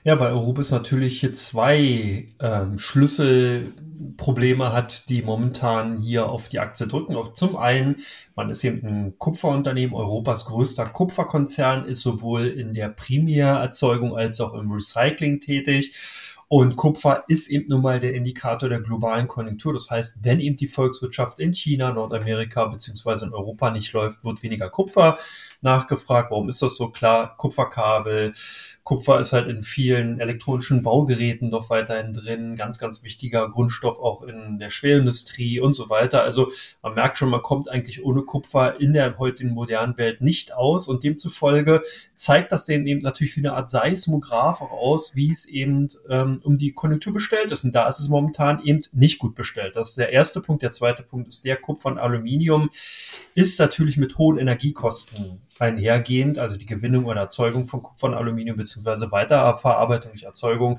Ja, 0.07 0.21
weil 0.21 0.31
Aurubis 0.31 0.71
natürlich 0.71 1.19
hier 1.19 1.33
zwei 1.33 2.29
ähm, 2.39 2.79
Schlüsselprobleme 2.79 4.73
hat, 4.73 5.09
die 5.09 5.21
momentan 5.21 5.99
hier 5.99 6.29
auf 6.29 6.49
die 6.49 6.61
Aktie 6.61 6.87
drücken. 6.87 7.17
Zum 7.35 7.57
einen, 7.57 7.97
man 8.37 8.49
ist 8.49 8.63
eben 8.63 8.87
ein 8.87 9.19
Kupferunternehmen, 9.19 9.97
Europas 9.97 10.45
größter 10.45 10.87
Kupferkonzern, 10.87 11.87
ist 11.87 12.03
sowohl 12.03 12.47
in 12.47 12.73
der 12.73 12.89
Primärerzeugung 12.91 14.17
als 14.17 14.41
auch 14.41 14.55
im 14.55 14.71
Recycling 14.71 15.41
tätig. 15.41 15.93
Und 16.49 16.77
Kupfer 16.77 17.25
ist 17.27 17.49
eben 17.49 17.69
nun 17.69 17.83
mal 17.83 17.99
der 17.99 18.15
Indikator 18.15 18.69
der 18.69 18.81
globalen 18.81 19.27
Konjunktur. 19.27 19.73
Das 19.73 19.91
heißt, 19.91 20.19
wenn 20.23 20.39
eben 20.39 20.55
die 20.55 20.69
Volkswirtschaft 20.69 21.41
in 21.41 21.53
China, 21.53 21.93
Nordamerika 21.93 22.67
beziehungsweise 22.67 23.27
in 23.27 23.35
Europa 23.35 23.73
nicht 23.73 23.93
läuft, 23.93 24.25
wird 24.25 24.45
weniger 24.45 24.71
Kupfer 24.71 25.19
nachgefragt. 25.61 26.31
Warum 26.31 26.49
ist 26.49 26.63
das 26.63 26.77
so? 26.77 26.91
Klar, 26.91 27.37
Kupferkabel, 27.37 28.33
Kupfer 28.87 29.19
ist 29.19 29.33
halt 29.33 29.49
in 29.49 29.63
vielen 29.63 30.21
elektronischen 30.21 30.83
Baugeräten 30.83 31.51
noch 31.51 31.71
weiterhin 31.71 32.13
drin, 32.13 32.55
ganz, 32.55 32.79
ganz 32.79 33.03
wichtiger 33.03 33.51
Grundstoff 33.51 33.99
auch 33.99 34.23
in 34.23 34.61
der 34.61 34.71
Schwerindustrie 34.71 35.59
und 35.59 35.73
so 35.73 35.91
weiter. 35.91 36.23
Also 36.23 36.53
man 36.83 36.95
merkt 36.95 37.17
schon, 37.17 37.29
man 37.29 37.43
kommt 37.43 37.69
eigentlich 37.69 38.05
ohne 38.05 38.23
Kupfer 38.23 38.81
in 38.81 38.93
der 38.93 39.19
heutigen 39.19 39.51
modernen 39.51 39.99
Welt 39.99 40.21
nicht 40.21 40.55
aus 40.55 40.87
und 40.87 41.03
demzufolge 41.03 41.83
zeigt 42.15 42.53
das 42.53 42.65
denen 42.65 42.87
eben 42.87 43.01
natürlich 43.01 43.37
wie 43.37 43.41
eine 43.41 43.55
Art 43.55 43.71
Seismograph 43.71 44.61
auch 44.61 44.71
aus, 44.71 45.17
wie 45.17 45.33
es 45.33 45.47
eben 45.47 45.89
ähm, 46.09 46.36
um 46.45 46.59
die 46.59 46.73
Konjunktur 46.73 47.13
bestellt 47.13 47.51
ist. 47.51 47.65
Und 47.65 47.75
da 47.75 47.89
ist 47.89 48.01
es 48.01 48.09
momentan 48.09 48.61
eben 48.63 48.83
nicht 48.93 49.19
gut 49.19 49.35
bestellt. 49.35 49.77
Das 49.77 49.91
ist 49.91 49.99
der 49.99 50.13
erste 50.13 50.41
Punkt. 50.41 50.63
Der 50.63 50.71
zweite 50.71 51.03
Punkt 51.03 51.29
ist 51.29 51.45
der 51.45 51.57
Kupfer 51.57 51.91
und 51.91 51.99
Aluminium 51.99 52.71
ist 53.35 53.59
natürlich 53.59 53.97
mit 53.97 54.19
hohen 54.19 54.39
Energiekosten 54.39 55.41
einhergehend, 55.59 56.39
also 56.39 56.57
die 56.57 56.67
Gewinnung 56.67 57.07
oder 57.07 57.23
Erzeugung 57.23 57.67
von 57.67 57.83
Kupfer 57.83 58.09
und 58.09 58.15
Aluminium 58.15 58.57
beziehungsweise 58.57 59.11
Weiterverarbeitung 59.11 60.13
durch 60.13 60.25
Erzeugung, 60.25 60.79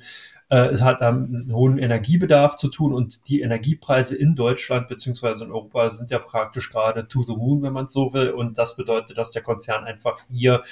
äh, 0.49 0.67
es 0.67 0.81
hat 0.81 1.01
einen 1.01 1.51
hohen 1.53 1.77
Energiebedarf 1.77 2.55
zu 2.55 2.69
tun 2.69 2.93
und 2.93 3.27
die 3.27 3.41
Energiepreise 3.41 4.15
in 4.15 4.35
Deutschland 4.35 4.87
beziehungsweise 4.87 5.43
in 5.43 5.51
Europa 5.51 5.89
sind 5.89 6.09
ja 6.09 6.19
praktisch 6.19 6.69
gerade 6.69 7.07
to 7.07 7.21
the 7.23 7.35
moon, 7.35 7.61
wenn 7.63 7.73
man 7.73 7.85
es 7.85 7.93
so 7.93 8.13
will. 8.13 8.29
Und 8.29 8.57
das 8.57 8.75
bedeutet, 8.75 9.17
dass 9.17 9.31
der 9.31 9.41
Konzern 9.41 9.83
einfach 9.83 10.21
hier 10.29 10.63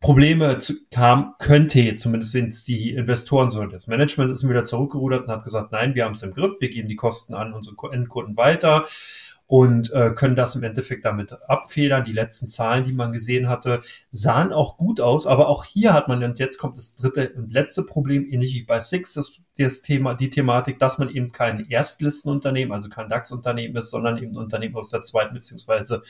Probleme 0.00 0.56
zu, 0.58 0.74
kam, 0.90 1.34
könnte, 1.38 1.94
zumindest 1.94 2.32
sind 2.32 2.66
die 2.68 2.92
Investoren 2.92 3.50
so. 3.50 3.64
Das 3.66 3.86
Management 3.86 4.30
ist 4.30 4.48
wieder 4.48 4.64
zurückgerudert 4.64 5.24
und 5.24 5.30
hat 5.30 5.44
gesagt, 5.44 5.72
nein, 5.72 5.94
wir 5.94 6.04
haben 6.04 6.12
es 6.12 6.22
im 6.22 6.32
Griff, 6.32 6.54
wir 6.60 6.70
geben 6.70 6.88
die 6.88 6.96
Kosten 6.96 7.34
an 7.34 7.52
unsere 7.52 7.76
Endkunden 7.92 8.36
weiter 8.36 8.86
und 9.50 9.92
äh, 9.92 10.12
können 10.12 10.36
das 10.36 10.54
im 10.54 10.62
Endeffekt 10.62 11.04
damit 11.04 11.32
abfedern. 11.48 12.04
Die 12.04 12.12
letzten 12.12 12.46
Zahlen, 12.46 12.84
die 12.84 12.92
man 12.92 13.12
gesehen 13.12 13.48
hatte, 13.48 13.80
sahen 14.10 14.52
auch 14.52 14.78
gut 14.78 15.00
aus, 15.00 15.26
aber 15.26 15.48
auch 15.48 15.64
hier 15.64 15.92
hat 15.92 16.06
man, 16.06 16.22
und 16.22 16.38
jetzt 16.38 16.56
kommt 16.56 16.76
das 16.76 16.94
dritte 16.94 17.32
und 17.34 17.52
letzte 17.52 17.82
Problem, 17.82 18.26
ähnlich 18.30 18.54
wie 18.54 18.62
bei 18.62 18.78
Six, 18.78 19.14
das 19.14 19.40
das 19.64 19.82
Thema, 19.82 20.14
die 20.14 20.30
Thematik, 20.30 20.78
dass 20.78 20.98
man 20.98 21.08
eben 21.08 21.32
kein 21.32 21.68
Erstlistenunternehmen, 21.68 22.72
also 22.72 22.88
kein 22.88 23.08
DAX-Unternehmen 23.08 23.76
ist, 23.76 23.90
sondern 23.90 24.18
eben 24.18 24.32
ein 24.32 24.38
Unternehmen 24.38 24.76
aus 24.76 24.90
der 24.90 25.02
zweiten 25.02 25.34
beziehungsweise 25.34 26.02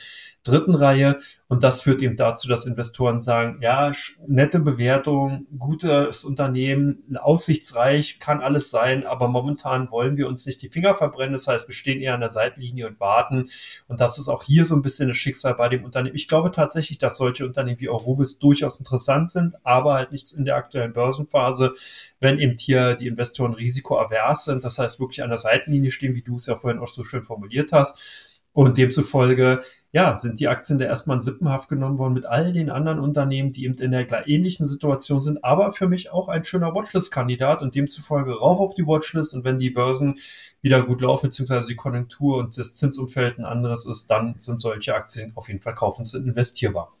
dritten 0.43 0.75
Reihe. 0.75 1.17
Und 1.47 1.63
das 1.63 1.81
führt 1.81 2.01
eben 2.01 2.15
dazu, 2.15 2.47
dass 2.47 2.65
Investoren 2.65 3.19
sagen, 3.19 3.59
ja, 3.61 3.91
nette 4.27 4.59
Bewertung, 4.59 5.47
gutes 5.57 6.23
Unternehmen, 6.23 7.17
aussichtsreich, 7.17 8.19
kann 8.19 8.41
alles 8.41 8.71
sein, 8.71 9.05
aber 9.05 9.27
momentan 9.27 9.91
wollen 9.91 10.17
wir 10.17 10.27
uns 10.27 10.45
nicht 10.45 10.61
die 10.61 10.69
Finger 10.69 10.95
verbrennen. 10.95 11.33
Das 11.33 11.47
heißt, 11.47 11.67
wir 11.67 11.75
stehen 11.75 12.01
eher 12.01 12.13
an 12.13 12.21
der 12.21 12.29
Seitenlinie 12.29 12.87
und 12.87 12.99
warten. 12.99 13.43
Und 13.87 13.99
das 13.99 14.17
ist 14.17 14.29
auch 14.29 14.43
hier 14.43 14.65
so 14.65 14.75
ein 14.75 14.81
bisschen 14.81 15.07
das 15.07 15.17
Schicksal 15.17 15.55
bei 15.55 15.69
dem 15.69 15.83
Unternehmen. 15.83 16.15
Ich 16.15 16.27
glaube 16.27 16.51
tatsächlich, 16.51 16.97
dass 16.97 17.17
solche 17.17 17.45
Unternehmen 17.45 17.79
wie 17.79 17.89
Eurobis 17.89 18.39
durchaus 18.39 18.79
interessant 18.79 19.29
sind, 19.29 19.55
aber 19.63 19.95
halt 19.95 20.11
nicht 20.11 20.31
in 20.31 20.45
der 20.45 20.55
aktuellen 20.55 20.93
Börsenphase 20.93 21.73
wenn 22.21 22.39
eben 22.39 22.55
hier 22.57 22.95
die 22.95 23.07
Investoren 23.07 23.53
risikoavers 23.53 24.45
sind, 24.45 24.63
das 24.63 24.77
heißt 24.77 24.99
wirklich 24.99 25.23
an 25.23 25.29
der 25.29 25.39
Seitenlinie 25.39 25.91
stehen, 25.91 26.15
wie 26.15 26.21
du 26.21 26.37
es 26.37 26.45
ja 26.45 26.55
vorhin 26.55 26.79
auch 26.79 26.87
so 26.87 27.03
schön 27.03 27.23
formuliert 27.23 27.73
hast. 27.73 28.39
Und 28.53 28.77
demzufolge, 28.77 29.61
ja, 29.93 30.17
sind 30.17 30.41
die 30.41 30.49
Aktien 30.49 30.77
da 30.77 30.83
erstmal 30.83 31.15
in 31.15 31.21
Sippenhaft 31.21 31.69
genommen 31.69 31.97
worden 31.97 32.13
mit 32.13 32.25
all 32.25 32.51
den 32.51 32.69
anderen 32.69 32.99
Unternehmen, 32.99 33.53
die 33.53 33.63
eben 33.63 33.75
in 33.75 33.91
der 33.91 34.27
ähnlichen 34.27 34.65
Situation 34.65 35.21
sind, 35.21 35.43
aber 35.43 35.71
für 35.71 35.87
mich 35.87 36.11
auch 36.11 36.27
ein 36.27 36.43
schöner 36.43 36.75
Watchlist-Kandidat 36.75 37.61
und 37.61 37.75
demzufolge 37.75 38.37
rauf 38.37 38.59
auf 38.59 38.73
die 38.73 38.85
Watchlist 38.85 39.33
und 39.33 39.45
wenn 39.45 39.57
die 39.57 39.69
Börsen 39.69 40.15
wieder 40.61 40.83
gut 40.83 40.99
laufen, 40.99 41.27
beziehungsweise 41.27 41.67
die 41.67 41.77
Konjunktur 41.77 42.37
und 42.39 42.57
das 42.57 42.75
Zinsumfeld 42.75 43.39
ein 43.39 43.45
anderes 43.45 43.85
ist, 43.85 44.11
dann 44.11 44.35
sind 44.37 44.59
solche 44.59 44.93
Aktien 44.93 45.31
auf 45.35 45.47
jeden 45.47 45.61
Fall 45.61 45.73
kaufens 45.73 46.13
investierbar. 46.13 46.93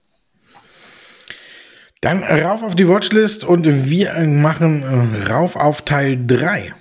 Dann 2.03 2.23
rauf 2.23 2.63
auf 2.63 2.73
die 2.73 2.87
Watchlist 2.87 3.43
und 3.43 3.67
wir 3.87 4.19
machen 4.25 4.81
äh, 4.81 5.31
rauf 5.31 5.55
auf 5.55 5.83
Teil 5.83 6.19
3. 6.25 6.73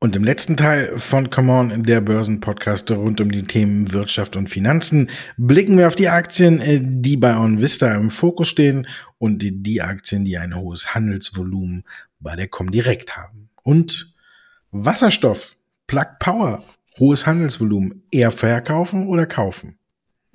Und 0.00 0.16
im 0.16 0.24
letzten 0.24 0.56
Teil 0.56 0.98
von 0.98 1.30
Come 1.30 1.52
On, 1.52 1.82
der 1.84 2.00
Börsenpodcast 2.00 2.90
rund 2.90 3.20
um 3.20 3.30
die 3.30 3.44
Themen 3.44 3.92
Wirtschaft 3.92 4.34
und 4.34 4.50
Finanzen, 4.50 5.10
blicken 5.36 5.78
wir 5.78 5.86
auf 5.86 5.94
die 5.94 6.08
Aktien, 6.08 6.60
äh, 6.60 6.80
die 6.82 7.16
bei 7.16 7.36
OnVista 7.36 7.94
im 7.94 8.10
Fokus 8.10 8.48
stehen 8.48 8.88
und 9.18 9.38
die 9.40 9.82
Aktien, 9.82 10.24
die 10.24 10.36
ein 10.36 10.56
hohes 10.56 10.96
Handelsvolumen 10.96 11.84
bei 12.18 12.34
der 12.34 12.48
Comdirect 12.48 13.16
haben. 13.16 13.50
Und 13.62 14.12
Wasserstoff 14.72 15.54
Plug 15.86 16.06
Power, 16.18 16.62
hohes 16.98 17.26
Handelsvolumen, 17.26 18.02
eher 18.10 18.30
verkaufen 18.30 19.06
oder 19.06 19.26
kaufen? 19.26 19.78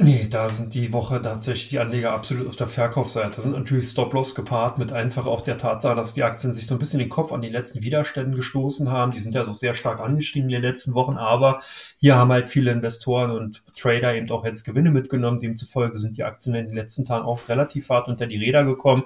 Nee, 0.01 0.27
da 0.29 0.49
sind 0.49 0.73
die 0.75 0.93
Woche 0.93 1.21
tatsächlich 1.21 1.71
die 1.71 1.79
Anleger 1.79 2.13
absolut 2.13 2.47
auf 2.47 2.55
der 2.55 2.67
Verkaufsseite. 2.67 3.41
Sind 3.41 3.51
natürlich 3.51 3.87
Stop-Loss 3.87 4.33
gepaart 4.33 4.77
mit 4.77 4.93
einfach 4.93 5.25
auch 5.25 5.41
der 5.41 5.57
Tatsache, 5.57 5.93
dass 5.93 6.13
die 6.13 6.23
Aktien 6.23 6.53
sich 6.53 6.67
so 6.67 6.75
ein 6.75 6.79
bisschen 6.79 6.99
den 6.99 7.09
Kopf 7.09 7.33
an 7.33 7.41
die 7.41 7.49
letzten 7.49 7.81
Widerstände 7.81 8.37
gestoßen 8.37 8.89
haben. 8.89 9.11
Die 9.11 9.19
sind 9.19 9.35
ja 9.35 9.43
so 9.43 9.51
sehr 9.51 9.73
stark 9.73 9.99
angestiegen 9.99 10.47
in 10.47 10.53
den 10.53 10.61
letzten 10.61 10.93
Wochen, 10.93 11.17
aber 11.17 11.61
hier 11.97 12.15
haben 12.15 12.31
halt 12.31 12.47
viele 12.47 12.71
Investoren 12.71 13.31
und 13.31 13.61
Trader 13.75 14.15
eben 14.15 14.31
auch 14.31 14.45
jetzt 14.45 14.63
Gewinne 14.63 14.89
mitgenommen. 14.89 15.39
Demzufolge 15.39 15.97
sind 15.97 16.15
die 16.15 16.23
Aktien 16.23 16.55
in 16.55 16.67
den 16.67 16.75
letzten 16.75 17.03
Tagen 17.03 17.25
auch 17.25 17.49
relativ 17.49 17.89
hart 17.89 18.07
unter 18.07 18.25
die 18.25 18.37
Räder 18.37 18.63
gekommen. 18.63 19.03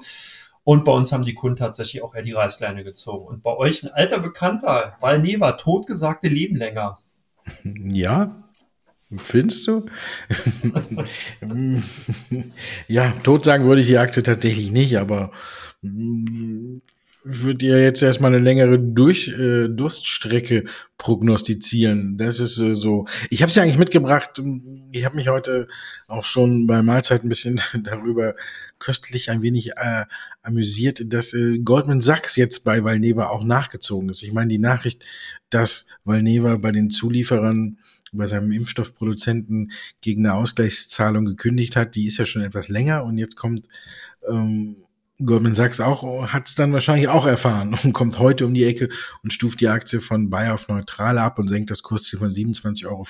Und 0.64 0.86
bei 0.86 0.92
uns 0.92 1.12
haben 1.12 1.26
die 1.26 1.34
Kunden 1.34 1.58
tatsächlich 1.58 2.02
auch 2.04 2.16
eher 2.16 2.22
die 2.22 2.32
Reißleine 2.32 2.84
gezogen. 2.84 3.28
Und 3.28 3.44
bei 3.44 3.56
euch 3.56 3.84
ein 3.84 3.90
alter 3.90 4.20
Bekannter, 4.20 4.96
Valneva, 5.00 5.54
totgesagte 5.54 6.30
Leben 6.30 6.56
länger. 6.56 6.98
Ja, 7.64 8.44
Findest 9.22 9.68
du? 9.68 9.86
ja, 12.88 13.12
tot 13.24 13.44
sagen 13.44 13.66
würde 13.66 13.82
ich 13.82 13.88
die 13.88 13.98
Aktie 13.98 14.24
tatsächlich 14.24 14.72
nicht, 14.72 14.98
aber 14.98 15.32
würde 17.24 17.66
ja 17.66 17.78
jetzt 17.78 18.02
erstmal 18.02 18.34
eine 18.34 18.44
längere 18.44 18.80
Durch, 18.80 19.30
äh, 19.30 19.70
Durststrecke 19.70 20.66
prognostizieren. 20.98 22.18
Das 22.18 22.40
ist 22.40 22.58
äh, 22.60 22.76
so. 22.76 23.06
Ich 23.30 23.42
habe 23.42 23.50
es 23.50 23.56
ja 23.56 23.64
eigentlich 23.64 23.78
mitgebracht. 23.78 24.42
Ich 24.92 25.06
habe 25.06 25.16
mich 25.16 25.30
heute 25.30 25.68
auch 26.08 26.26
schon 26.26 26.68
bei 26.68 26.82
Mahlzeit 26.82 27.24
ein 27.24 27.30
bisschen 27.30 27.62
darüber 27.84 28.36
köstlich 28.80 29.30
ein 29.30 29.42
wenig 29.42 29.72
äh, 29.78 30.06
amüsiert, 30.44 31.12
dass 31.12 31.34
äh, 31.34 31.58
Goldman 31.60 32.02
Sachs 32.02 32.36
jetzt 32.36 32.64
bei 32.64 32.84
Valneva 32.84 33.28
auch 33.28 33.44
nachgezogen 33.44 34.10
ist. 34.10 34.24
Ich 34.24 34.34
meine, 34.34 34.50
die 34.50 34.60
Nachricht, 34.60 35.04
dass 35.50 35.88
Valneva 36.04 36.58
bei 36.58 36.72
den 36.72 36.90
Zulieferern 36.90 37.80
bei 38.12 38.28
seinem 38.28 38.52
Impfstoffproduzenten 38.52 39.72
gegen 40.02 40.26
eine 40.26 40.36
Ausgleichszahlung 40.36 41.26
gekündigt 41.26 41.76
hat, 41.76 41.96
die 41.96 42.06
ist 42.06 42.18
ja 42.18 42.26
schon 42.26 42.44
etwas 42.44 42.70
länger 42.70 43.04
und 43.06 43.18
jetzt 43.18 43.36
kommt 43.36 43.68
ähm, 44.30 44.76
Goldman 45.26 45.56
Sachs 45.56 45.80
auch, 45.80 46.28
hat 46.28 46.48
es 46.48 46.56
dann 46.56 46.74
wahrscheinlich 46.74 47.08
auch 47.08 47.26
erfahren 47.26 47.78
und 47.84 47.94
kommt 47.94 48.20
heute 48.20 48.46
um 48.46 48.54
die 48.54 48.66
Ecke 48.66 48.90
und 49.24 49.34
stuft 49.34 49.62
die 49.62 49.68
Aktie 49.68 50.02
von 50.02 50.30
Bayer 50.30 50.54
auf 50.54 50.68
neutral 50.68 51.18
ab 51.18 51.40
und 51.40 51.48
senkt 51.48 51.72
das 51.72 51.84
Kursziel 51.84 52.20
von 52.20 52.30
27,50 52.30 52.86
Euro 52.86 53.02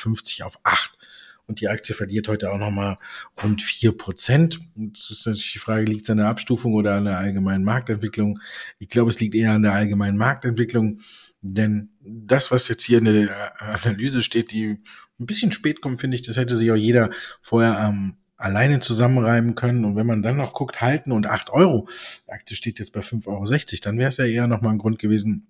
auf 0.48 0.60
8. 0.64 0.98
Und 1.46 1.60
die 1.60 1.68
Aktie 1.68 1.94
verliert 1.94 2.28
heute 2.28 2.52
auch 2.52 2.58
nochmal 2.58 2.96
rund 3.42 3.62
4 3.62 3.98
Prozent. 3.98 4.60
Jetzt 4.76 5.12
ist 5.12 5.26
natürlich 5.26 5.54
die 5.54 5.60
Frage, 5.60 5.86
liegt 5.86 6.04
es 6.04 6.10
an 6.10 6.18
der 6.18 6.28
Abstufung 6.28 6.74
oder 6.74 6.96
an 6.96 7.06
der 7.06 7.18
allgemeinen 7.18 7.64
Marktentwicklung? 7.64 8.40
Ich 8.80 8.88
glaube, 8.88 9.10
es 9.10 9.20
liegt 9.20 9.36
eher 9.36 9.52
an 9.52 9.64
der 9.64 9.74
allgemeinen 9.74 10.18
Marktentwicklung. 10.18 11.02
Denn 11.42 11.90
das, 12.00 12.52
was 12.52 12.70
jetzt 12.70 12.84
hier 12.84 13.00
in 13.00 13.06
der 13.06 13.62
Analyse 13.62 14.22
steht, 14.22 14.52
die 14.52 14.80
ein 15.20 15.26
bisschen 15.26 15.52
spät 15.52 15.82
kommt, 15.82 16.00
finde 16.00 16.16
ich, 16.16 16.22
das 16.22 16.38
hätte 16.38 16.56
sich 16.56 16.72
auch 16.72 16.76
jeder 16.76 17.10
vorher 17.42 17.80
am 17.80 18.18
alleine 18.38 18.80
zusammenreimen 18.80 19.56
können. 19.56 19.86
Und 19.86 19.96
wenn 19.96 20.08
man 20.08 20.22
dann 20.22 20.38
noch 20.38 20.54
guckt, 20.54 20.82
halten 20.82 21.12
und 21.12 21.28
8 21.28 21.50
Euro, 21.50 21.88
die 22.28 22.32
Aktie 22.32 22.56
steht 22.56 22.80
jetzt 22.80 22.94
bei 22.94 23.02
5,60 23.02 23.28
Euro, 23.28 23.46
dann 23.84 23.98
wäre 23.98 24.10
es 24.10 24.18
ja 24.18 24.26
eher 24.26 24.48
nochmal 24.48 24.74
ein 24.74 24.80
Grund 24.80 25.00
gewesen, 25.00 25.48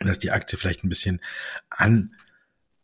dass 0.00 0.18
die 0.18 0.30
Aktie 0.30 0.58
vielleicht 0.58 0.84
ein 0.84 0.88
bisschen 0.88 1.20
an 1.70 2.14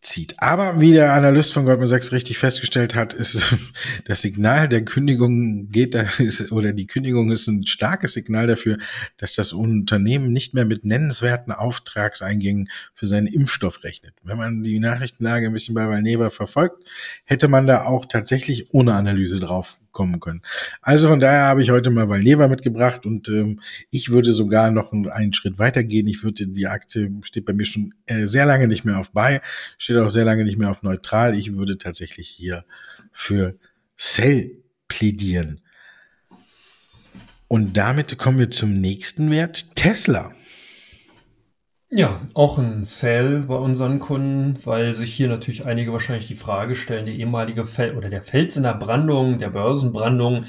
zieht. 0.03 0.35
Aber 0.39 0.81
wie 0.81 0.93
der 0.93 1.13
Analyst 1.13 1.53
von 1.53 1.67
Goldman 1.67 1.87
Sachs 1.87 2.13
richtig 2.13 2.39
festgestellt 2.39 2.95
hat, 2.95 3.13
ist 3.13 3.55
das 4.07 4.23
Signal 4.23 4.69
der 4.69 4.85
Kündigung 4.85 5.71
geht 5.71 5.95
da 5.95 6.03
ist, 6.19 6.53
oder 6.53 6.73
die 6.73 6.87
Kündigung 6.87 7.31
ist 7.31 7.47
ein 7.49 7.67
starkes 7.67 8.15
Signal 8.15 8.47
dafür, 8.47 8.79
dass 9.19 9.35
das 9.35 9.53
Unternehmen 9.53 10.33
nicht 10.33 10.55
mehr 10.55 10.65
mit 10.65 10.85
nennenswerten 10.85 11.53
Auftragseingängen 11.53 12.71
für 12.95 13.07
seinen 13.07 13.27
Impfstoff 13.27 13.85
rechnet. 13.85 14.15
Wenn 14.23 14.39
man 14.39 14.63
die 14.63 14.81
Nachrichtenlage 14.81 15.47
ein 15.47 15.53
bisschen 15.53 15.75
bei 15.75 15.87
Valneva 15.87 16.31
verfolgt, 16.31 16.83
hätte 17.25 17.49
man 17.49 17.67
da 17.67 17.85
auch 17.85 18.07
tatsächlich 18.07 18.73
ohne 18.73 18.95
Analyse 18.95 19.39
drauf 19.39 19.79
kommen 19.93 20.21
können. 20.21 20.43
Also 20.83 21.09
von 21.09 21.21
daher 21.21 21.45
habe 21.47 21.63
ich 21.63 21.71
heute 21.71 21.91
mal 21.91 22.09
Valneva 22.09 22.49
mitgebracht 22.49 23.07
und 23.07 23.29
ähm, 23.29 23.61
ich 23.91 24.11
würde 24.11 24.33
sogar 24.33 24.71
noch 24.71 24.93
einen 24.93 25.33
Schritt 25.33 25.59
weiter 25.59 25.85
gehen. 25.85 26.07
Ich 26.07 26.23
würde 26.23 26.47
die 26.47 26.67
Aktie 26.67 27.11
steht 27.23 27.45
bei 27.45 27.53
mir 27.53 27.65
schon 27.65 27.95
äh, 28.07 28.27
sehr 28.27 28.47
lange 28.47 28.69
nicht 28.69 28.85
mehr 28.85 28.99
auf 28.99 29.13
Buy, 29.13 29.41
steht 29.79 29.97
auch 29.97 30.11
sehr 30.11 30.25
lange 30.25 30.45
nicht 30.45 30.59
mehr 30.59 30.71
auf 30.71 30.83
Neutral. 30.83 31.37
Ich 31.37 31.57
würde 31.57 31.79
tatsächlich 31.79 32.29
hier 32.29 32.65
für 33.13 33.57
Sell 33.97 34.63
plädieren. 34.89 35.61
Und 37.49 37.77
damit 37.77 38.17
kommen 38.17 38.39
wir 38.39 38.51
zum 38.51 38.81
nächsten 38.81 39.31
Wert, 39.31 39.75
Tesla. 39.75 40.33
Ja, 41.93 42.21
auch 42.35 42.57
ein 42.57 42.85
Sell 42.85 43.41
bei 43.49 43.57
unseren 43.57 43.99
Kunden, 43.99 44.55
weil 44.65 44.95
sich 44.95 45.13
hier 45.13 45.27
natürlich 45.27 45.67
einige 45.67 45.93
wahrscheinlich 45.93 46.29
die 46.29 46.37
Frage 46.37 46.77
stellen, 46.77 47.05
die 47.05 47.19
ehemalige 47.19 47.65
Fel 47.65 47.97
oder 47.97 48.09
der 48.09 48.23
Fels 48.23 48.57
in 48.57 48.63
der 48.63 48.75
Brandung, 48.75 49.39
der 49.39 49.51
Börsenbrandung, 49.51 50.45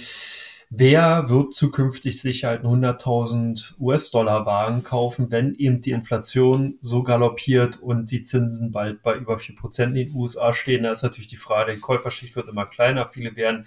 wer 0.70 1.30
wird 1.30 1.56
zukünftig 1.56 2.22
sich 2.22 2.44
halt 2.44 2.64
100.000 2.64 3.74
US-Dollar 3.80 4.46
Wagen 4.46 4.84
kaufen, 4.84 5.32
wenn 5.32 5.56
eben 5.56 5.82
die 5.82 5.92
Inflation 5.92 6.78
so 6.80 7.02
galoppiert 7.02 7.82
und 7.82 8.12
die 8.12 8.22
Zinsen 8.22 8.72
bald 8.72 9.02
bei 9.02 9.16
über 9.16 9.38
4% 9.38 9.84
in 9.86 9.94
den 9.96 10.16
USA 10.16 10.54
stehen? 10.54 10.84
Da 10.84 10.92
ist 10.92 11.02
natürlich 11.02 11.26
die 11.26 11.38
Frage, 11.38 11.74
die 11.74 11.80
Käuferschicht 11.80 12.36
wird 12.36 12.50
immer 12.50 12.68
kleiner, 12.68 13.08
viele 13.08 13.36
werden 13.36 13.66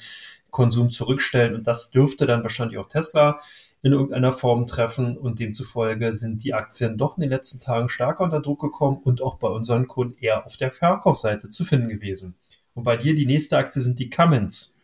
Konsum 0.51 0.91
zurückstellen 0.93 1.57
und 1.57 1.67
das 1.67 1.91
dürfte 1.91 2.27
dann 2.27 2.45
wahrscheinlich 2.45 2.79
auch 2.79 2.87
Tesla 2.87 3.41
in 3.85 3.93
irgendeiner 3.93 4.33
Form 4.33 4.67
treffen 4.67 5.17
und 5.17 5.39
demzufolge 5.39 6.15
sind 6.15 6.43
die 6.43 6.55
Aktien 6.55 6.97
doch 6.97 7.19
in 7.19 7.21
den 7.21 7.31
letzten 7.31 7.61
Tagen 7.61 7.91
stärker 7.91 8.25
unter 8.25 8.41
Druck 8.41 8.61
gekommen 8.61 9.01
und 9.05 9.23
auch 9.23 9.37
bei 9.37 9.49
unseren 9.49 9.87
Kunden 9.87 10.17
eher 10.19 10.45
auf 10.47 10.57
der 10.57 10.73
Verkaufsseite 10.73 11.51
zu 11.51 11.65
finden 11.65 11.89
gewesen. 11.89 12.35
Und 12.73 12.85
bei 12.85 12.97
dir 12.97 13.15
die 13.15 13.27
nächste 13.27 13.59
Aktie 13.59 13.83
sind 13.83 13.99
die 13.99 14.09
Cummins. 14.09 14.77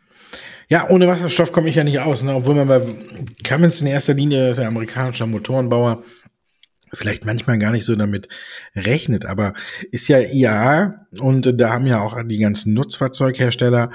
Ja, 0.69 0.89
ohne 0.91 1.09
Wasserstoff 1.09 1.51
komme 1.51 1.71
ich 1.71 1.77
ja 1.77 1.83
nicht 1.83 1.99
aus, 1.99 2.23
ne? 2.23 2.35
obwohl 2.35 2.55
man 2.55 2.69
bei 2.69 2.83
Cummins 3.43 3.81
in 3.81 3.87
erster 3.87 4.15
Linie 4.15 4.51
ist 4.51 4.61
ein 4.61 4.67
amerikanischer 4.67 5.27
Motorenbauer 5.27 6.05
vielleicht 6.93 7.25
manchmal 7.25 7.59
gar 7.59 7.73
nicht 7.73 7.85
so 7.85 7.97
damit 7.97 8.29
rechnet, 8.75 9.25
aber 9.25 9.55
ist 9.91 10.09
ja 10.09 10.19
IAA 10.19 11.07
und 11.21 11.61
da 11.61 11.71
haben 11.71 11.87
ja 11.87 12.01
auch 12.01 12.17
die 12.25 12.39
ganzen 12.39 12.75
Nutzfahrzeughersteller 12.75 13.91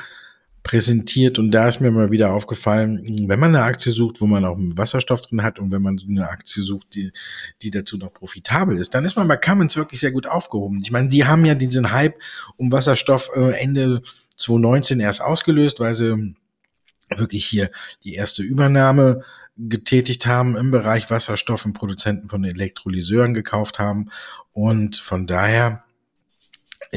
präsentiert 0.65 1.37
und 1.37 1.51
da 1.51 1.67
ist 1.69 1.79
mir 1.79 1.91
mal 1.91 2.09
wieder 2.09 2.33
aufgefallen, 2.33 2.99
wenn 3.27 3.39
man 3.39 3.55
eine 3.55 3.63
Aktie 3.63 3.91
sucht, 3.91 4.19
wo 4.19 4.25
man 4.25 4.43
auch 4.43 4.57
Wasserstoff 4.57 5.21
drin 5.21 5.43
hat 5.43 5.59
und 5.59 5.71
wenn 5.71 5.83
man 5.83 6.01
eine 6.09 6.27
Aktie 6.27 6.63
sucht, 6.63 6.95
die, 6.95 7.13
die 7.61 7.69
dazu 7.69 7.97
noch 7.97 8.11
profitabel 8.11 8.79
ist, 8.79 8.95
dann 8.95 9.05
ist 9.05 9.15
man 9.15 9.27
bei 9.27 9.37
Cummins 9.37 9.75
wirklich 9.75 10.01
sehr 10.01 10.11
gut 10.11 10.25
aufgehoben. 10.25 10.79
Ich 10.81 10.89
meine, 10.89 11.07
die 11.07 11.23
haben 11.23 11.45
ja 11.45 11.53
diesen 11.53 11.91
Hype 11.91 12.15
um 12.57 12.71
Wasserstoff 12.71 13.29
äh, 13.35 13.51
Ende 13.51 14.01
2019 14.37 14.99
erst 15.01 15.21
ausgelöst, 15.21 15.79
weil 15.79 15.93
sie 15.93 16.33
wirklich 17.15 17.45
hier 17.45 17.69
die 18.03 18.15
erste 18.15 18.41
Übernahme 18.41 19.21
getätigt 19.55 20.25
haben 20.25 20.57
im 20.57 20.71
Bereich 20.71 21.11
Wasserstoff 21.11 21.63
und 21.65 21.73
Produzenten 21.73 22.27
von 22.27 22.43
Elektrolyseuren 22.43 23.35
gekauft 23.35 23.77
haben 23.77 24.09
und 24.51 24.95
von 24.95 25.27
daher 25.27 25.84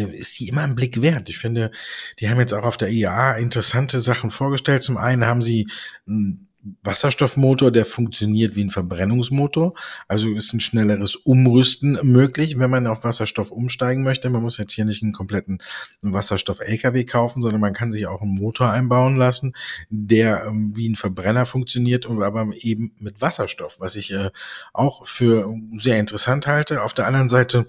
ist 0.07 0.38
die 0.38 0.49
immer 0.49 0.62
ein 0.62 0.74
Blick 0.74 1.01
wert. 1.03 1.28
Ich 1.28 1.38
finde, 1.38 1.70
die 2.18 2.28
haben 2.28 2.40
jetzt 2.40 2.55
auch 2.55 2.64
auf 2.64 2.76
der 2.76 2.90
IAA 2.90 3.36
interessante 3.36 4.01
Sachen 4.01 4.30
vorgestellt. 4.30 4.82
Zum 4.82 4.96
einen 4.96 5.26
haben 5.26 5.42
sie 5.42 5.68
einen 6.07 6.49
Wasserstoffmotor, 6.82 7.70
der 7.70 7.84
funktioniert 7.84 8.57
wie 8.57 8.64
ein 8.64 8.70
Verbrennungsmotor. 8.70 9.74
Also 10.09 10.34
ist 10.34 10.53
ein 10.53 10.61
schnelleres 10.61 11.16
Umrüsten 11.16 11.99
möglich, 12.03 12.59
wenn 12.59 12.70
man 12.70 12.86
auf 12.86 13.05
Wasserstoff 13.05 13.51
umsteigen 13.51 14.03
möchte. 14.03 14.28
Man 14.28 14.42
muss 14.42 14.59
jetzt 14.59 14.72
hier 14.72 14.84
nicht 14.84 15.03
einen 15.03 15.12
kompletten 15.12 15.59
Wasserstoff-LKW 16.03 17.05
kaufen, 17.05 17.42
sondern 17.42 17.61
man 17.61 17.72
kann 17.72 17.92
sich 17.92 18.07
auch 18.07 18.22
einen 18.22 18.34
Motor 18.34 18.70
einbauen 18.70 19.16
lassen, 19.16 19.55
der 19.88 20.46
ähm, 20.46 20.72
wie 20.74 20.88
ein 20.88 20.96
Verbrenner 20.96 21.46
funktioniert 21.46 22.07
und 22.07 22.22
aber 22.22 22.49
eben 22.55 22.92
mit 22.99 23.20
Wasserstoff, 23.20 23.76
was 23.78 23.96
ich 23.96 24.12
äh, 24.12 24.30
auch 24.72 25.07
für 25.07 25.55
sehr 25.74 25.99
interessant 25.99 26.46
halte. 26.46 26.82
Auf 26.82 26.92
der 26.92 27.07
anderen 27.07 27.28
Seite 27.28 27.66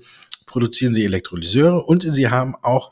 produzieren 0.50 0.94
sie 0.94 1.06
Elektrolyseure 1.06 1.84
und 1.84 2.02
sie 2.02 2.30
haben 2.30 2.56
auch 2.62 2.92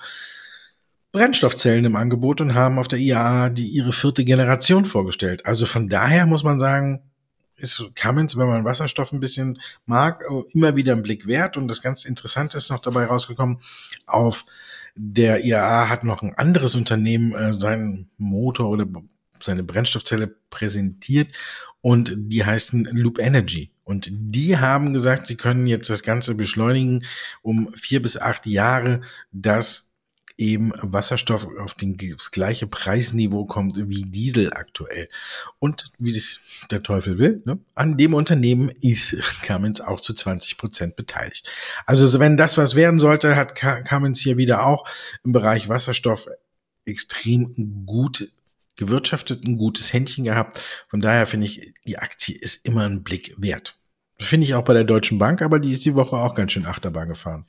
Brennstoffzellen 1.12 1.86
im 1.86 1.96
Angebot 1.96 2.42
und 2.42 2.54
haben 2.54 2.80
auf 2.80 2.88
der 2.88 3.00
IAA 3.00 3.50
die 3.50 3.68
ihre 3.68 3.94
vierte 3.94 4.24
Generation 4.24 4.86
vorgestellt. 4.86 5.46
Also 5.46 5.66
von 5.66 5.90
daher 5.90 6.26
muss 6.26 6.44
man 6.44 6.60
sagen, 6.60 7.02
ist 7.56 7.84
Cummins, 7.96 8.38
wenn 8.38 8.48
man 8.48 8.66
Wasserstoff 8.66 9.12
ein 9.12 9.20
bisschen 9.20 9.60
mag, 9.86 10.24
immer 10.54 10.76
wieder 10.76 10.94
ein 10.94 11.02
Blick 11.02 11.26
wert. 11.26 11.58
Und 11.58 11.68
das 11.68 11.82
ganz 11.82 12.06
Interessante 12.06 12.58
ist 12.58 12.70
noch 12.70 12.80
dabei 12.80 13.06
rausgekommen, 13.06 13.60
auf 14.06 14.46
der 14.96 15.44
IAA 15.44 15.90
hat 15.90 16.04
noch 16.04 16.22
ein 16.22 16.34
anderes 16.36 16.76
Unternehmen 16.76 17.34
äh, 17.34 17.54
seinen 17.54 18.10
Motor 18.18 18.70
oder 18.70 18.86
seine 19.42 19.64
Brennstoffzelle 19.64 20.36
präsentiert 20.50 21.30
und 21.82 22.14
die 22.16 22.44
heißen 22.44 22.86
Loop 22.94 23.20
Energy. 23.20 23.72
Und 23.88 24.10
die 24.12 24.58
haben 24.58 24.94
gesagt, 24.94 25.28
sie 25.28 25.38
können 25.38 25.66
jetzt 25.66 25.90
das 25.90 26.04
Ganze 26.04 26.36
beschleunigen 26.36 27.06
um 27.42 27.72
vier 27.74 28.02
bis 28.02 28.18
acht 28.18 28.46
Jahre, 28.46 29.00
dass 29.32 29.96
eben 30.38 30.74
Wasserstoff 30.82 31.48
auf 31.58 31.74
den, 31.74 31.96
das 31.98 32.32
gleiche 32.32 32.68
Preisniveau 32.68 33.46
kommt 33.46 33.78
wie 33.78 34.04
Diesel 34.04 34.52
aktuell. 34.52 35.08
Und 35.60 35.90
wie 36.00 36.10
es 36.10 36.42
der 36.70 36.84
Teufel 36.84 37.18
will, 37.18 37.42
ne, 37.46 37.60
an 37.76 37.98
dem 37.98 38.14
Unternehmen 38.14 38.70
ist 38.82 39.16
Cummins 39.44 39.80
auch 39.80 40.02
zu 40.02 40.14
20 40.14 40.58
Prozent 40.58 40.98
beteiligt. 40.98 41.50
Also 41.86 42.20
wenn 42.20 42.36
das 42.36 42.58
was 42.58 42.76
werden 42.76 43.00
sollte, 43.00 43.38
hat 43.38 43.56
Cummins 43.56 44.20
hier 44.20 44.36
wieder 44.36 44.66
auch 44.66 44.86
im 45.24 45.32
Bereich 45.32 45.70
Wasserstoff 45.70 46.28
extrem 46.84 47.86
gut 47.86 48.34
gewirtschaftet, 48.78 49.44
ein 49.44 49.58
gutes 49.58 49.92
Händchen 49.92 50.24
gehabt. 50.24 50.60
Von 50.88 51.02
daher 51.02 51.28
finde 51.28 51.48
ich, 51.48 51.74
die 51.86 51.98
Aktie 51.98 52.38
ist 52.38 52.66
immer 52.66 52.86
ein 52.86 53.04
Blick 53.04 53.34
wert. 53.38 53.77
Finde 54.20 54.46
ich 54.46 54.56
auch 54.56 54.64
bei 54.64 54.74
der 54.74 54.84
Deutschen 54.84 55.20
Bank, 55.20 55.42
aber 55.42 55.60
die 55.60 55.72
ist 55.72 55.86
die 55.86 55.96
Woche 55.96 56.18
auch 56.18 56.36
ganz 56.36 56.52
schön 56.52 56.66
Achterbahn 56.66 57.10
gefahren. 57.10 57.46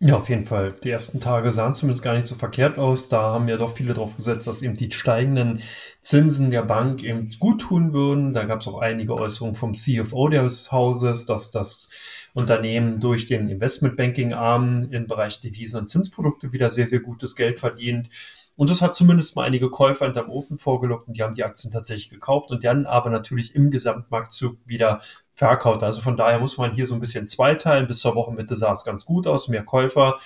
Ja, 0.00 0.16
auf 0.16 0.28
jeden 0.28 0.44
Fall. 0.44 0.74
Die 0.84 0.90
ersten 0.90 1.20
Tage 1.20 1.50
sahen 1.50 1.72
zumindest 1.72 2.02
gar 2.02 2.14
nicht 2.14 2.26
so 2.26 2.34
verkehrt 2.34 2.78
aus. 2.78 3.08
Da 3.08 3.22
haben 3.22 3.48
ja 3.48 3.56
doch 3.56 3.72
viele 3.72 3.94
drauf 3.94 4.16
gesetzt, 4.16 4.46
dass 4.46 4.60
eben 4.60 4.74
die 4.74 4.90
steigenden 4.90 5.62
Zinsen 6.00 6.50
der 6.50 6.62
Bank 6.62 7.02
eben 7.02 7.30
gut 7.38 7.62
tun 7.62 7.94
würden. 7.94 8.34
Da 8.34 8.44
gab 8.44 8.60
es 8.60 8.68
auch 8.68 8.80
einige 8.80 9.14
Äußerungen 9.14 9.54
vom 9.54 9.72
CFO 9.72 10.28
des 10.28 10.72
Hauses, 10.72 11.24
dass 11.24 11.52
das 11.52 11.88
Unternehmen 12.34 13.00
durch 13.00 13.24
den 13.24 13.48
Investmentbanking-Arm 13.48 14.88
im 14.90 15.06
Bereich 15.06 15.40
Devisen 15.40 15.80
und 15.80 15.86
Zinsprodukte 15.86 16.52
wieder 16.52 16.68
sehr, 16.68 16.86
sehr 16.86 17.00
gutes 17.00 17.36
Geld 17.36 17.58
verdient. 17.58 18.08
Und 18.56 18.70
das 18.70 18.82
hat 18.82 18.94
zumindest 18.94 19.34
mal 19.34 19.42
einige 19.42 19.68
Käufer 19.68 20.04
hinterm 20.04 20.30
Ofen 20.30 20.56
vorgelockt 20.56 21.08
und 21.08 21.16
die 21.16 21.22
haben 21.22 21.34
die 21.34 21.42
Aktien 21.42 21.72
tatsächlich 21.72 22.08
gekauft 22.08 22.52
und 22.52 22.62
dann 22.62 22.86
aber 22.86 23.10
natürlich 23.10 23.54
im 23.54 23.70
Gesamtmarktzug 23.70 24.58
wieder 24.64 25.00
verkauft. 25.34 25.82
Also 25.82 26.00
von 26.00 26.16
daher 26.16 26.38
muss 26.38 26.56
man 26.56 26.72
hier 26.72 26.86
so 26.86 26.94
ein 26.94 27.00
bisschen 27.00 27.26
zweiteilen. 27.26 27.88
Bis 27.88 27.98
zur 27.98 28.14
Wochenmitte 28.14 28.54
sah 28.54 28.72
es 28.72 28.84
ganz 28.84 29.04
gut 29.04 29.26
aus, 29.26 29.48
mehr 29.48 29.64
Käufer. 29.64 30.18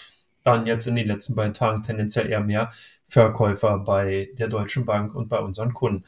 Dann 0.43 0.67
jetzt 0.67 0.87
in 0.87 0.95
den 0.95 1.09
letzten 1.09 1.35
beiden 1.35 1.55
Tagen 1.55 1.83
tendenziell 1.83 2.29
eher 2.29 2.41
mehr 2.41 2.71
Verkäufer 3.05 3.79
bei 3.79 4.29
der 4.39 4.49
Deutschen 4.49 4.85
Bank 4.85 5.15
und 5.15 5.29
bei 5.29 5.39
unseren 5.39 5.73
Kunden. 5.73 6.05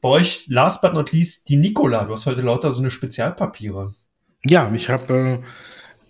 Bei 0.00 0.08
euch, 0.10 0.46
last 0.48 0.82
but 0.82 0.92
not 0.92 1.12
least, 1.12 1.48
die 1.48 1.56
Nikola. 1.56 2.04
Du 2.04 2.12
hast 2.12 2.26
heute 2.26 2.42
lauter 2.42 2.72
so 2.72 2.82
eine 2.82 2.90
Spezialpapiere. 2.90 3.94
Ja, 4.44 4.70
ich 4.74 4.90
habe 4.90 5.14
äh, 5.14 5.42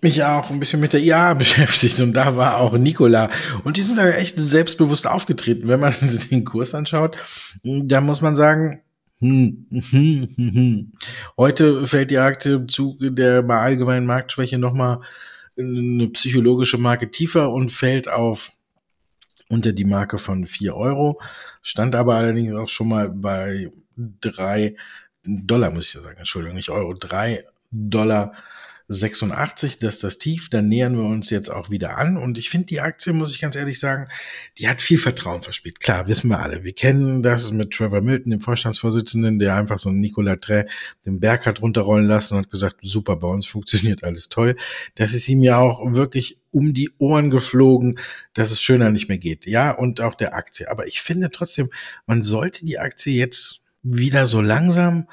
mich 0.04 0.22
auch 0.22 0.50
ein 0.50 0.60
bisschen 0.60 0.80
mit 0.80 0.92
der 0.92 1.02
IA 1.02 1.34
beschäftigt 1.34 2.00
und 2.00 2.12
da 2.12 2.36
war 2.36 2.58
auch 2.58 2.74
Nikola. 2.74 3.28
Und 3.64 3.76
die 3.76 3.82
sind 3.82 3.96
da 3.96 4.08
echt 4.08 4.38
selbstbewusst 4.38 5.06
aufgetreten. 5.06 5.66
Wenn 5.66 5.80
man 5.80 5.92
sich 6.00 6.28
den 6.28 6.44
Kurs 6.44 6.74
anschaut, 6.74 7.16
da 7.64 8.00
muss 8.00 8.20
man 8.20 8.36
sagen, 8.36 8.82
hm, 9.20 9.66
hm, 9.70 10.28
hm, 10.36 10.92
heute 11.36 11.86
fällt 11.86 12.10
die 12.10 12.18
Aktie 12.18 12.54
im 12.54 12.68
Zuge 12.68 13.10
der 13.10 13.48
allgemeinen 13.48 14.06
Marktschwäche 14.06 14.58
nochmal 14.58 15.00
eine 15.58 16.08
psychologische 16.08 16.78
Marke 16.78 17.10
tiefer 17.10 17.50
und 17.50 17.70
fällt 17.70 18.08
auf 18.08 18.50
unter 19.48 19.72
die 19.72 19.84
Marke 19.84 20.18
von 20.18 20.46
4 20.46 20.74
Euro, 20.74 21.20
stand 21.62 21.94
aber 21.94 22.16
allerdings 22.16 22.54
auch 22.54 22.68
schon 22.68 22.88
mal 22.88 23.08
bei 23.08 23.70
3 23.96 24.76
Dollar, 25.24 25.70
muss 25.70 25.88
ich 25.88 25.94
ja 25.94 26.00
sagen, 26.00 26.18
Entschuldigung, 26.18 26.56
nicht 26.56 26.70
Euro, 26.70 26.94
3 26.94 27.44
Dollar 27.70 28.32
86, 28.88 29.78
das 29.78 29.94
ist 29.94 30.04
das 30.04 30.18
Tief. 30.18 30.50
Da 30.50 30.60
nähern 30.60 30.96
wir 30.96 31.04
uns 31.04 31.30
jetzt 31.30 31.50
auch 31.50 31.70
wieder 31.70 31.96
an. 31.96 32.16
Und 32.16 32.36
ich 32.36 32.50
finde, 32.50 32.66
die 32.66 32.80
Aktie, 32.80 33.12
muss 33.12 33.34
ich 33.34 33.40
ganz 33.40 33.56
ehrlich 33.56 33.80
sagen, 33.80 34.08
die 34.58 34.68
hat 34.68 34.82
viel 34.82 34.98
Vertrauen 34.98 35.42
verspielt. 35.42 35.80
Klar, 35.80 36.06
wissen 36.06 36.28
wir 36.28 36.40
alle. 36.40 36.64
Wir 36.64 36.74
kennen 36.74 37.22
das 37.22 37.50
mit 37.50 37.70
Trevor 37.72 38.02
Milton, 38.02 38.30
dem 38.30 38.40
Vorstandsvorsitzenden, 38.40 39.38
der 39.38 39.56
einfach 39.56 39.78
so 39.78 39.88
einen 39.88 40.00
Nicolas 40.00 40.40
Trey 40.40 40.64
den 41.06 41.18
Berg 41.18 41.46
hat 41.46 41.62
runterrollen 41.62 42.06
lassen 42.06 42.36
und 42.36 42.50
gesagt, 42.50 42.76
super, 42.82 43.16
bei 43.16 43.28
uns 43.28 43.46
funktioniert 43.46 44.04
alles 44.04 44.28
toll. 44.28 44.56
Das 44.96 45.14
ist 45.14 45.28
ihm 45.28 45.42
ja 45.42 45.58
auch 45.58 45.80
wirklich 45.92 46.40
um 46.50 46.74
die 46.74 46.90
Ohren 46.98 47.30
geflogen, 47.30 47.98
dass 48.34 48.50
es 48.50 48.62
schöner 48.62 48.90
nicht 48.90 49.08
mehr 49.08 49.18
geht. 49.18 49.46
Ja, 49.46 49.70
und 49.72 50.00
auch 50.00 50.14
der 50.14 50.34
Aktie. 50.34 50.70
Aber 50.70 50.86
ich 50.86 51.00
finde 51.00 51.30
trotzdem, 51.30 51.70
man 52.06 52.22
sollte 52.22 52.64
die 52.64 52.78
Aktie 52.78 53.14
jetzt 53.14 53.62
wieder 53.82 54.26
so 54.26 54.40
langsam 54.40 55.08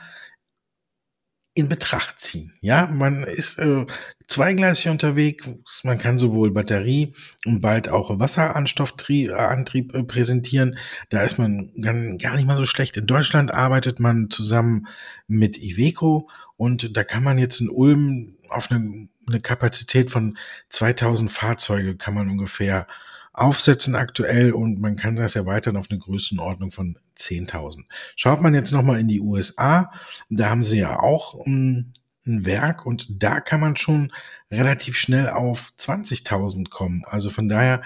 in 1.54 1.68
Betracht 1.68 2.20
ziehen. 2.20 2.54
Ja, 2.62 2.88
man 2.88 3.24
ist 3.24 3.60
äh, 3.60 3.86
zweigleisig 4.28 4.89
unterwegs. 4.89 5.84
Man 5.84 5.99
kann 5.99 6.18
sowohl 6.18 6.52
Batterie 6.52 7.14
und 7.45 7.60
bald 7.60 7.89
auch 7.89 8.20
Wasserantrieb 8.20 9.93
äh, 9.93 10.04
präsentieren. 10.04 10.78
Da 11.10 11.24
ist 11.24 11.38
man 11.38 11.72
gar 11.76 12.36
nicht 12.36 12.47
mal 12.47 12.56
so 12.56 12.66
schlecht. 12.66 12.95
In 12.95 13.06
Deutschland 13.06 13.54
arbeitet 13.54 13.99
man 13.99 14.30
zusammen 14.30 14.88
mit 15.28 15.58
Iveco 15.58 16.30
und 16.56 16.95
da 16.95 17.04
kann 17.04 17.24
man 17.24 17.38
jetzt 17.38 17.60
in 17.60 17.70
Ulm 17.70 18.38
auf 18.49 18.72
eine, 18.72 19.10
eine 19.28 19.41
Kapazität 19.41 20.10
von 20.10 20.38
2000 20.70 21.32
Fahrzeuge 21.32 21.97
kann 21.97 22.14
man 22.14 22.30
ungefähr 22.30 22.88
aufsetzen 23.34 23.95
aktuell 23.95 24.52
und 24.52 24.80
man 24.80 24.95
kann 24.95 25.16
das 25.16 25.36
erweitern 25.36 25.78
auf 25.78 25.88
eine 25.89 25.99
Größenordnung 25.99 26.72
von 26.72 26.97
10.000. 27.22 27.84
Schaut 28.16 28.42
man 28.42 28.54
jetzt 28.54 28.72
nochmal 28.72 29.00
in 29.00 29.08
die 29.08 29.22
USA, 29.22 29.92
da 30.30 30.50
haben 30.50 30.64
sie 30.64 30.80
ja 30.80 31.00
auch 31.00 31.46
ein, 31.46 31.94
ein 32.26 32.46
Werk 32.46 32.86
und 32.86 33.24
da 33.24 33.40
kann 33.40 33.60
man 33.60 33.78
schon 33.78 34.12
relativ 34.52 34.98
schnell 34.98 35.30
auf 35.30 35.74
20.000 35.80 36.70
kommen. 36.70 37.04
Also 37.06 37.30
von 37.30 37.48
daher 37.48 37.82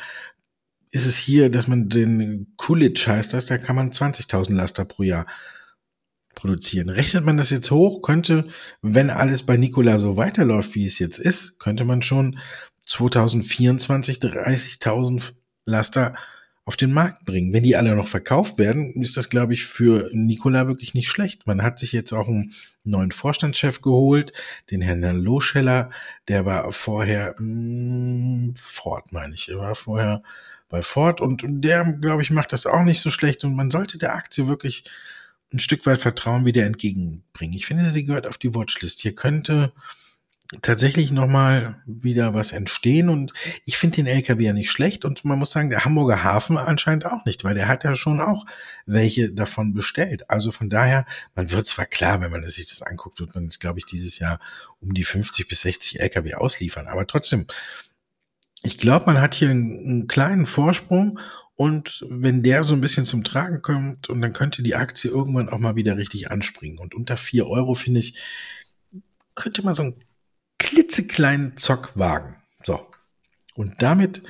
ist 0.91 1.05
es 1.05 1.17
hier, 1.17 1.49
dass 1.49 1.67
man 1.67 1.89
den 1.89 2.53
Coolidge 2.57 3.05
heißt 3.07 3.33
das, 3.33 3.47
da 3.47 3.57
kann 3.57 3.75
man 3.75 3.91
20.000 3.91 4.53
Laster 4.53 4.85
pro 4.85 5.03
Jahr 5.03 5.25
produzieren. 6.35 6.89
Rechnet 6.89 7.25
man 7.25 7.37
das 7.37 7.49
jetzt 7.49 7.71
hoch, 7.71 8.01
könnte, 8.01 8.47
wenn 8.81 9.09
alles 9.09 9.43
bei 9.43 9.57
Nikola 9.57 9.99
so 9.99 10.17
weiterläuft, 10.17 10.75
wie 10.75 10.85
es 10.85 10.99
jetzt 10.99 11.17
ist, 11.17 11.59
könnte 11.59 11.85
man 11.85 12.01
schon 12.01 12.39
2024 12.81 14.17
30.000 14.19 15.33
Laster 15.65 16.15
auf 16.65 16.75
den 16.75 16.91
Markt 16.91 17.25
bringen. 17.25 17.53
Wenn 17.53 17.63
die 17.63 17.75
alle 17.75 17.95
noch 17.95 18.07
verkauft 18.07 18.57
werden, 18.57 19.01
ist 19.01 19.15
das, 19.17 19.29
glaube 19.29 19.53
ich, 19.53 19.65
für 19.65 20.09
Nikola 20.11 20.67
wirklich 20.67 20.95
nicht 20.95 21.09
schlecht. 21.09 21.45
Man 21.45 21.61
hat 21.61 21.77
sich 21.77 21.91
jetzt 21.91 22.11
auch 22.11 22.27
einen 22.27 22.53
neuen 22.83 23.11
Vorstandschef 23.11 23.81
geholt, 23.81 24.33
den 24.71 24.81
Herrn 24.81 25.01
Loscheller, 25.17 25.91
der 26.27 26.45
war 26.45 26.71
vorher 26.71 27.35
mh, 27.37 27.39
hm, 27.39 28.53
Ford, 28.57 29.11
meine 29.11 29.35
ich. 29.35 29.49
Er 29.49 29.59
war 29.59 29.75
vorher 29.75 30.23
bei 30.67 30.81
Ford 30.81 31.21
und 31.21 31.43
der, 31.45 31.83
glaube 32.01 32.23
ich, 32.23 32.31
macht 32.31 32.51
das 32.51 32.65
auch 32.65 32.83
nicht 32.83 33.01
so 33.01 33.11
schlecht 33.11 33.43
und 33.43 33.55
man 33.55 33.69
sollte 33.69 33.99
der 33.99 34.15
Aktie 34.15 34.47
wirklich 34.47 34.85
ein 35.53 35.59
Stück 35.59 35.85
weit 35.85 35.99
Vertrauen 35.99 36.45
wieder 36.45 36.65
entgegenbringen. 36.65 37.55
Ich 37.55 37.67
finde, 37.67 37.89
sie 37.91 38.05
gehört 38.05 38.25
auf 38.25 38.39
die 38.39 38.55
Watchlist. 38.55 39.01
Hier 39.01 39.13
könnte 39.13 39.71
tatsächlich 40.61 41.11
nochmal 41.11 41.81
wieder 41.85 42.33
was 42.33 42.51
entstehen. 42.51 43.09
Und 43.09 43.33
ich 43.65 43.77
finde 43.77 43.97
den 43.97 44.07
LKW 44.07 44.43
ja 44.43 44.53
nicht 44.53 44.71
schlecht. 44.71 45.05
Und 45.05 45.25
man 45.25 45.39
muss 45.39 45.51
sagen, 45.51 45.69
der 45.69 45.85
Hamburger 45.85 46.23
Hafen 46.23 46.57
anscheinend 46.57 47.05
auch 47.05 47.25
nicht, 47.25 47.43
weil 47.43 47.55
der 47.55 47.67
hat 47.67 47.83
ja 47.83 47.95
schon 47.95 48.21
auch 48.21 48.45
welche 48.85 49.31
davon 49.31 49.73
bestellt. 49.73 50.29
Also 50.29 50.51
von 50.51 50.69
daher, 50.69 51.05
man 51.35 51.51
wird 51.51 51.67
zwar 51.67 51.85
klar, 51.85 52.21
wenn 52.21 52.31
man 52.31 52.47
sich 52.47 52.67
das 52.67 52.81
anguckt, 52.81 53.19
wird 53.19 53.33
man 53.33 53.45
jetzt, 53.45 53.59
glaube 53.59 53.79
ich, 53.79 53.85
dieses 53.85 54.19
Jahr 54.19 54.39
um 54.79 54.93
die 54.93 55.03
50 55.03 55.47
bis 55.47 55.61
60 55.61 55.99
LKW 55.99 56.35
ausliefern, 56.35 56.87
aber 56.87 57.07
trotzdem, 57.07 57.47
ich 58.61 58.77
glaube, 58.77 59.05
man 59.05 59.21
hat 59.21 59.35
hier 59.35 59.49
einen, 59.49 59.79
einen 59.79 60.07
kleinen 60.07 60.45
Vorsprung. 60.45 61.19
Und 61.57 62.05
wenn 62.09 62.43
der 62.43 62.65
so 62.65 62.73
ein 62.73 62.81
bisschen 62.81 63.05
zum 63.05 63.23
Tragen 63.23 63.61
kommt 63.61 64.09
und 64.09 64.19
dann 64.19 64.33
könnte 64.33 64.61
die 64.61 64.75
Aktie 64.75 65.09
irgendwann 65.09 65.47
auch 65.47 65.57
mal 65.57 65.77
wieder 65.77 65.95
richtig 65.95 66.29
anspringen. 66.29 66.79
Und 66.79 66.93
unter 66.93 67.15
vier 67.15 67.47
Euro 67.47 67.75
finde 67.75 68.01
ich, 68.01 68.19
könnte 69.35 69.63
man 69.63 69.73
so 69.73 69.83
ein 69.83 69.95
klitzekleinen 70.65 71.57
Zockwagen. 71.57 72.37
So. 72.63 72.79
Und 73.53 73.83
damit 73.83 74.23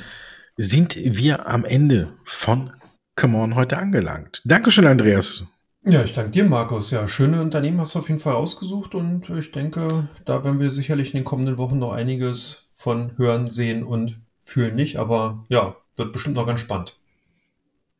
sind 0.57 0.97
wir 0.97 1.47
am 1.47 1.63
Ende 1.63 2.11
von 2.25 2.71
Come 3.15 3.37
On 3.37 3.55
heute 3.55 3.77
angelangt. 3.77 4.41
Dankeschön, 4.43 4.85
Andreas. 4.85 5.45
Ja, 5.85 6.03
ich 6.03 6.11
danke 6.11 6.31
dir, 6.31 6.43
Markus. 6.43 6.91
Ja, 6.91 7.07
schöne 7.07 7.41
Unternehmen 7.41 7.79
hast 7.79 7.95
du 7.95 7.99
auf 7.99 8.09
jeden 8.09 8.19
Fall 8.19 8.33
ausgesucht 8.33 8.95
und 8.95 9.29
ich 9.29 9.51
denke, 9.51 10.09
da 10.25 10.43
werden 10.43 10.59
wir 10.59 10.69
sicherlich 10.69 11.13
in 11.13 11.19
den 11.19 11.23
kommenden 11.23 11.57
Wochen 11.57 11.79
noch 11.79 11.93
einiges 11.93 12.69
von 12.73 13.17
hören, 13.17 13.49
sehen 13.49 13.83
und 13.83 14.19
fühlen 14.41 14.75
nicht, 14.75 14.97
aber 14.97 15.45
ja, 15.47 15.77
wird 15.95 16.11
bestimmt 16.11 16.35
noch 16.35 16.47
ganz 16.47 16.59
spannend. 16.59 16.97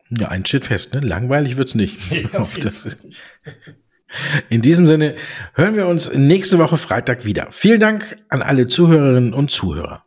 Ja, 0.09 0.27
ein 0.27 0.45
steht 0.45 0.65
fest, 0.65 0.93
ne? 0.93 0.99
Langweilig 0.99 1.55
wird's 1.55 1.75
nicht. 1.75 2.11
Ja, 2.33 2.45
das 2.61 2.85
In 4.49 4.61
diesem 4.61 4.87
Sinne 4.87 5.15
hören 5.53 5.75
wir 5.75 5.87
uns 5.87 6.13
nächste 6.13 6.59
Woche 6.59 6.77
Freitag 6.77 7.25
wieder. 7.25 7.47
Vielen 7.51 7.79
Dank 7.79 8.17
an 8.29 8.41
alle 8.41 8.67
Zuhörerinnen 8.67 9.33
und 9.33 9.51
Zuhörer. 9.51 10.03